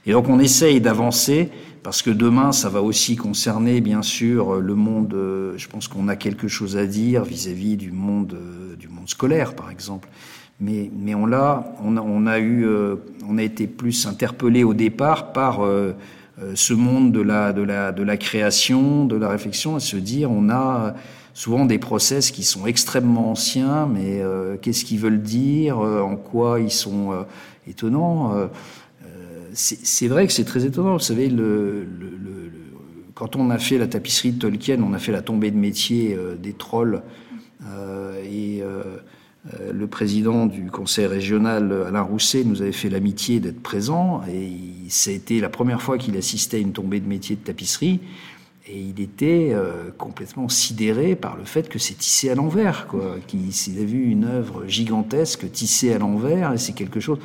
Et 0.06 0.14
donc 0.14 0.30
on 0.30 0.40
essaye 0.40 0.82
d'avancer, 0.82 1.50
parce 1.84 2.02
que 2.02 2.10
demain, 2.10 2.52
ça 2.52 2.70
va 2.70 2.82
aussi 2.82 3.16
concerner, 3.16 3.82
bien 3.82 4.02
sûr, 4.02 4.56
le 4.56 4.76
monde, 4.76 5.16
je 5.58 5.68
pense 5.68 5.88
qu'on 5.88 6.08
a 6.08 6.16
quelque 6.16 6.48
chose 6.48 6.78
à 6.78 6.86
dire 6.86 7.24
vis-à-vis 7.24 7.76
-vis 7.76 7.78
du 7.78 7.92
monde, 7.92 8.38
du 8.80 8.88
monde 8.88 9.10
scolaire, 9.10 9.56
par 9.56 9.72
exemple 9.72 10.08
mais, 10.62 10.92
mais 10.96 11.16
on 11.16 11.26
l'a, 11.26 11.74
on 11.84 11.98
a, 11.98 12.02
on 12.02 12.28
a 12.28 12.40
eu, 12.40 12.66
euh, 12.66 12.96
on 13.28 13.38
a 13.40 13.44
été 13.44 13.66
plus 13.66 14.06
interpellé 14.06 14.64
au 14.64 14.76
départ 14.76 15.34
par 15.34 15.66
euh, 15.66 15.94
euh, 16.42 16.52
ce 16.54 16.74
monde 16.74 17.12
de 17.12 17.20
la, 17.20 17.52
de 17.52 17.64
la, 17.64 17.92
de 17.92 18.04
la 18.04 18.16
création, 18.16 19.06
de 19.06 19.16
la 19.16 19.28
réflexion, 19.28 19.76
à 19.76 19.80
se 19.80 19.98
dire, 19.98 20.32
on 20.32 20.50
a, 20.50 20.94
souvent 21.34 21.66
des 21.66 21.80
process 21.80 22.32
qui 22.32 22.44
sont 22.44 22.66
extrêmement 22.66 23.32
anciens, 23.32 23.88
mais 23.88 24.22
qu'est-ce 24.62 24.86
qu'ils 24.86 25.00
veulent 25.00 25.22
dire, 25.22 25.80
en 25.80 26.16
quoi 26.16 26.60
ils 26.60 26.72
sont 26.72 27.26
étonnants. 27.68 28.50
c'est 29.54 30.08
vrai 30.08 30.28
que 30.28 30.34
c'est 30.34 30.46
très 30.46 30.66
étonnant. 30.66 30.94
Vous 30.94 31.00
savez, 31.00 31.32
quand 33.14 33.36
on 33.36 33.50
a 33.50 33.58
fait 33.58 33.78
la 33.78 33.88
tapisserie 33.88 34.34
de 34.34 34.40
Tolkien, 34.40 34.82
on 34.84 34.94
a 34.94 35.00
fait 35.00 35.12
la 35.12 35.22
tombée 35.22 35.52
de 35.52 35.58
métier 35.58 36.18
des 36.42 36.54
trolls 36.54 37.02
et 38.24 38.64
euh, 39.54 39.72
le 39.74 39.88
président 39.88 40.46
du 40.46 40.70
conseil 40.70 41.08
régional, 41.08 41.74
Alain 41.88 42.02
Rousset, 42.02 42.44
nous 42.44 42.62
avait 42.62 42.72
fait 42.72 42.90
l'amitié 42.90 43.40
d'être 43.40 43.62
présent 43.62 44.22
et 44.30 44.52
été 45.08 45.40
la 45.40 45.50
première 45.50 45.82
fois 45.82 45.98
qu'il 45.98 46.16
assistait 46.16 46.58
à 46.58 46.60
une 46.60 46.74
tombée 46.74 47.00
de 47.00 47.08
métier 47.08 47.36
de 47.36 47.42
tapisserie 47.42 48.02
et 48.72 48.80
il 48.80 49.02
était 49.02 49.50
euh, 49.52 49.92
complètement 49.98 50.48
sidéré 50.48 51.16
par 51.16 51.36
le 51.36 51.44
fait 51.44 51.68
que 51.68 51.78
c'est 51.78 51.96
tissé 51.96 52.30
à 52.30 52.36
l'envers, 52.36 52.88
quoi. 52.88 53.18
Qu'il 53.28 53.50
a 53.80 53.84
vu 53.84 54.06
une 54.06 54.24
œuvre 54.24 54.66
gigantesque 54.68 55.52
tissée 55.52 55.94
à 55.94 55.98
l'envers 55.98 56.54
et 56.54 56.58
c'est 56.58 56.74
quelque 56.74 57.00
chose. 57.00 57.20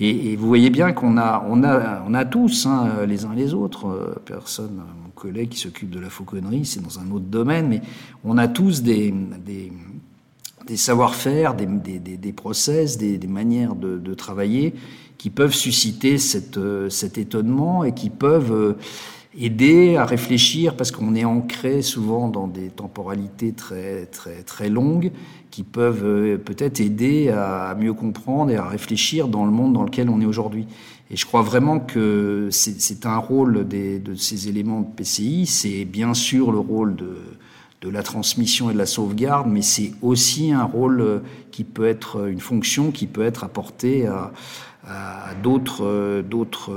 Et, 0.00 0.36
vous 0.36 0.46
voyez 0.46 0.70
bien 0.70 0.92
qu'on 0.92 1.18
a, 1.18 1.44
on 1.48 1.64
a, 1.64 2.04
on 2.06 2.14
a 2.14 2.24
tous, 2.24 2.66
hein, 2.66 3.04
les 3.06 3.24
uns 3.24 3.34
les 3.34 3.52
autres, 3.52 3.88
euh, 3.88 4.14
personne, 4.24 4.80
mon 5.02 5.10
collègue 5.14 5.50
qui 5.50 5.58
s'occupe 5.58 5.90
de 5.90 5.98
la 5.98 6.08
fauconnerie, 6.08 6.64
c'est 6.64 6.80
dans 6.80 7.00
un 7.00 7.10
autre 7.10 7.26
domaine, 7.26 7.68
mais 7.68 7.82
on 8.24 8.38
a 8.38 8.46
tous 8.46 8.82
des, 8.82 9.12
des 9.44 10.76
savoir-faire, 10.76 11.54
des, 11.54 11.66
des, 11.98 12.32
process, 12.32 12.96
des, 12.96 13.18
manières 13.26 13.74
de, 13.74 14.14
travailler 14.14 14.74
qui 15.18 15.30
peuvent 15.30 15.54
susciter 15.54 16.16
euh, 16.56 16.88
cet 16.88 17.18
étonnement 17.18 17.82
et 17.82 17.92
qui 17.92 18.08
peuvent 18.08 18.76
aider 19.38 19.96
à 19.96 20.04
réfléchir 20.04 20.76
parce 20.76 20.90
qu'on 20.90 21.14
est 21.14 21.24
ancré 21.24 21.82
souvent 21.82 22.28
dans 22.28 22.48
des 22.48 22.68
temporalités 22.68 23.52
très 23.52 24.06
très 24.06 24.42
très 24.42 24.68
longues 24.68 25.12
qui 25.50 25.62
peuvent 25.62 26.04
euh, 26.04 26.38
peut-être 26.38 26.80
aider 26.80 27.30
à 27.30 27.74
mieux 27.78 27.94
comprendre 27.94 28.50
et 28.50 28.56
à 28.56 28.66
réfléchir 28.66 29.28
dans 29.28 29.44
le 29.44 29.52
monde 29.52 29.72
dans 29.72 29.84
lequel 29.84 30.10
on 30.10 30.20
est 30.20 30.26
aujourd'hui. 30.26 30.66
Et 31.10 31.16
je 31.16 31.24
crois 31.24 31.42
vraiment 31.42 31.80
que 31.80 32.48
c'est 32.50 33.06
un 33.06 33.16
rôle 33.16 33.66
de 33.66 34.14
ces 34.14 34.48
éléments 34.48 34.80
de 34.80 34.94
PCI, 34.94 35.46
c'est 35.46 35.84
bien 35.84 36.12
sûr 36.12 36.52
le 36.52 36.58
rôle 36.58 36.96
de 36.96 37.16
de 37.80 37.88
la 37.88 38.02
transmission 38.02 38.70
et 38.70 38.72
de 38.72 38.78
la 38.78 38.86
sauvegarde, 38.86 39.46
mais 39.48 39.62
c'est 39.62 39.92
aussi 40.02 40.50
un 40.50 40.64
rôle 40.64 41.00
euh, 41.00 41.18
qui 41.52 41.62
peut 41.62 41.86
être 41.86 42.28
une 42.28 42.40
fonction 42.40 42.90
qui 42.90 43.06
peut 43.06 43.22
être 43.22 43.44
apportée 43.44 44.06
à, 44.06 44.32
d'autres 45.42 45.84
euh, 45.84 46.22
d'autres 46.22 46.72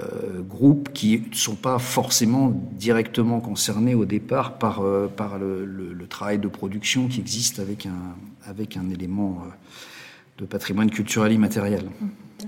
euh, 0.00 0.40
groupes 0.42 0.92
qui 0.92 1.22
ne 1.30 1.34
sont 1.34 1.54
pas 1.54 1.78
forcément 1.78 2.52
directement 2.72 3.40
concernés 3.40 3.94
au 3.94 4.04
départ 4.04 4.58
par, 4.58 4.82
par 5.16 5.38
le, 5.38 6.06
travail 6.08 6.38
de 6.38 6.48
production 6.48 7.08
qui 7.08 7.20
existe 7.20 7.58
avec 7.58 7.86
un, 7.86 8.14
avec 8.46 8.76
un 8.76 8.88
élément 8.90 9.42
de 10.38 10.44
patrimoine 10.44 10.90
culturel 10.90 11.32
immatériel. 11.32 11.88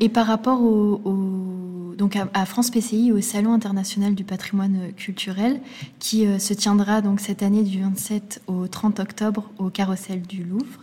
Et 0.00 0.08
par 0.08 0.26
rapport 0.26 0.62
au, 0.62 1.94
donc 1.96 2.16
à, 2.16 2.46
France 2.46 2.70
PCI, 2.70 3.12
au 3.12 3.20
Salon 3.20 3.52
international 3.52 4.14
du 4.14 4.24
patrimoine 4.24 4.92
culturel, 4.96 5.60
qui 5.98 6.26
euh, 6.26 6.38
se 6.38 6.52
tiendra 6.52 7.00
donc 7.00 7.20
cette 7.20 7.42
année 7.42 7.62
du 7.62 7.80
27 7.80 8.42
au 8.46 8.68
30 8.68 9.00
octobre 9.00 9.50
au 9.58 9.70
Carrousel 9.70 10.22
du 10.22 10.44
Louvre, 10.44 10.82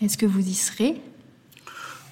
est-ce 0.00 0.18
que 0.18 0.26
vous 0.26 0.46
y 0.46 0.54
serez? 0.54 1.00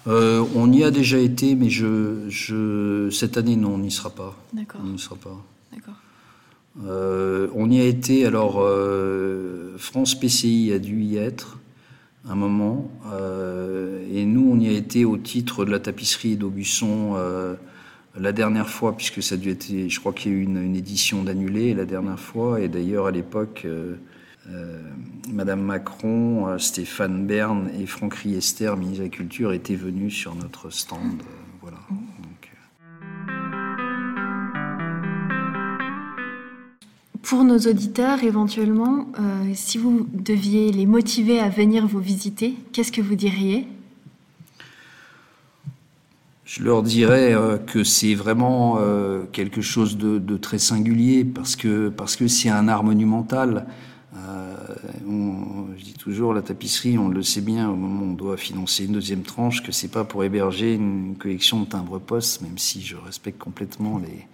Euh, 0.08 0.44
on 0.54 0.72
y 0.72 0.82
a 0.84 0.90
déjà 0.90 1.18
été, 1.18 1.54
mais 1.54 1.70
je, 1.70 2.28
je, 2.28 3.10
cette 3.10 3.36
année, 3.36 3.56
non, 3.56 3.74
on 3.74 3.78
n'y 3.78 3.90
sera 3.90 4.10
pas. 4.10 4.36
D'accord. 4.52 4.80
On 4.84 4.88
n'y 4.88 4.98
sera 4.98 5.16
pas. 5.16 5.44
D'accord. 5.72 5.94
Euh, 6.84 7.48
on 7.54 7.70
y 7.70 7.80
a 7.80 7.84
été, 7.84 8.26
alors, 8.26 8.64
France 9.78 10.18
PCI 10.18 10.72
a 10.72 10.78
dû 10.78 11.02
y 11.02 11.16
être 11.16 11.58
un 12.28 12.34
moment. 12.34 12.90
Euh, 13.12 14.04
et 14.12 14.24
nous, 14.24 14.50
on 14.52 14.60
y 14.60 14.68
a 14.68 14.72
été 14.72 15.04
au 15.04 15.16
titre 15.16 15.64
de 15.64 15.70
la 15.70 15.78
tapisserie 15.78 16.36
d'Aubusson 16.36 17.14
euh, 17.16 17.54
la 18.18 18.32
dernière 18.32 18.68
fois, 18.68 18.96
puisque 18.96 19.22
ça 19.22 19.34
a 19.34 19.38
dû 19.38 19.50
être, 19.50 19.66
je 19.88 20.00
crois 20.00 20.12
qu'il 20.12 20.32
y 20.32 20.34
a 20.34 20.38
eu 20.38 20.42
une, 20.42 20.76
édition 20.76 21.22
d'annulé 21.22 21.74
la 21.74 21.84
dernière 21.84 22.18
fois. 22.20 22.60
Et 22.60 22.68
d'ailleurs, 22.68 23.06
à 23.06 23.10
l'époque, 23.10 23.62
euh, 23.64 23.96
Madame 25.30 25.60
Macron, 25.60 26.58
Stéphane 26.58 27.26
Bern 27.26 27.70
et 27.78 27.86
Franck 27.86 28.14
Riester, 28.14 28.74
ministre 28.76 29.00
de 29.00 29.04
la 29.04 29.08
Culture, 29.10 29.52
étaient 29.52 29.74
venus 29.74 30.14
sur 30.14 30.34
notre 30.34 30.70
stand. 30.70 31.22
voilà. 31.60 31.78
Pour 37.28 37.44
nos 37.44 37.58
auditeurs, 37.58 38.24
éventuellement, 38.24 39.06
euh, 39.18 39.50
si 39.52 39.76
vous 39.76 40.06
deviez 40.14 40.72
les 40.72 40.86
motiver 40.86 41.40
à 41.40 41.50
venir 41.50 41.86
vous 41.86 42.00
visiter, 42.00 42.54
qu'est-ce 42.72 42.90
que 42.90 43.02
vous 43.02 43.16
diriez? 43.16 43.66
Je 46.46 46.62
leur 46.62 46.82
dirais 46.82 47.34
euh, 47.34 47.58
que 47.58 47.84
c'est 47.84 48.14
vraiment 48.14 48.78
euh, 48.78 49.24
quelque 49.30 49.60
chose 49.60 49.98
de, 49.98 50.36
très 50.38 50.56
singulier 50.56 51.22
parce 51.22 51.54
que 51.54 51.90
parce 51.90 52.16
que 52.16 52.28
c'est 52.28 52.48
un 52.48 52.66
art 52.66 52.82
monumental. 52.82 53.66
Je 55.76 55.84
dis 55.84 55.94
toujours 55.94 56.34
la 56.34 56.42
tapisserie, 56.42 56.98
on 56.98 57.08
le 57.08 57.22
sait 57.22 57.40
bien 57.40 57.70
au 57.70 57.76
moment 57.76 58.02
où 58.02 58.10
on 58.10 58.14
doit 58.14 58.36
financer 58.36 58.84
une 58.86 58.92
deuxième 58.92 59.22
tranche 59.22 59.62
que 59.62 59.72
c'est 59.72 59.88
pas 59.88 60.04
pour 60.04 60.24
héberger 60.24 60.74
une 60.74 61.16
collection 61.18 61.60
de 61.60 61.66
timbres-poste, 61.66 62.42
même 62.42 62.58
si 62.58 62.82
je 62.82 62.96
respecte 62.96 63.38
complètement 63.38 63.98
les 63.98 64.26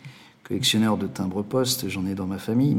collectionneur 0.44 0.96
de 0.96 1.06
timbres-poste, 1.06 1.88
j'en 1.88 2.06
ai 2.06 2.14
dans 2.14 2.26
ma 2.26 2.38
famille, 2.38 2.76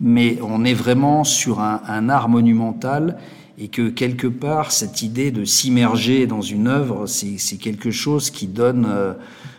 mais, 0.00 0.38
on 0.42 0.64
est 0.64 0.74
vraiment 0.74 1.24
sur 1.24 1.60
un, 1.60 2.08
art 2.08 2.28
monumental 2.28 3.18
et 3.58 3.68
que 3.68 3.88
quelque 3.88 4.26
part, 4.26 4.72
cette 4.72 5.02
idée 5.02 5.30
de 5.30 5.44
s'immerger 5.44 6.26
dans 6.26 6.40
une 6.40 6.66
œuvre, 6.66 7.06
c'est 7.06 7.56
quelque 7.58 7.90
chose 7.90 8.30
qui 8.30 8.46
donne... 8.46 8.86
Euh, 8.88 9.12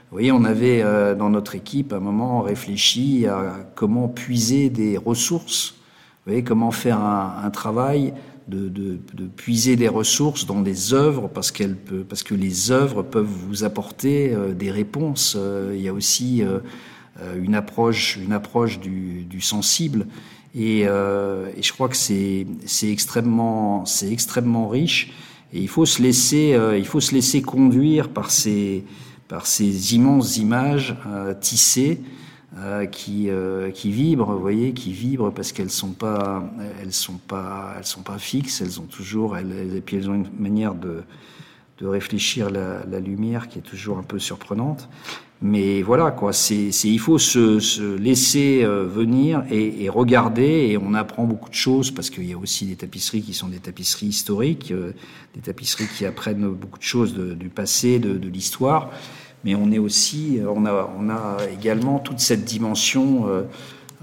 vous 0.09 0.15
voyez, 0.15 0.31
on 0.31 0.45
avait 0.45 0.81
euh, 0.83 1.15
dans 1.15 1.29
notre 1.29 1.55
équipe 1.55 1.91
à 1.91 1.97
un 1.97 1.99
moment 1.99 2.41
réfléchi 2.41 3.27
à 3.27 3.57
comment 3.75 4.07
puiser 4.07 4.69
des 4.69 4.97
ressources, 4.97 5.75
voyez, 6.27 6.43
comment 6.43 6.71
faire 6.71 6.99
un, 6.99 7.49
travail 7.49 8.13
de, 8.47 8.69
de, 8.69 8.97
puiser 9.35 9.75
des 9.75 9.87
ressources 9.87 10.45
dans 10.45 10.61
des 10.61 10.93
œuvres 10.93 11.27
parce 11.27 11.51
qu'elles 11.51 11.75
parce 11.75 12.23
que 12.23 12.33
les 12.33 12.71
œuvres 12.71 13.03
peuvent 13.03 13.25
vous 13.25 13.63
apporter 13.63 14.33
euh, 14.33 14.53
des 14.53 14.71
réponses. 14.71 15.37
il 15.73 15.81
y 15.81 15.87
a 15.87 15.93
aussi 15.93 16.43
euh, 16.43 16.59
une 17.41 17.55
approche, 17.55 18.17
une 18.17 18.33
approche 18.33 18.79
du, 18.79 19.23
du 19.23 19.41
sensible. 19.41 20.05
Et, 20.55 20.83
euh, 20.87 21.51
et, 21.55 21.61
je 21.61 21.71
crois 21.73 21.89
que 21.89 21.95
c'est 21.95 22.47
extrêmement, 22.83 23.85
c'est 23.85 24.11
extrêmement 24.11 24.67
riche. 24.67 25.13
Et 25.53 25.59
il 25.59 25.67
faut 25.67 25.85
se 25.85 26.01
laisser, 26.01 26.53
euh, 26.53 26.77
il 26.77 26.85
faut 26.85 26.99
se 26.99 27.13
laisser 27.13 27.41
conduire 27.41 28.09
par 28.09 28.31
ces, 28.31 28.83
par 29.27 29.45
ces 29.45 29.95
immenses 29.95 30.37
images 30.37 30.95
euh, 31.07 31.33
tissées 31.39 32.01
euh, 32.57 32.85
qui, 32.85 33.29
qui 33.73 33.91
vibrent, 33.91 34.31
vous 34.31 34.39
voyez, 34.39 34.73
qui 34.73 34.93
vibrent 34.93 35.33
parce 35.33 35.51
qu'elles 35.51 35.69
sont 35.69 35.91
pas, 35.91 36.49
elles 36.81 36.93
sont 36.93 37.17
pas, 37.17 37.73
elles 37.77 37.85
sont 37.85 38.03
pas 38.03 38.17
fixes. 38.17 38.61
Elles 38.61 38.79
ont 38.79 38.85
toujours, 38.85 39.35
elles, 39.37 39.75
et 39.75 39.81
puis 39.81 39.97
elles 39.97 40.09
ont 40.09 40.15
une 40.15 40.29
manière 40.39 40.73
de, 40.73 41.03
de 41.79 41.87
réfléchir 41.87 42.49
la, 42.49 42.85
la, 42.85 42.99
lumière 42.99 43.47
qui 43.47 43.59
est 43.59 43.63
toujours 43.63 43.97
un 43.97 44.03
peu 44.03 44.19
surprenante. 44.19 44.89
Mais 45.39 45.83
voilà, 45.83 46.09
quoi, 46.09 46.33
c'est, 46.33 46.69
il 46.69 46.99
faut 46.99 47.19
se, 47.19 47.59
se 47.59 47.95
laisser 47.95 48.63
euh, 48.63 48.85
venir 48.85 49.43
et, 49.51 49.83
et, 49.83 49.89
regarder, 49.89 50.69
et 50.71 50.77
on 50.79 50.95
apprend 50.95 51.25
beaucoup 51.25 51.49
de 51.49 51.55
choses 51.55 51.91
parce 51.91 52.09
qu'il 52.09 52.25
y 52.25 52.33
a 52.33 52.37
aussi 52.37 52.65
des 52.65 52.75
tapisseries 52.75 53.21
qui 53.21 53.35
sont 53.35 53.47
des 53.47 53.59
tapisseries 53.59 54.07
historiques, 54.07 54.71
euh, 54.71 54.93
des 55.35 55.41
tapisseries 55.41 55.87
qui 55.95 56.07
apprennent 56.07 56.47
beaucoup 56.49 56.79
de 56.79 56.83
choses 56.83 57.13
de, 57.13 57.35
du 57.35 57.49
passé, 57.49 57.99
de, 57.99 58.17
de 58.17 58.29
l'histoire. 58.29 58.89
Mais 59.43 59.55
on 59.55 59.71
est 59.71 59.77
aussi, 59.77 60.39
on 60.47 60.65
a, 60.65 60.89
on 60.97 61.09
a 61.09 61.37
également 61.53 61.99
toute 61.99 62.19
cette 62.19 62.43
dimension 62.43 63.27
euh, 63.27 63.43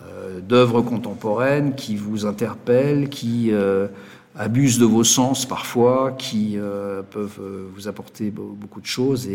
euh 0.00 0.40
d'œuvres 0.40 0.82
contemporaines 0.82 1.74
qui 1.74 1.96
vous 1.96 2.26
interpellent, 2.26 3.08
qui 3.08 3.52
abusent 4.36 4.78
de 4.78 4.84
vos 4.84 5.04
sens 5.04 5.46
parfois, 5.46 6.12
qui 6.18 6.58
peuvent 7.10 7.40
vous 7.74 7.88
apporter 7.88 8.30
beaucoup 8.30 8.80
de 8.80 8.86
choses 8.86 9.28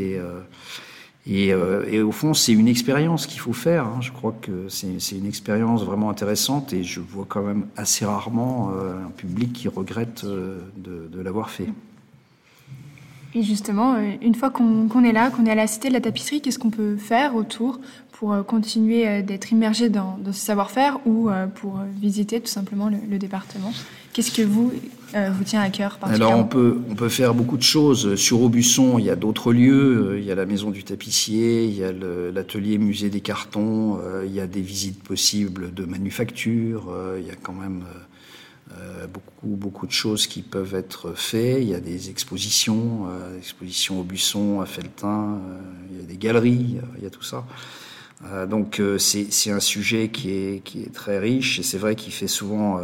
et 1.32 1.54
euh, 1.54 2.04
au 2.04 2.12
fond, 2.12 2.34
c'est 2.34 2.54
une 2.54 2.68
expérience 2.68 3.28
qu'il 3.28 3.39
faut 3.39 3.54
faire. 3.54 3.86
Hein. 3.86 4.00
Je 4.02 4.12
crois 4.12 4.36
que 4.41 4.68
c'est 4.68 5.16
une 5.16 5.28
expérience 5.28 5.84
vraiment 5.84 6.10
intéressante 6.10 6.74
et 6.74 6.84
je 6.84 7.00
vois 7.00 7.26
quand 7.28 7.43
même 7.43 7.68
assez 7.76 8.06
rarement 8.06 8.72
euh, 8.72 9.06
un 9.06 9.12
public 9.12 9.54
qui 9.54 9.68
regrette 9.68 10.24
euh, 10.24 10.60
de, 10.78 11.22
l'avoir 11.22 11.50
fait. 11.50 11.68
Et 13.36 13.43
justement, 13.43 13.95
une 14.21 14.36
fois 14.36 14.49
qu'on 14.49 15.03
est 15.03 15.11
là, 15.11 15.30
qu'on 15.30 15.45
est 15.45 15.51
à 15.51 15.55
la 15.55 15.67
Cité 15.67 15.89
de 15.89 15.93
la 15.93 16.01
Tapisserie, 16.01 16.41
qu'est-ce 16.41 16.57
qu'on 16.57 16.71
peut 16.71 16.97
faire 16.97 17.36
autour 17.36 17.80
pour 18.11 18.45
continuer 18.45 19.21
d'être 19.21 19.51
immergé 19.51 19.89
dans, 19.89 20.17
ce 20.25 20.32
savoir-faire 20.34 20.99
ou 21.05 21.30
pour 21.55 21.80
visiter 22.01 22.41
tout 22.41 22.47
simplement 22.47 22.89
le 22.89 23.17
département? 23.19 23.71
Qu'est-ce 24.13 24.32
que 24.32 24.41
vous 24.41 24.73
euh, 25.15 25.32
vous 25.32 25.43
tient 25.43 25.61
à 25.61 25.69
cœur 25.69 25.97
Alors 26.03 26.38
on 26.38 26.43
peut, 26.43 26.82
on 26.89 26.95
peut 26.95 27.09
faire 27.09 27.34
beaucoup 27.34 27.57
de 27.57 27.63
choses. 27.63 28.15
Sur 28.15 28.41
Aubusson, 28.41 28.99
il 28.99 29.05
y 29.05 29.09
a 29.09 29.15
d'autres 29.15 29.53
lieux. 29.53 30.17
Il 30.19 30.25
y 30.25 30.32
a 30.32 30.36
la 30.36 30.45
maison 30.45 30.71
du 30.71 30.84
tapissier, 30.84 31.65
il 31.65 31.75
y 31.75 31.84
a 31.84 31.91
l'atelier 31.91 32.77
musée 32.77 33.09
des 33.09 33.21
cartons, 33.21 33.99
euh, 34.03 34.23
il 34.25 34.34
y 34.34 34.39
a 34.39 34.47
des 34.47 34.61
visites 34.61 35.01
possibles 35.03 35.73
de 35.73 35.86
manufacture, 35.86 36.89
euh, 36.91 37.17
il 37.19 37.27
y 37.27 37.32
a 37.32 37.36
quand 37.41 37.53
même 37.53 37.84
beaucoup, 39.11 39.55
beaucoup 39.55 39.88
de 39.88 39.91
choses 39.91 40.27
qui 40.27 40.41
peuvent 40.41 40.75
être 40.75 41.13
faites. 41.13 41.61
Il 41.61 41.69
y 41.69 41.75
a 41.75 41.80
des 41.80 42.09
expositions, 42.09 43.07
expositions 43.38 43.99
au 43.99 44.03
Buisson, 44.03 44.61
à 44.61 44.65
Feltin, 44.65 45.39
il 45.91 45.97
y 45.97 45.99
a 46.01 46.05
des 46.05 46.17
galeries, 46.17 46.77
il 46.97 47.03
y 47.03 47.07
a 47.07 47.09
tout 47.09 47.23
ça. 47.23 47.45
donc 48.47 48.82
c'est 48.97 49.51
un 49.51 49.59
sujet 49.59 50.09
qui 50.09 50.32
est, 50.32 50.93
très 50.93 51.19
riche 51.19 51.59
et 51.59 51.63
c'est 51.63 51.77
vrai 51.77 51.95
qu'il 51.95 52.13
fait 52.13 52.27
souvent 52.27 52.80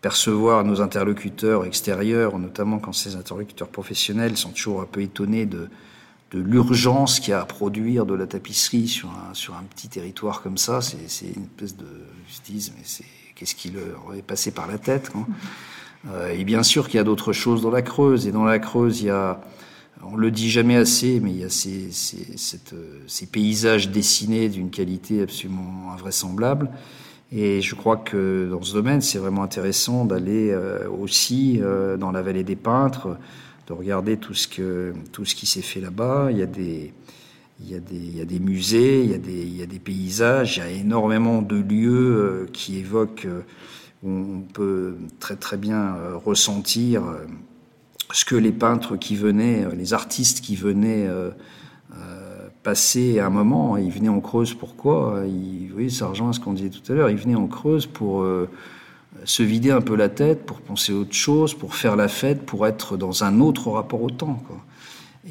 percevoir 0.00 0.64
nos 0.64 0.80
interlocuteurs 0.80 1.64
extérieurs, 1.64 2.38
notamment 2.38 2.78
quand 2.78 2.92
ces 2.92 3.16
interlocuteurs 3.16 3.68
professionnels 3.68 4.36
sont 4.36 4.50
toujours 4.50 4.80
un 4.80 4.86
peu 4.86 5.02
étonnés 5.02 5.46
de, 5.46 5.68
l'urgence 6.32 7.18
qu'il 7.18 7.30
y 7.30 7.32
a 7.32 7.40
à 7.40 7.44
produire 7.44 8.06
de 8.06 8.14
la 8.14 8.26
tapisserie 8.26 8.86
sur 8.86 9.10
un, 9.10 9.64
petit 9.64 9.88
territoire 9.88 10.42
comme 10.42 10.58
ça. 10.58 10.80
C'est 10.80 11.26
une 11.26 11.42
espèce 11.42 11.76
de... 11.76 11.86
Ils 12.48 12.54
mais 12.54 12.84
c'est 12.84 13.04
qu'est-ce 13.40 13.54
qui 13.54 13.70
leur 13.70 14.14
est 14.14 14.22
passé 14.22 14.50
par 14.50 14.66
la 14.66 14.76
tête 14.76 15.10
euh, 16.08 16.28
Et 16.28 16.44
bien 16.44 16.62
sûr 16.62 16.88
qu'il 16.88 16.98
y 16.98 17.00
a 17.00 17.04
d'autres 17.04 17.32
choses 17.32 17.62
dans 17.62 17.70
la 17.70 17.80
Creuse. 17.80 18.26
Et 18.26 18.32
dans 18.32 18.44
la 18.44 18.58
Creuse, 18.58 19.00
il 19.00 19.06
y 19.06 19.10
a... 19.10 19.40
On 20.02 20.16
le 20.16 20.30
dit 20.30 20.50
jamais 20.50 20.76
assez, 20.76 21.20
mais 21.20 21.30
il 21.30 21.38
y 21.38 21.44
a 21.44 21.50
ces, 21.50 21.90
ces 21.90 23.26
paysages 23.26 23.90
dessinés 23.90 24.48
d'une 24.48 24.70
qualité 24.70 25.22
absolument 25.22 25.92
invraisemblable. 25.92 26.70
Et 27.32 27.60
je 27.60 27.74
crois 27.74 27.96
que 27.98 28.48
dans 28.50 28.62
ce 28.62 28.72
domaine, 28.72 29.02
c'est 29.02 29.18
vraiment 29.18 29.42
intéressant 29.42 30.04
d'aller 30.04 30.50
euh, 30.50 30.88
aussi 30.88 31.60
euh, 31.60 31.98
dans 31.98 32.12
la 32.12 32.22
vallée 32.22 32.44
des 32.44 32.56
peintres, 32.56 33.18
de 33.66 33.72
regarder 33.74 34.16
tout 34.16 34.34
ce, 34.34 34.92
tout 35.12 35.24
ce 35.26 35.34
qui 35.34 35.46
s'est 35.46 35.62
fait 35.62 35.80
là-bas. 35.80 36.28
Il 36.30 36.38
y 36.38 36.42
a 36.42 36.46
des, 36.46 36.94
il 37.62 37.70
y, 37.70 37.74
a 38.20 38.24
des, 38.24 38.38
musées, 38.40 39.04
il 39.04 39.10
y 39.10 39.62
a 39.62 39.66
des, 39.66 39.78
paysages, 39.78 40.56
il 40.56 40.60
y 40.60 40.62
a 40.62 40.70
énormément 40.70 41.42
de 41.42 41.56
lieux 41.56 41.90
euh, 41.90 42.46
qui 42.52 42.78
évoquent, 42.78 43.28
où 44.02 44.10
on 44.10 44.40
peut 44.40 44.96
très 45.18 45.36
très 45.36 45.56
bien 45.56 45.94
ressentir 46.24 47.02
ce 48.12 48.24
que 48.24 48.34
les 48.34 48.52
peintres 48.52 48.96
qui 48.96 49.14
venaient, 49.14 49.66
les 49.76 49.92
artistes 49.92 50.40
qui 50.40 50.56
venaient 50.56 51.06
passer 52.62 53.20
un 53.20 53.30
moment. 53.30 53.76
Il 53.76 53.90
venait 53.90 54.08
en 54.08 54.20
Creuse 54.20 54.54
pourquoi 54.54 55.22
il, 55.26 55.72
Oui, 55.74 55.90
ça 55.90 56.08
rejoint 56.08 56.32
ce 56.32 56.40
qu'on 56.40 56.52
disait 56.52 56.70
tout 56.70 56.92
à 56.92 56.94
l'heure. 56.94 57.10
Il 57.10 57.16
venait 57.16 57.34
en 57.34 57.46
Creuse 57.46 57.86
pour 57.86 58.22
euh, 58.22 58.48
se 59.24 59.42
vider 59.42 59.70
un 59.70 59.80
peu 59.80 59.96
la 59.96 60.08
tête, 60.08 60.44
pour 60.44 60.60
penser 60.60 60.92
autre 60.92 61.14
chose, 61.14 61.54
pour 61.54 61.74
faire 61.74 61.96
la 61.96 62.08
fête, 62.08 62.44
pour 62.44 62.66
être 62.66 62.96
dans 62.96 63.24
un 63.24 63.40
autre 63.40 63.70
rapport 63.70 64.02
au 64.02 64.10
temps. 64.10 64.42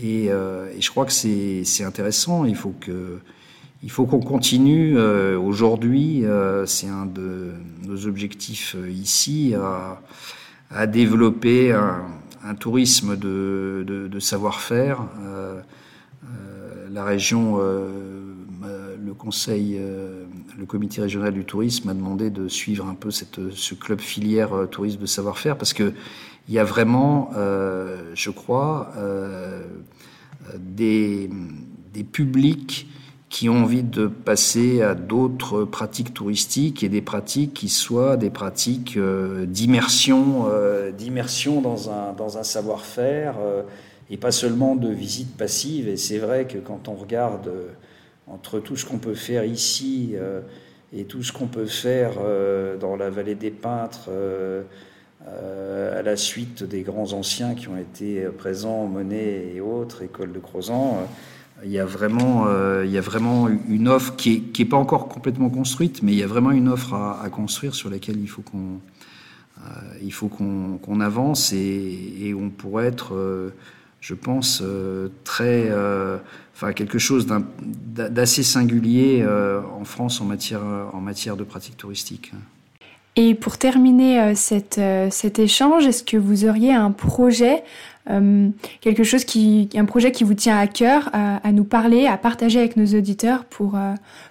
Et, 0.02 0.28
euh, 0.30 0.72
et, 0.76 0.82
je 0.82 0.90
crois 0.90 1.06
que 1.06 1.12
c'est 1.12 1.84
intéressant. 1.84 2.46
Il 2.46 2.56
faut 2.56 2.74
faut 3.88 4.06
qu'on 4.06 4.20
continue 4.20 4.98
euh, 4.98 5.38
aujourd'hui. 5.38 6.24
c'est 6.66 6.88
un 6.88 7.06
de 7.06 7.52
nos 7.86 8.08
objectifs 8.08 8.76
ici 8.90 9.54
à, 10.72 10.88
développer 10.88 11.72
un, 11.72 12.56
tourisme 12.56 13.18
de, 13.18 14.20
savoir-faire 14.20 15.04
la 16.92 17.04
région, 17.04 17.60
euh, 18.64 18.96
le 19.04 19.14
conseil, 19.14 19.78
euh, 19.80 20.26
le 20.58 20.66
comité 20.66 21.02
régional 21.02 21.34
du 21.34 21.46
tourisme 21.46 21.88
m'a 21.88 21.94
demandé 21.94 22.30
de 22.30 22.48
suivre 22.48 22.88
un 22.88 22.94
peu 22.94 23.10
ce 23.12 23.74
club 23.74 24.00
filière 24.02 24.54
euh, 24.54 24.66
tourisme 24.66 25.00
de 25.00 25.06
savoir-faire 25.06 25.58
parce 25.58 25.74
que 25.74 25.94
il 26.50 26.54
y 26.54 26.60
a 26.60 26.66
vraiment, 26.66 27.30
je 28.14 28.30
crois, 28.30 28.92
des, 30.58 31.30
des 31.94 32.04
publics 32.04 32.90
qui 33.30 33.48
ont 33.48 33.64
envie 33.64 33.84
de 33.84 34.08
passer 34.08 34.82
à 34.82 34.96
d'autres 34.96 35.64
pratiques 35.64 36.14
touristiques 36.14 36.84
et 36.84 36.90
des 36.90 37.02
pratiques 37.02 37.54
qui 37.54 37.70
soient 37.70 38.18
des 38.18 38.32
pratiques 38.32 38.98
d'immersion, 38.98 40.48
d'immersion 40.98 41.62
dans 41.62 41.92
un, 41.92 42.14
dans 42.14 42.38
un 42.38 42.44
savoir-faire 42.44 43.36
et 44.10 44.18
pas 44.18 44.32
seulement 44.32 44.76
de 44.76 44.90
visite 44.90 45.36
passive. 45.38 45.88
Et 45.88 45.98
c'est 45.98 46.18
vrai 46.18 46.46
que 46.46 46.58
quand 46.58 46.88
on 46.88 46.96
regarde 46.96 47.48
euh, 47.48 47.68
entre 48.28 48.60
tout 48.60 48.76
ce 48.76 48.86
qu'on 48.86 48.98
peut 48.98 49.16
faire 49.16 49.44
ici 49.44 50.12
euh, 50.16 50.42
et 50.94 51.06
tout 51.06 51.24
ce 51.24 51.32
qu'on 51.32 51.48
peut 51.48 51.66
faire 51.66 52.14
euh, 52.20 52.78
dans 52.78 52.96
la 52.96 53.10
vallée 53.10 53.36
des 53.36 53.52
peintres, 53.52 54.10
à 55.26 56.02
la 56.02 56.16
suite 56.16 56.64
des 56.64 56.82
grands 56.82 57.14
anciens 57.14 57.54
qui 57.54 57.68
ont 57.68 57.78
été 57.78 58.22
présents, 58.38 58.86
Monet 58.88 59.54
et 59.54 59.62
autres, 59.62 60.02
École 60.02 60.32
de 60.32 60.40
Crozan, 60.40 61.08
il 61.64 61.72
y 61.72 61.80
a 61.80 61.86
vraiment, 61.86 62.48
il 62.84 62.90
y 62.90 62.98
a 62.98 63.02
vraiment 63.02 63.50
une 63.50 63.90
offre 63.90 64.16
qui 64.16 64.52
n'est 64.58 64.66
pas 64.66 64.78
encore 64.78 65.10
complètement 65.10 65.50
construite, 65.50 66.02
mais 66.04 66.14
il 66.14 66.18
y 66.18 66.24
a 66.24 66.28
vraiment 66.28 66.52
une 66.52 66.70
offre 66.70 66.94
à, 66.94 67.30
construire 67.30 67.76
sur 67.76 67.90
laquelle 67.90 68.18
il 68.18 68.30
faut 68.30 68.42
qu'on 70.30 71.02
avance 71.02 71.52
et, 71.52 72.34
on 72.34 72.50
pourrait 72.50 72.86
être 72.86 73.52
je 74.02 74.14
pense, 74.14 74.62
euh, 74.64 75.10
très, 75.24 75.68
euh, 75.70 76.18
enfin 76.56 76.74
quelque 76.74 77.00
chose 77.00 77.28
d'assez 77.62 78.44
singulier 78.44 79.22
euh, 79.22 79.62
en 79.78 79.84
France 79.84 80.22
en 80.22 80.26
matière, 80.26 80.62
en 80.94 81.02
matière 81.02 81.36
de 81.36 81.44
pratique 81.44 81.78
touristique. 81.78 82.32
Et 83.16 83.36
pour 83.36 83.58
terminer 83.58 84.34
cette, 84.36 84.80
cet 85.10 85.40
échange, 85.40 85.86
est-ce 85.86 86.04
que 86.04 86.16
vous 86.16 86.46
auriez 86.46 86.74
un 86.74 86.92
projet, 86.92 87.64
quelque 88.80 89.04
chose 89.04 89.26
qui, 89.26 89.68
un 89.76 89.84
projet 89.84 90.14
qui 90.14 90.24
vous 90.24 90.36
tient 90.36 90.58
à 90.58 90.68
cœur 90.68 91.10
à, 91.12 91.52
nous 91.52 91.66
parler, 91.66 92.08
à 92.08 92.16
partager 92.16 92.60
avec 92.60 92.78
nos 92.78 92.86
auditeurs 92.98 93.44
pour, 93.44 93.78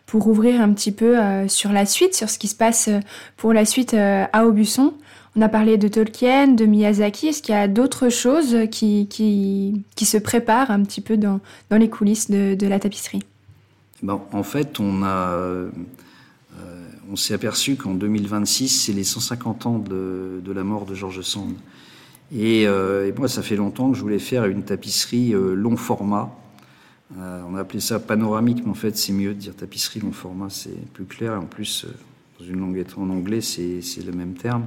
pour 0.07 0.26
ouvrir 0.29 0.62
un 0.62 0.72
petit 0.72 0.93
peu 0.93 1.16
sur 1.49 1.70
la 1.70 1.85
suite, 1.85 2.14
sur 2.14 2.31
ce 2.31 2.39
qui 2.39 2.49
se 2.49 2.55
passe 2.55 2.89
pour 3.37 3.53
la 3.53 3.66
suite 3.66 3.93
à 3.95 4.47
Aubusson? 4.47 4.95
On 5.39 5.41
a 5.41 5.49
parlé 5.49 5.76
de 5.76 5.87
Tolkien, 5.87 6.49
de 6.49 6.66
Miyazaki. 6.66 7.29
Est-ce 7.29 7.43
qu'il 7.43 7.55
y 7.55 7.59
a 7.59 7.68
d'autres 7.68 8.09
choses 8.09 8.57
qui, 8.72 9.07
qui, 9.09 10.05
se 10.05 10.18
préparent 10.18 10.72
un 10.72 10.83
petit 10.83 11.01
peu 11.01 11.16
dans, 11.16 11.39
dans 11.70 11.76
les 11.76 11.89
coulisses 11.89 12.29
de, 12.29 12.66
la 12.66 12.81
tapisserie? 12.81 13.22
Bon, 14.03 14.20
En 14.33 14.43
fait, 14.43 14.81
on, 14.81 15.05
a, 15.05 15.31
euh, 15.31 15.70
on 17.11 17.16
s'est 17.16 17.34
aperçu 17.34 17.76
qu'en 17.76 17.94
2026, 17.94 18.68
c'est 18.68 18.92
les 18.92 19.04
150 19.04 19.66
ans 19.66 19.78
de, 19.78 20.52
la 20.52 20.64
mort 20.64 20.86
de 20.86 20.94
Georges 20.94 21.22
Sand. 21.22 21.54
Et, 22.34 22.66
euh, 22.66 23.09
et, 23.09 23.12
moi, 23.12 23.28
ça 23.28 23.42
fait 23.42 23.56
longtemps 23.56 23.90
que 23.90 23.96
je 23.96 24.02
voulais 24.02 24.18
faire 24.18 24.44
une 24.44 24.62
tapisserie 24.62 25.34
euh, 25.34 25.54
long 25.54 25.76
format. 25.76 26.30
on 27.16 27.54
a 27.54 27.61
appelé 27.61 27.80
ça 27.80 27.98
panoramique, 27.98 28.62
mais 28.64 28.70
en 28.70 28.74
fait, 28.74 28.96
c'est 28.98 29.12
mieux 29.12 29.34
de 29.34 29.38
dire 29.38 29.54
tapisserie 29.54 30.00
long 30.00 30.12
format, 30.12 30.50
c'est 30.50 30.92
plus 30.92 31.06
clair. 31.06 31.32
Et 31.32 31.36
en 31.36 31.46
plus, 31.46 31.86
dans 32.38 32.44
une 32.44 32.61
langue 32.61 32.84
en 32.96 33.11
anglais, 33.11 33.40
c'est 33.40 34.04
le 34.04 34.12
même 34.12 34.34
terme 34.34 34.64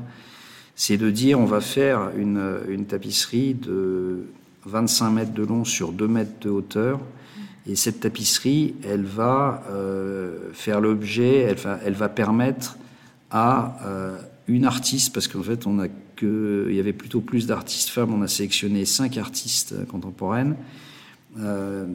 c'est 0.82 0.98
de 0.98 1.12
dire 1.12 1.40
on 1.40 1.46
va 1.46 1.62
faire 1.62 2.10
une, 2.18 2.86
tapisserie 2.88 3.54
de 3.54 4.24
25 4.66 5.12
mètres 5.12 5.34
de 5.34 5.44
long 5.44 5.64
sur 5.64 5.92
2 5.92 6.08
mètres 6.08 6.40
de 6.42 6.50
hauteur. 6.50 7.00
Et 7.68 7.76
cette 7.76 8.00
tapisserie, 8.00 8.76
elle 8.84 9.04
va 9.04 9.64
euh, 9.70 10.50
faire 10.54 10.82
l'objet, 10.82 11.38
elle 11.38 11.58
va, 11.58 11.80
elle 11.86 11.94
va 11.94 12.10
permettre 12.10 12.78
à 13.30 13.78
euh, 13.86 14.18
une 14.48 14.66
artiste, 14.66 15.14
parce 15.14 15.28
qu'en 15.28 15.44
fait, 15.44 15.68
on 15.68 15.80
a 15.80 15.88
que, 16.16 16.68
il 16.70 16.76
y 16.76 16.80
avait 16.80 16.94
plutôt 16.94 17.22
plus 17.22 17.48
d'artistes 17.48 17.90
femmes, 17.90 18.14
on 18.14 18.22
a 18.22 18.28
sélectionné 18.28 18.86
cinq 18.86 19.18
artistes 19.18 19.86
contemporaines, 19.88 20.56
euh, 21.40 21.86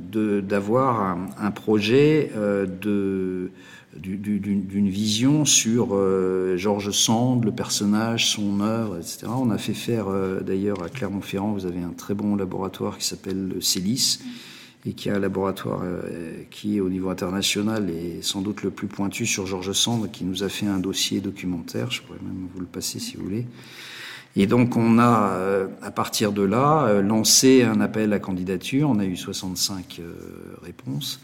d'avoir 0.40 1.18
un, 1.38 1.50
projet 1.50 2.32
euh, 2.36 2.66
de 2.66 3.50
d'une 3.98 4.88
vision 4.88 5.44
sur 5.44 5.88
euh, 5.92 6.56
Georges 6.56 6.90
Sand, 6.90 7.44
le 7.44 7.52
personnage, 7.52 8.28
son 8.28 8.60
œuvre, 8.60 8.98
etc. 8.98 9.26
On 9.28 9.50
a 9.50 9.58
fait 9.58 9.74
faire, 9.74 10.08
euh, 10.08 10.40
d'ailleurs, 10.40 10.82
à 10.82 10.88
Clermont-Ferrand, 10.88 11.52
vous 11.52 11.66
avez 11.66 11.82
un 11.82 11.92
très 11.96 12.14
bon 12.14 12.36
laboratoire 12.36 12.98
qui 12.98 13.06
s'appelle 13.06 13.48
le 13.48 13.60
et 14.86 14.92
qui 14.92 15.08
est 15.08 15.12
un 15.12 15.18
laboratoire 15.18 15.80
euh, 15.84 16.42
qui, 16.50 16.80
au 16.80 16.88
niveau 16.88 17.10
international, 17.10 17.90
est 17.90 18.22
sans 18.22 18.40
doute 18.40 18.62
le 18.62 18.70
plus 18.70 18.86
pointu 18.86 19.26
sur 19.26 19.46
Georges 19.46 19.72
Sand, 19.72 20.10
qui 20.10 20.24
nous 20.24 20.44
a 20.44 20.48
fait 20.48 20.66
un 20.66 20.78
dossier 20.78 21.20
documentaire, 21.20 21.90
je 21.90 22.02
pourrais 22.02 22.20
même 22.22 22.48
vous 22.54 22.60
le 22.60 22.66
passer 22.66 22.98
si 22.98 23.16
vous 23.16 23.24
voulez. 23.24 23.46
Et 24.36 24.46
donc 24.46 24.76
on 24.76 24.98
a, 24.98 25.66
à 25.80 25.90
partir 25.90 26.30
de 26.30 26.42
là, 26.42 27.00
lancé 27.00 27.62
un 27.62 27.80
appel 27.80 28.12
à 28.12 28.18
candidature, 28.18 28.90
on 28.90 28.98
a 28.98 29.06
eu 29.06 29.16
65 29.16 30.02
réponses 30.62 31.20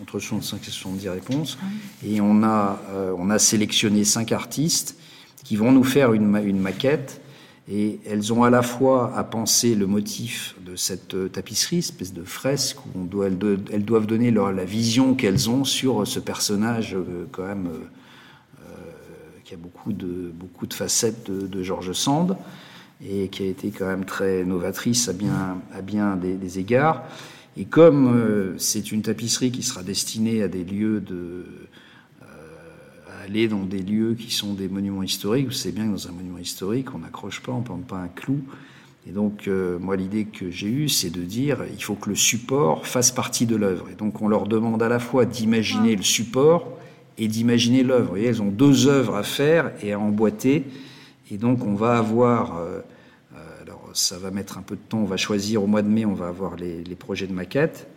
entre 0.00 0.18
65 0.18 0.60
et 0.66 0.70
70 0.70 1.08
réponses. 1.08 1.58
Et 2.04 2.20
on 2.20 2.42
a, 2.42 2.80
euh, 2.90 3.12
on 3.16 3.30
a 3.30 3.38
sélectionné 3.38 4.04
cinq 4.04 4.32
artistes 4.32 4.96
qui 5.44 5.56
vont 5.56 5.72
nous 5.72 5.84
faire 5.84 6.12
une, 6.12 6.36
une, 6.44 6.60
maquette. 6.60 7.20
Et 7.68 7.98
elles 8.06 8.32
ont 8.32 8.44
à 8.44 8.50
la 8.50 8.62
fois 8.62 9.16
à 9.16 9.24
penser 9.24 9.74
le 9.74 9.86
motif 9.86 10.54
de 10.64 10.76
cette 10.76 11.14
euh, 11.14 11.28
tapisserie, 11.28 11.78
espèce 11.78 12.12
de 12.12 12.22
fresque, 12.22 12.76
où 12.94 13.22
elles, 13.24 13.38
doivent 13.38 14.06
donner 14.06 14.30
leur, 14.30 14.52
la 14.52 14.64
vision 14.64 15.14
qu'elles 15.14 15.50
ont 15.50 15.64
sur 15.64 16.06
ce 16.06 16.20
personnage 16.20 16.94
euh, 16.94 17.26
quand 17.32 17.46
même 17.46 17.68
qui 19.46 19.54
a 19.54 19.56
beaucoup 19.56 19.92
de, 19.92 20.32
beaucoup 20.34 20.66
de 20.66 20.74
facettes 20.74 21.30
de, 21.30 21.46
de 21.46 21.62
Georges 21.62 21.92
Sand 21.92 22.36
et 23.04 23.28
qui 23.28 23.44
a 23.44 23.46
été 23.46 23.70
quand 23.70 23.86
même 23.86 24.04
très 24.04 24.44
novatrice 24.44 25.08
à 25.08 25.12
bien, 25.12 25.60
à 25.72 25.82
bien 25.82 26.16
des, 26.16 26.58
égards. 26.58 27.04
Et 27.56 27.64
comme 27.64 28.14
euh, 28.14 28.58
c'est 28.58 28.92
une 28.92 29.02
tapisserie 29.02 29.50
qui 29.50 29.62
sera 29.62 29.82
destinée 29.82 30.42
à 30.42 30.48
des 30.48 30.64
lieux 30.64 31.00
de, 31.00 31.14
euh, 31.14 31.68
aller 33.26 33.48
dans 33.48 33.64
des 33.64 33.82
lieux 33.82 34.14
qui 34.14 34.32
sont 34.32 34.54
des 34.54 34.68
monuments 34.68 35.02
historiques. 35.02 35.46
Vous 35.46 35.52
savez 35.52 35.74
bien 35.74 35.86
que 35.86 35.92
dans 35.92 36.08
un 36.08 36.12
monument 36.12 36.38
historique, 36.38 36.94
on 36.94 36.98
n'accroche 36.98 37.40
pas, 37.40 37.52
on 37.52 37.76
ne 37.76 37.82
pas 37.82 37.98
un 37.98 38.08
clou. 38.08 38.40
Et 39.08 39.12
donc, 39.12 39.46
euh, 39.46 39.78
moi, 39.78 39.96
l'idée 39.96 40.24
que 40.24 40.50
j'ai 40.50 40.68
eue, 40.68 40.88
c'est 40.88 41.10
de 41.10 41.22
dire, 41.22 41.58
il 41.72 41.82
faut 41.82 41.94
que 41.94 42.08
le 42.08 42.16
support 42.16 42.86
fasse 42.86 43.10
partie 43.12 43.46
de 43.46 43.56
l'œuvre. 43.56 43.88
Et 43.90 43.94
donc, 43.94 44.22
on 44.22 44.28
leur 44.28 44.46
demande 44.46 44.82
à 44.82 44.88
la 44.88 44.98
fois 44.98 45.24
d'imaginer 45.24 45.94
le 45.96 46.02
support 46.02 46.78
et 47.18 47.28
d'imaginer 47.28 47.82
l'œuvre. 47.82 48.04
Vous 48.04 48.10
voyez, 48.10 48.26
elles 48.26 48.42
ont 48.42 48.50
deux 48.50 48.86
œuvres 48.86 49.16
à 49.16 49.22
faire 49.22 49.72
et 49.82 49.92
à 49.92 49.98
emboîter. 49.98 50.64
Et 51.30 51.36
donc, 51.36 51.64
on 51.64 51.74
va 51.74 51.98
avoir, 51.98 52.58
euh, 52.58 52.80
euh, 53.34 53.62
alors 53.62 53.90
ça 53.92 54.18
va 54.18 54.30
mettre 54.30 54.58
un 54.58 54.62
peu 54.62 54.76
de 54.76 54.80
temps, 54.88 54.98
on 54.98 55.04
va 55.04 55.16
choisir 55.16 55.62
au 55.62 55.66
mois 55.66 55.82
de 55.82 55.88
mai, 55.88 56.04
on 56.04 56.14
va 56.14 56.28
avoir 56.28 56.56
les, 56.56 56.82
les 56.82 56.94
projets 56.94 57.26
de 57.26 57.32
maquette. 57.32 57.88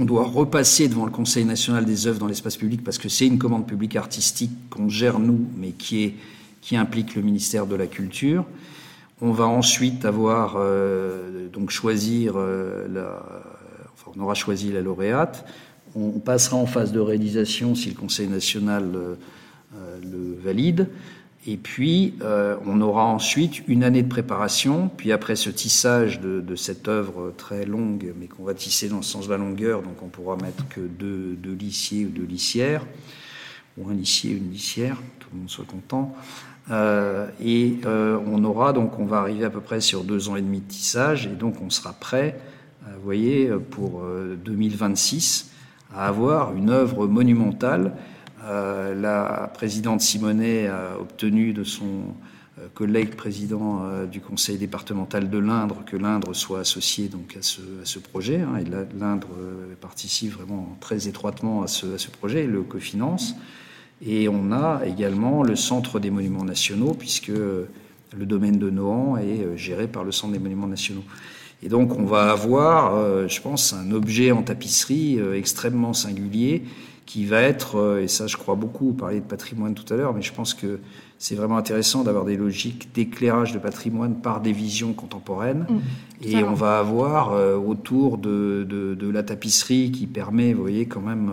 On 0.00 0.04
doit 0.04 0.24
repasser 0.24 0.88
devant 0.88 1.04
le 1.04 1.12
Conseil 1.12 1.44
national 1.44 1.84
des 1.84 2.08
œuvres 2.08 2.18
dans 2.18 2.26
l'espace 2.26 2.56
public 2.56 2.82
parce 2.82 2.98
que 2.98 3.08
c'est 3.08 3.26
une 3.26 3.38
commande 3.38 3.66
publique 3.66 3.94
artistique 3.94 4.50
qu'on 4.68 4.88
gère 4.88 5.20
nous, 5.20 5.46
mais 5.56 5.70
qui, 5.70 6.14
implique 6.72 7.14
le 7.14 7.22
ministère 7.22 7.66
de 7.66 7.76
la 7.76 7.86
Culture. 7.86 8.44
On 9.20 9.30
va 9.30 9.46
ensuite 9.46 10.04
avoir 10.04 10.56
euh, 10.56 11.48
donc 11.48 11.70
choisir 11.70 12.34
euh, 12.36 12.88
la, 12.92 13.22
aura 14.20 14.34
choisi 14.34 14.72
la 14.72 14.80
lauréate. 14.80 15.44
On 15.94 16.18
passera 16.18 16.56
en 16.56 16.66
phase 16.66 16.90
de 16.90 16.98
réalisation 16.98 17.76
si 17.76 17.90
le 17.90 17.94
Conseil 17.94 18.26
national 18.26 18.90
euh, 18.94 19.14
le 20.02 20.36
valide. 20.42 20.88
Et 21.46 21.56
puis, 21.56 22.14
euh, 22.22 22.56
on 22.66 22.80
aura 22.80 23.04
ensuite 23.04 23.68
une 23.68 23.84
année 23.84 24.02
de 24.02 24.08
préparation. 24.08 24.90
Puis 24.96 25.12
après 25.12 25.36
ce 25.36 25.50
tissage 25.50 26.20
de, 26.20 26.40
de 26.40 26.56
cette 26.56 26.88
œuvre 26.88 27.34
très 27.36 27.66
longue, 27.66 28.14
mais 28.18 28.28
qu'on 28.28 28.44
va 28.44 28.54
tisser 28.54 28.88
dans 28.88 28.96
le 28.96 29.02
sens 29.02 29.26
de 29.26 29.32
la 29.32 29.38
longueur, 29.38 29.82
donc 29.82 30.02
on 30.02 30.08
pourra 30.08 30.36
mettre 30.36 30.66
que 30.68 30.80
deux, 30.80 31.34
deux 31.34 31.52
lissiers 31.52 32.06
ou 32.06 32.08
deux 32.08 32.24
lissières, 32.24 32.86
ou 33.76 33.90
un 33.90 33.94
lissier, 33.94 34.32
une 34.32 34.50
lissière, 34.50 34.96
tout 35.18 35.28
le 35.32 35.40
monde 35.40 35.50
soit 35.50 35.66
content. 35.66 36.14
Euh, 36.70 37.28
et 37.42 37.78
euh, 37.84 38.18
on 38.26 38.42
aura 38.44 38.72
donc, 38.72 38.98
on 38.98 39.04
va 39.04 39.18
arriver 39.18 39.44
à 39.44 39.50
peu 39.50 39.60
près 39.60 39.80
sur 39.80 40.04
deux 40.04 40.28
ans 40.28 40.36
et 40.36 40.42
demi 40.42 40.60
de 40.60 40.68
tissage, 40.68 41.26
et 41.26 41.30
donc 41.30 41.56
on 41.60 41.70
sera 41.70 41.92
prêt, 41.92 42.40
euh, 42.86 42.92
vous 42.96 43.04
voyez, 43.04 43.50
pour 43.70 44.02
2026 44.44 45.50
à 45.94 46.08
avoir 46.08 46.56
une 46.56 46.70
œuvre 46.70 47.06
monumentale. 47.06 47.92
La 48.44 49.50
présidente 49.54 50.00
Simonet 50.00 50.66
a 50.68 50.98
obtenu 51.00 51.52
de 51.52 51.64
son 51.64 52.14
collègue 52.74 53.14
président 53.16 54.04
du 54.06 54.20
conseil 54.20 54.58
départemental 54.58 55.30
de 55.30 55.38
l'Indre 55.38 55.84
que 55.86 55.96
l'Indre 55.96 56.34
soit 56.34 56.60
associé 56.60 57.08
donc 57.08 57.36
à 57.36 57.42
ce, 57.42 57.98
projet. 57.98 58.40
Hein, 58.40 58.58
et 58.60 58.64
l'Indre 58.98 59.28
participe 59.80 60.32
vraiment 60.34 60.76
très 60.80 61.08
étroitement 61.08 61.62
à 61.62 61.66
ce, 61.66 61.94
à 61.94 61.98
ce 61.98 62.10
projet 62.10 62.44
et 62.44 62.46
le 62.46 62.62
cofinance. 62.62 63.34
Et 64.04 64.28
on 64.28 64.52
a 64.52 64.82
également 64.86 65.42
le 65.42 65.56
Centre 65.56 65.98
des 65.98 66.10
Monuments 66.10 66.44
Nationaux, 66.44 66.94
puisque 66.94 67.32
le 68.16 68.26
domaine 68.26 68.58
de 68.58 68.70
Nohant 68.70 69.16
est 69.16 69.40
euh, 69.40 69.56
géré 69.56 69.88
par 69.88 70.04
le 70.04 70.12
Centre 70.12 70.32
des 70.32 70.38
Monuments 70.38 70.66
Nationaux. 70.66 71.04
Et 71.62 71.68
donc 71.68 71.96
on 71.98 72.04
va 72.04 72.30
avoir, 72.30 72.94
euh, 72.94 73.28
je 73.28 73.40
pense, 73.40 73.72
un 73.72 73.90
objet 73.90 74.32
en 74.32 74.42
tapisserie 74.42 75.18
euh, 75.18 75.36
extrêmement 75.36 75.92
singulier 75.92 76.64
qui 77.06 77.26
va 77.26 77.40
être, 77.42 78.00
et 78.02 78.08
ça 78.08 78.26
je 78.26 78.36
crois 78.36 78.54
beaucoup, 78.54 78.86
vous 78.86 78.94
parliez 78.94 79.20
de 79.20 79.24
patrimoine 79.24 79.74
tout 79.74 79.92
à 79.92 79.96
l'heure, 79.96 80.14
mais 80.14 80.22
je 80.22 80.32
pense 80.32 80.54
que 80.54 80.80
c'est 81.18 81.34
vraiment 81.34 81.56
intéressant 81.56 82.02
d'avoir 82.02 82.24
des 82.24 82.36
logiques 82.36 82.94
d'éclairage 82.94 83.52
de 83.52 83.58
patrimoine 83.58 84.16
par 84.16 84.40
des 84.40 84.52
visions 84.52 84.92
contemporaines. 84.92 85.66
Mmh, 85.68 86.26
et 86.26 86.44
on 86.44 86.54
va 86.54 86.78
avoir 86.78 87.32
autour 87.66 88.18
de, 88.18 88.66
de, 88.68 88.94
de, 88.94 89.10
la 89.10 89.22
tapisserie 89.22 89.90
qui 89.90 90.06
permet, 90.06 90.52
vous 90.54 90.62
voyez, 90.62 90.86
quand 90.86 91.00
même 91.00 91.30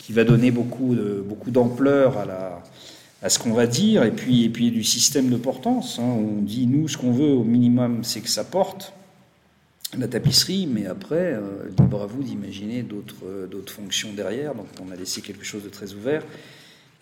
qui 0.00 0.12
va 0.12 0.24
donner 0.24 0.50
beaucoup, 0.50 0.94
de, 0.94 1.22
beaucoup 1.26 1.50
d'ampleur 1.50 2.18
à, 2.18 2.24
la, 2.24 2.62
à 3.22 3.28
ce 3.28 3.38
qu'on 3.38 3.52
va 3.52 3.66
dire, 3.66 4.02
et 4.02 4.10
puis, 4.10 4.44
et 4.44 4.48
puis 4.48 4.70
du 4.70 4.82
système 4.82 5.28
de 5.28 5.36
portance. 5.36 5.98
Hein. 5.98 6.02
On 6.04 6.42
dit, 6.42 6.66
nous, 6.66 6.88
ce 6.88 6.96
qu'on 6.96 7.12
veut 7.12 7.32
au 7.32 7.44
minimum, 7.44 8.02
c'est 8.02 8.20
que 8.20 8.28
ça 8.28 8.44
porte 8.44 8.92
la 9.98 10.08
tapisserie, 10.08 10.66
mais 10.66 10.86
après, 10.86 11.34
euh, 11.34 11.68
libre 11.78 12.02
à 12.02 12.06
vous 12.06 12.22
d'imaginer 12.22 12.82
d'autres, 12.82 13.48
d'autres 13.50 13.72
fonctions 13.72 14.12
derrière. 14.12 14.54
Donc 14.54 14.66
on 14.80 14.90
a 14.92 14.96
laissé 14.96 15.20
quelque 15.20 15.44
chose 15.44 15.64
de 15.64 15.68
très 15.68 15.92
ouvert. 15.94 16.22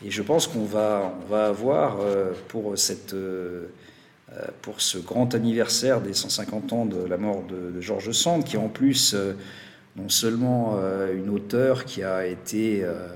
Et 0.04 0.10
je 0.10 0.22
pense 0.22 0.46
qu'on 0.46 0.64
va, 0.64 1.12
avoir 1.30 2.00
euh, 2.00 2.32
euh, 2.54 3.66
pour 4.62 4.80
ce 4.80 4.98
grand 4.98 5.34
anniversaire 5.34 6.00
des 6.00 6.14
150 6.14 6.72
ans 6.72 6.86
de 6.86 7.04
la 7.04 7.16
mort 7.16 7.42
de, 7.44 7.70
de 7.72 7.80
Georges 7.80 8.12
Sand, 8.12 8.44
qui 8.44 8.56
en 8.56 8.68
plus 8.68 9.14
non 9.98 10.08
seulement 10.08 10.76
euh, 10.76 11.14
une 11.16 11.28
auteure 11.28 11.84
qui 11.84 12.02
a 12.02 12.26
été 12.26 12.84
euh, 12.84 12.92
euh, 12.92 13.08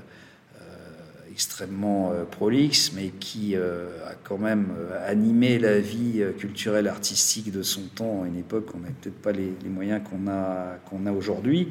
extrêmement 1.33 2.13
prolixe, 2.31 2.93
mais 2.95 3.09
qui 3.09 3.57
a 3.57 4.15
quand 4.23 4.39
même 4.39 4.69
animé 5.07 5.59
la 5.59 5.79
vie 5.79 6.23
culturelle 6.39 6.87
artistique 6.87 7.51
de 7.51 7.63
son 7.63 7.83
temps 7.95 8.23
à 8.23 8.29
une 8.29 8.37
époque 8.37 8.69
où 8.73 8.77
on 8.77 8.81
n'avait 8.81 8.95
peut-être 9.01 9.21
pas 9.21 9.33
les, 9.33 9.55
moyens 9.69 10.03
qu'on 10.09 10.31
a, 10.31 10.77
qu'on 10.89 11.07
a 11.07 11.13
aujourd'hui. 11.13 11.69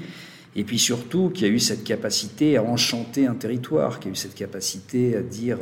Et 0.55 0.63
puis 0.63 0.79
surtout, 0.79 1.29
qui 1.29 1.45
a 1.45 1.47
eu 1.47 1.59
cette 1.59 1.83
capacité 1.83 2.57
à 2.57 2.63
enchanter 2.63 3.27
un 3.27 3.35
territoire, 3.35 3.99
qui 3.99 4.07
a 4.07 4.11
eu 4.11 4.15
cette 4.15 4.35
capacité 4.35 5.15
à 5.15 5.21
dire, 5.21 5.59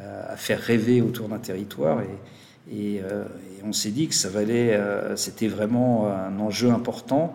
à 0.00 0.36
faire 0.36 0.60
rêver 0.60 1.02
autour 1.02 1.28
d'un 1.28 1.38
territoire. 1.38 2.00
Et, 2.70 2.74
et, 2.74 2.96
et 2.96 3.02
on 3.64 3.72
s'est 3.72 3.90
dit 3.90 4.08
que 4.08 4.14
ça 4.14 4.30
valait, 4.30 4.80
c'était 5.16 5.48
vraiment 5.48 6.08
un 6.08 6.38
enjeu 6.40 6.70
important 6.70 7.34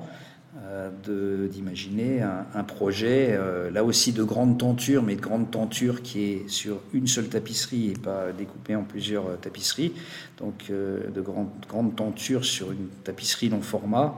d'imaginer 1.49 2.21
un, 2.21 2.63
projet, 2.63 3.29
euh, 3.31 3.71
là 3.71 3.83
aussi 3.83 4.11
de 4.11 4.23
grande 4.23 4.57
tenture, 4.57 5.03
mais 5.03 5.15
de 5.15 5.21
grande 5.21 5.49
tenture 5.51 6.01
qui 6.01 6.23
est 6.23 6.49
sur 6.49 6.79
une 6.93 7.07
seule 7.07 7.27
tapisserie 7.29 7.91
et 7.91 7.93
pas 7.93 8.31
découpée 8.31 8.75
en 8.75 8.83
plusieurs 8.83 9.27
euh, 9.27 9.35
tapisseries. 9.35 9.93
Donc 10.39 10.65
euh, 10.69 11.09
de 11.09 11.21
grande, 11.21 11.49
grande 11.67 11.95
tenture 11.95 12.45
sur 12.45 12.71
une 12.71 12.87
tapisserie 13.03 13.49
long 13.49 13.61
format. 13.61 14.17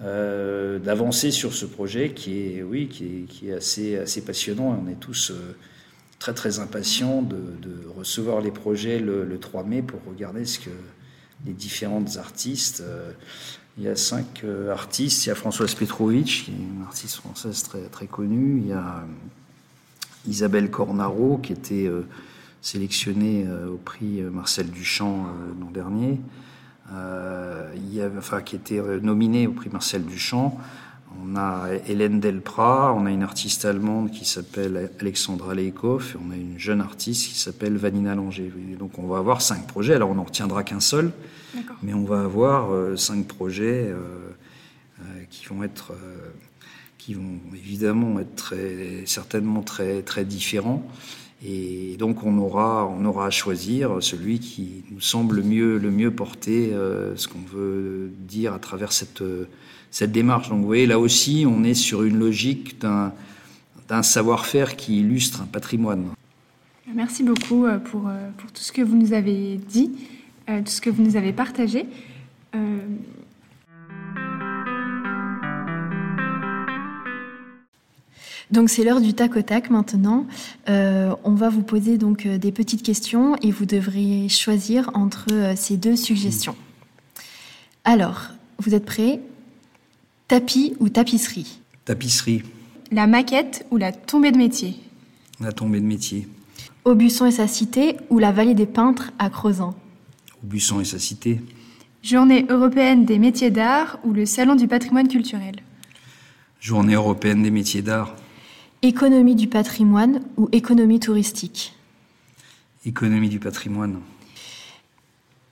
d'avancer 0.00 1.30
sur 1.30 1.52
ce 1.52 1.66
projet 1.66 2.12
qui 2.12 2.56
est, 2.56 2.62
oui, 2.62 2.88
qui 2.88 3.04
est, 3.04 3.22
qui 3.28 3.48
est 3.48 3.54
assez, 3.54 3.96
assez 3.98 4.22
passionnant. 4.24 4.82
On 4.84 4.90
est 4.90 5.00
tous 5.00 5.32
très 6.18 6.34
très 6.34 6.58
impatients 6.58 7.22
de, 7.22 7.36
recevoir 7.96 8.40
les 8.40 8.50
projets 8.50 8.98
le, 8.98 9.24
le, 9.24 9.38
3 9.38 9.64
mai 9.64 9.82
pour 9.82 10.00
regarder 10.08 10.44
ce 10.44 10.58
que 10.58 10.70
les 11.46 11.52
différentes 11.52 12.16
artistes 12.16 12.82
il 13.78 13.84
y 13.84 13.88
a 13.88 13.96
cinq 13.96 14.42
euh, 14.44 14.70
artistes. 14.70 15.26
Il 15.26 15.30
y 15.30 15.32
a 15.32 15.34
Françoise 15.34 15.74
Petrovitch, 15.74 16.44
qui 16.44 16.50
est 16.50 16.54
une 16.54 16.82
artiste 16.82 17.16
française 17.16 17.62
très, 17.62 17.82
très 17.82 18.06
connue. 18.06 18.58
Il 18.58 18.68
y 18.68 18.72
a 18.72 18.78
euh, 18.78 20.28
Isabelle 20.28 20.70
Cornaro, 20.70 21.38
qui 21.38 21.52
était 21.52 21.86
euh, 21.86 22.06
sélectionnée 22.60 23.44
au 23.68 23.76
prix 23.76 24.22
Marcel 24.22 24.70
Duchamp 24.70 25.26
l'an 25.60 25.70
dernier. 25.72 26.20
a, 28.00 28.08
enfin, 28.16 28.40
qui 28.40 28.54
était 28.54 28.80
nominée 29.00 29.48
au 29.48 29.52
prix 29.52 29.68
Marcel 29.68 30.04
Duchamp. 30.04 30.56
On 31.24 31.36
a 31.36 31.68
Hélène 31.88 32.20
Delprat, 32.20 32.94
on 32.94 33.06
a 33.06 33.10
une 33.10 33.22
artiste 33.22 33.64
allemande 33.64 34.10
qui 34.10 34.24
s'appelle 34.24 34.90
Alexandra 35.00 35.54
Leikhoff, 35.54 36.14
et 36.14 36.18
on 36.24 36.30
a 36.30 36.36
une 36.36 36.58
jeune 36.58 36.80
artiste 36.80 37.28
qui 37.28 37.38
s'appelle 37.38 37.76
Vanina 37.76 38.14
Langer. 38.14 38.52
Donc 38.78 38.98
on 38.98 39.06
va 39.06 39.18
avoir 39.18 39.42
cinq 39.42 39.66
projets. 39.66 39.94
Alors 39.94 40.10
on 40.10 40.14
n'en 40.14 40.24
retiendra 40.24 40.64
qu'un 40.64 40.80
seul, 40.80 41.12
mais 41.82 41.94
on 41.94 42.04
va 42.04 42.22
avoir 42.22 42.72
euh, 42.72 42.96
cinq 42.96 43.26
projets 43.26 43.88
euh, 43.88 43.98
euh, 45.00 45.04
qui 45.30 45.46
vont 45.46 45.62
être, 45.62 45.92
qui 46.98 47.14
vont 47.14 47.40
évidemment 47.54 48.18
être 48.20 48.34
très, 48.34 49.04
certainement 49.06 49.62
très 49.62 50.02
très 50.02 50.24
différents. 50.24 50.86
Et 51.44 51.96
donc 51.98 52.24
on 52.24 52.38
aura, 52.38 52.86
on 52.86 53.04
aura 53.04 53.26
à 53.26 53.30
choisir 53.30 53.96
celui 54.00 54.38
qui 54.38 54.84
nous 54.92 55.00
semble 55.00 55.36
le 55.36 55.42
mieux, 55.42 55.78
le 55.78 55.90
mieux 55.90 56.12
porter 56.12 56.72
ce 57.16 57.26
qu'on 57.26 57.40
veut 57.52 58.12
dire 58.28 58.54
à 58.54 58.60
travers 58.60 58.92
cette 58.92 59.22
cette 59.92 60.10
démarche. 60.10 60.48
Donc 60.48 60.60
vous 60.60 60.66
voyez, 60.66 60.86
là 60.86 60.98
aussi, 60.98 61.44
on 61.46 61.62
est 61.62 61.74
sur 61.74 62.02
une 62.02 62.18
logique 62.18 62.80
d'un, 62.80 63.12
savoir-faire 64.02 64.74
qui 64.74 65.00
illustre 65.00 65.42
un 65.42 65.46
patrimoine. 65.46 66.06
Merci 66.94 67.22
beaucoup 67.22 67.66
euh, 67.66 67.78
pour, 67.78 68.08
euh, 68.08 68.30
pour, 68.38 68.50
tout 68.50 68.62
ce 68.62 68.72
que 68.72 68.80
vous 68.80 68.96
nous 68.96 69.12
avez 69.12 69.58
dit, 69.68 69.92
euh, 70.48 70.62
tout 70.62 70.70
ce 70.70 70.80
que 70.80 70.88
vous 70.88 71.02
nous 71.02 71.16
avez 71.16 71.32
partagé. 71.32 71.86
Donc 78.52 78.68
c'est 78.68 78.84
l'heure 78.84 79.00
du 79.00 79.14
tac 79.14 79.34
au 79.36 79.42
tac 79.42 79.70
maintenant. 79.70 80.26
on 80.68 81.34
va 81.34 81.48
vous 81.48 81.62
poser 81.62 81.98
donc 81.98 82.26
des 82.26 82.52
petites 82.52 82.82
questions 82.82 83.34
et 83.42 83.50
vous 83.50 83.64
devrez 83.64 84.28
choisir 84.28 84.90
entre 84.94 85.54
ces 85.56 85.76
deux 85.76 85.96
suggestions. 85.96 86.54
Alors, 87.84 88.28
vous 88.58 88.74
êtes 88.74 88.84
prêts? 88.84 89.20
Tapis 90.28 90.74
ou 90.78 90.88
tapisserie? 90.88 91.60
Tapisserie. 91.84 92.42
La 92.90 93.06
maquette 93.06 93.66
ou 93.70 93.76
la 93.76 93.90
tombée 93.90 94.30
de 94.30 94.38
métier? 94.38 94.76
La 95.40 95.50
tombée 95.50 95.80
de 95.80 95.86
métier. 95.86 96.28
Aubusson 96.84 97.26
et 97.26 97.32
sa 97.32 97.48
cité 97.48 97.96
ou 98.10 98.18
la 98.18 98.32
vallée 98.32 98.54
des 98.54 98.66
peintres 98.66 99.12
à 99.18 99.30
Crozant? 99.30 99.74
Aubusson 100.44 100.80
et 100.80 100.84
sa 100.84 100.98
cité. 100.98 101.40
Journée 102.02 102.46
européenne 102.48 103.04
des 103.04 103.18
métiers 103.18 103.50
d'art 103.50 103.98
ou 104.04 104.12
le 104.12 104.26
salon 104.26 104.54
du 104.54 104.68
patrimoine 104.68 105.08
culturel? 105.08 105.56
Journée 106.60 106.94
européenne 106.94 107.42
des 107.42 107.50
métiers 107.50 107.82
d'art. 107.82 108.14
Économie 108.84 109.36
du 109.36 109.46
patrimoine 109.46 110.22
ou 110.36 110.48
économie 110.50 110.98
touristique? 110.98 111.74
Économie 112.84 113.28
du 113.28 113.38
patrimoine. 113.38 114.00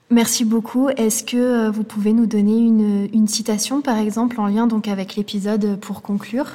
Merci 0.09 0.43
beaucoup. 0.43 0.89
Est-ce 0.89 1.23
que 1.23 1.37
euh, 1.37 1.71
vous 1.71 1.85
pouvez 1.85 2.11
nous 2.11 2.25
donner 2.25 2.57
une, 2.57 3.07
une 3.13 3.29
citation, 3.29 3.81
par 3.81 3.97
exemple, 3.97 4.41
en 4.41 4.47
lien 4.47 4.67
donc 4.67 4.89
avec 4.89 5.15
l'épisode 5.15 5.79
pour 5.79 6.01
conclure? 6.01 6.47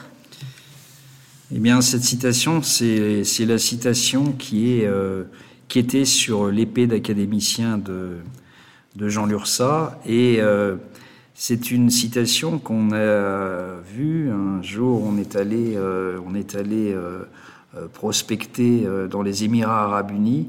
Eh 1.51 1.59
bien, 1.59 1.81
cette 1.81 2.03
citation, 2.03 2.61
c'est 2.63 3.25
la 3.47 3.57
citation 3.57 4.33
qui, 4.33 4.75
est, 4.75 4.85
euh, 4.85 5.25
qui 5.69 5.79
était 5.79 6.05
sur 6.05 6.49
l'épée 6.49 6.87
d'académicien 6.87 7.79
de, 7.79 8.19
de 8.97 9.09
Jean 9.09 9.25
Lursa. 9.25 9.99
Et 10.05 10.41
euh, 10.41 10.77
c'est 11.37 11.71
une 11.71 11.91
citation 11.91 12.59
qu'on 12.59 12.93
a 12.93 13.77
vue 13.95 14.31
un 14.31 14.63
jour, 14.63 15.05
on 15.05 15.19
est 15.19 15.37
allé, 15.37 15.77
euh, 15.77 16.19
on 16.27 16.35
est 16.35 16.57
allé 16.57 16.93
euh, 16.93 17.23
euh, 17.77 17.87
prospecter 17.89 18.85
euh, 18.87 19.07
dans 19.07 19.23
les 19.23 19.45
Émirats 19.45 19.85
arabes 19.85 20.11
unis 20.11 20.49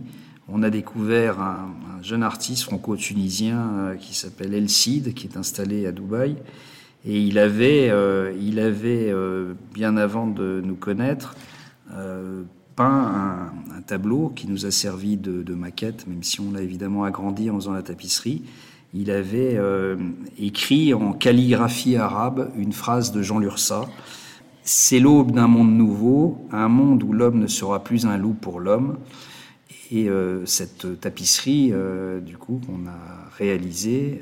on 0.49 0.63
a 0.63 0.69
découvert 0.69 1.41
un, 1.41 1.73
un 1.97 2.03
jeune 2.03 2.23
artiste 2.23 2.63
franco-tunisien 2.63 3.59
euh, 3.59 3.95
qui 3.95 4.15
s'appelle 4.15 4.53
El 4.53 4.69
Cid, 4.69 5.13
qui 5.13 5.27
est 5.27 5.37
installé 5.37 5.85
à 5.85 5.91
Dubaï. 5.91 6.37
Et 7.05 7.19
il 7.21 7.37
avait, 7.37 7.89
euh, 7.89 8.33
il 8.39 8.59
avait 8.59 9.11
euh, 9.11 9.53
bien 9.73 9.97
avant 9.97 10.27
de 10.27 10.61
nous 10.63 10.75
connaître, 10.75 11.35
euh, 11.93 12.43
peint 12.75 12.85
un, 12.85 13.77
un, 13.77 13.81
tableau 13.81 14.29
qui 14.29 14.47
nous 14.47 14.65
a 14.65 14.71
servi 14.71 15.17
de, 15.17 15.43
de, 15.43 15.53
maquette, 15.53 16.07
même 16.07 16.23
si 16.23 16.41
on 16.41 16.51
l'a 16.51 16.61
évidemment 16.61 17.03
agrandi 17.03 17.49
en 17.49 17.55
faisant 17.55 17.73
la 17.73 17.81
tapisserie. 17.81 18.43
Il 18.99 19.11
avait 19.11 19.55
euh, 19.57 19.95
écrit 20.39 20.91
en 20.95 21.13
calligraphie 21.13 21.97
arabe 21.97 22.51
une 22.57 22.73
phrase 22.73 23.11
de 23.11 23.21
Jean 23.21 23.37
Lursa. 23.37 23.87
C'est 24.63 24.99
l'aube 24.99 25.31
d'un 25.31 25.47
monde 25.47 25.71
nouveau, 25.71 26.47
un 26.51 26.67
monde 26.67 27.03
où 27.03 27.13
l'homme 27.13 27.37
ne 27.39 27.45
sera 27.45 27.83
plus 27.83 28.07
un 28.07 28.17
loup 28.17 28.33
pour 28.33 28.59
l'homme. 28.59 28.97
Et 29.91 30.09
euh, 30.09 30.45
cette 30.47 30.99
tapisserie, 30.99 31.69
euh, 31.73 32.19
du 32.19 32.37
coup, 32.37 32.59
qu'on 32.65 32.87
a 32.87 33.29
réalisée, 33.37 34.19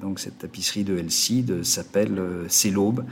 donc 0.00 0.20
cette 0.20 0.38
tapisserie 0.38 0.84
de 0.84 0.96
Elcide 0.96 1.64
s'appelle 1.64 2.18
euh, 2.18 2.44
C'est 2.48 2.70
l'aube. 2.70 3.04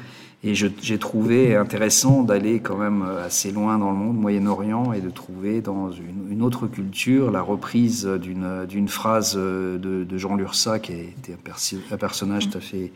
Et 0.43 0.55
j'ai 0.55 0.99
trouvé 0.99 1.55
intéressant 1.55 2.23
d'aller 2.23 2.61
quand 2.61 2.79
même 2.79 3.03
assez 3.03 3.53
loin 3.53 3.79
dans 3.79 3.91
le 3.91 3.97
monde, 3.97 4.17
Moyen-Orient, 4.17 4.95
et 4.95 5.03
de 5.03 5.11
trouver 5.11 5.61
dans 5.61 5.93
une, 5.93 6.43
autre 6.43 6.67
culture 6.67 7.31
la 7.31 7.43
reprise 7.43 8.07
d'une 8.07 8.89
phrase 8.89 9.37
de, 9.37 9.79
de, 9.79 10.19
Jean 10.19 10.37
Lursa, 10.37 10.79
qui 10.79 10.93
été 10.93 11.35
un, 11.35 11.37
perso 11.45 11.77
un 11.91 11.97
personnage 11.99 12.49
tout 12.49 12.57
à 12.57 12.61
fait 12.63 12.91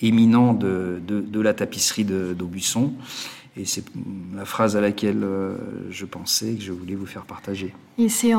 éminent 0.00 0.52
de, 0.54 1.40
la 1.40 1.54
tapisserie 1.54 2.04
d'Aubusson. 2.04 2.92
Et 3.56 3.64
c'est 3.64 3.84
la 4.34 4.44
phrase 4.44 4.76
à 4.76 4.80
laquelle 4.80 5.22
euh, 5.22 5.56
je 5.88 6.04
pensais 6.06 6.54
que 6.54 6.62
je 6.62 6.72
voulais 6.72 6.96
vous 6.96 7.06
faire 7.06 7.24
partager. 7.24 7.72
Et 7.98 8.08
c'est 8.08 8.32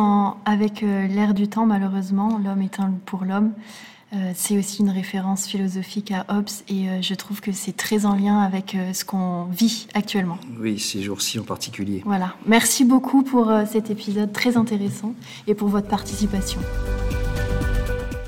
avec 0.43 0.83
euh, 0.83 1.07
l'ère 1.07 1.33
du 1.33 1.47
temps, 1.47 1.65
malheureusement, 1.65 2.37
l'homme 2.43 2.61
est 2.61 2.77
pour 3.05 3.23
l'homme. 3.23 3.53
Euh, 4.13 4.31
c'est 4.35 4.57
aussi 4.57 4.81
une 4.81 4.89
référence 4.89 5.47
philosophique 5.47 6.11
à 6.11 6.25
Hobbes 6.29 6.49
et 6.69 6.89
euh, 6.89 7.01
je 7.01 7.13
trouve 7.15 7.41
que 7.41 7.51
c'est 7.51 7.75
très 7.75 8.05
en 8.05 8.15
lien 8.15 8.39
avec 8.39 8.75
euh, 8.75 8.93
ce 8.93 9.03
qu'on 9.03 9.45
vit 9.45 9.87
actuellement. 9.93 10.37
Oui, 10.59 10.79
ces 10.79 11.01
jours-ci 11.01 11.39
en 11.39 11.43
particulier. 11.43 12.01
Voilà. 12.05 12.35
Merci 12.45 12.85
beaucoup 12.85 13.23
pour 13.23 13.51
cet 13.69 13.89
épisode 13.89 14.31
très 14.31 14.57
intéressant 14.57 15.13
et 15.47 15.55
pour 15.55 15.69
votre 15.69 15.87
participation. 15.87 16.61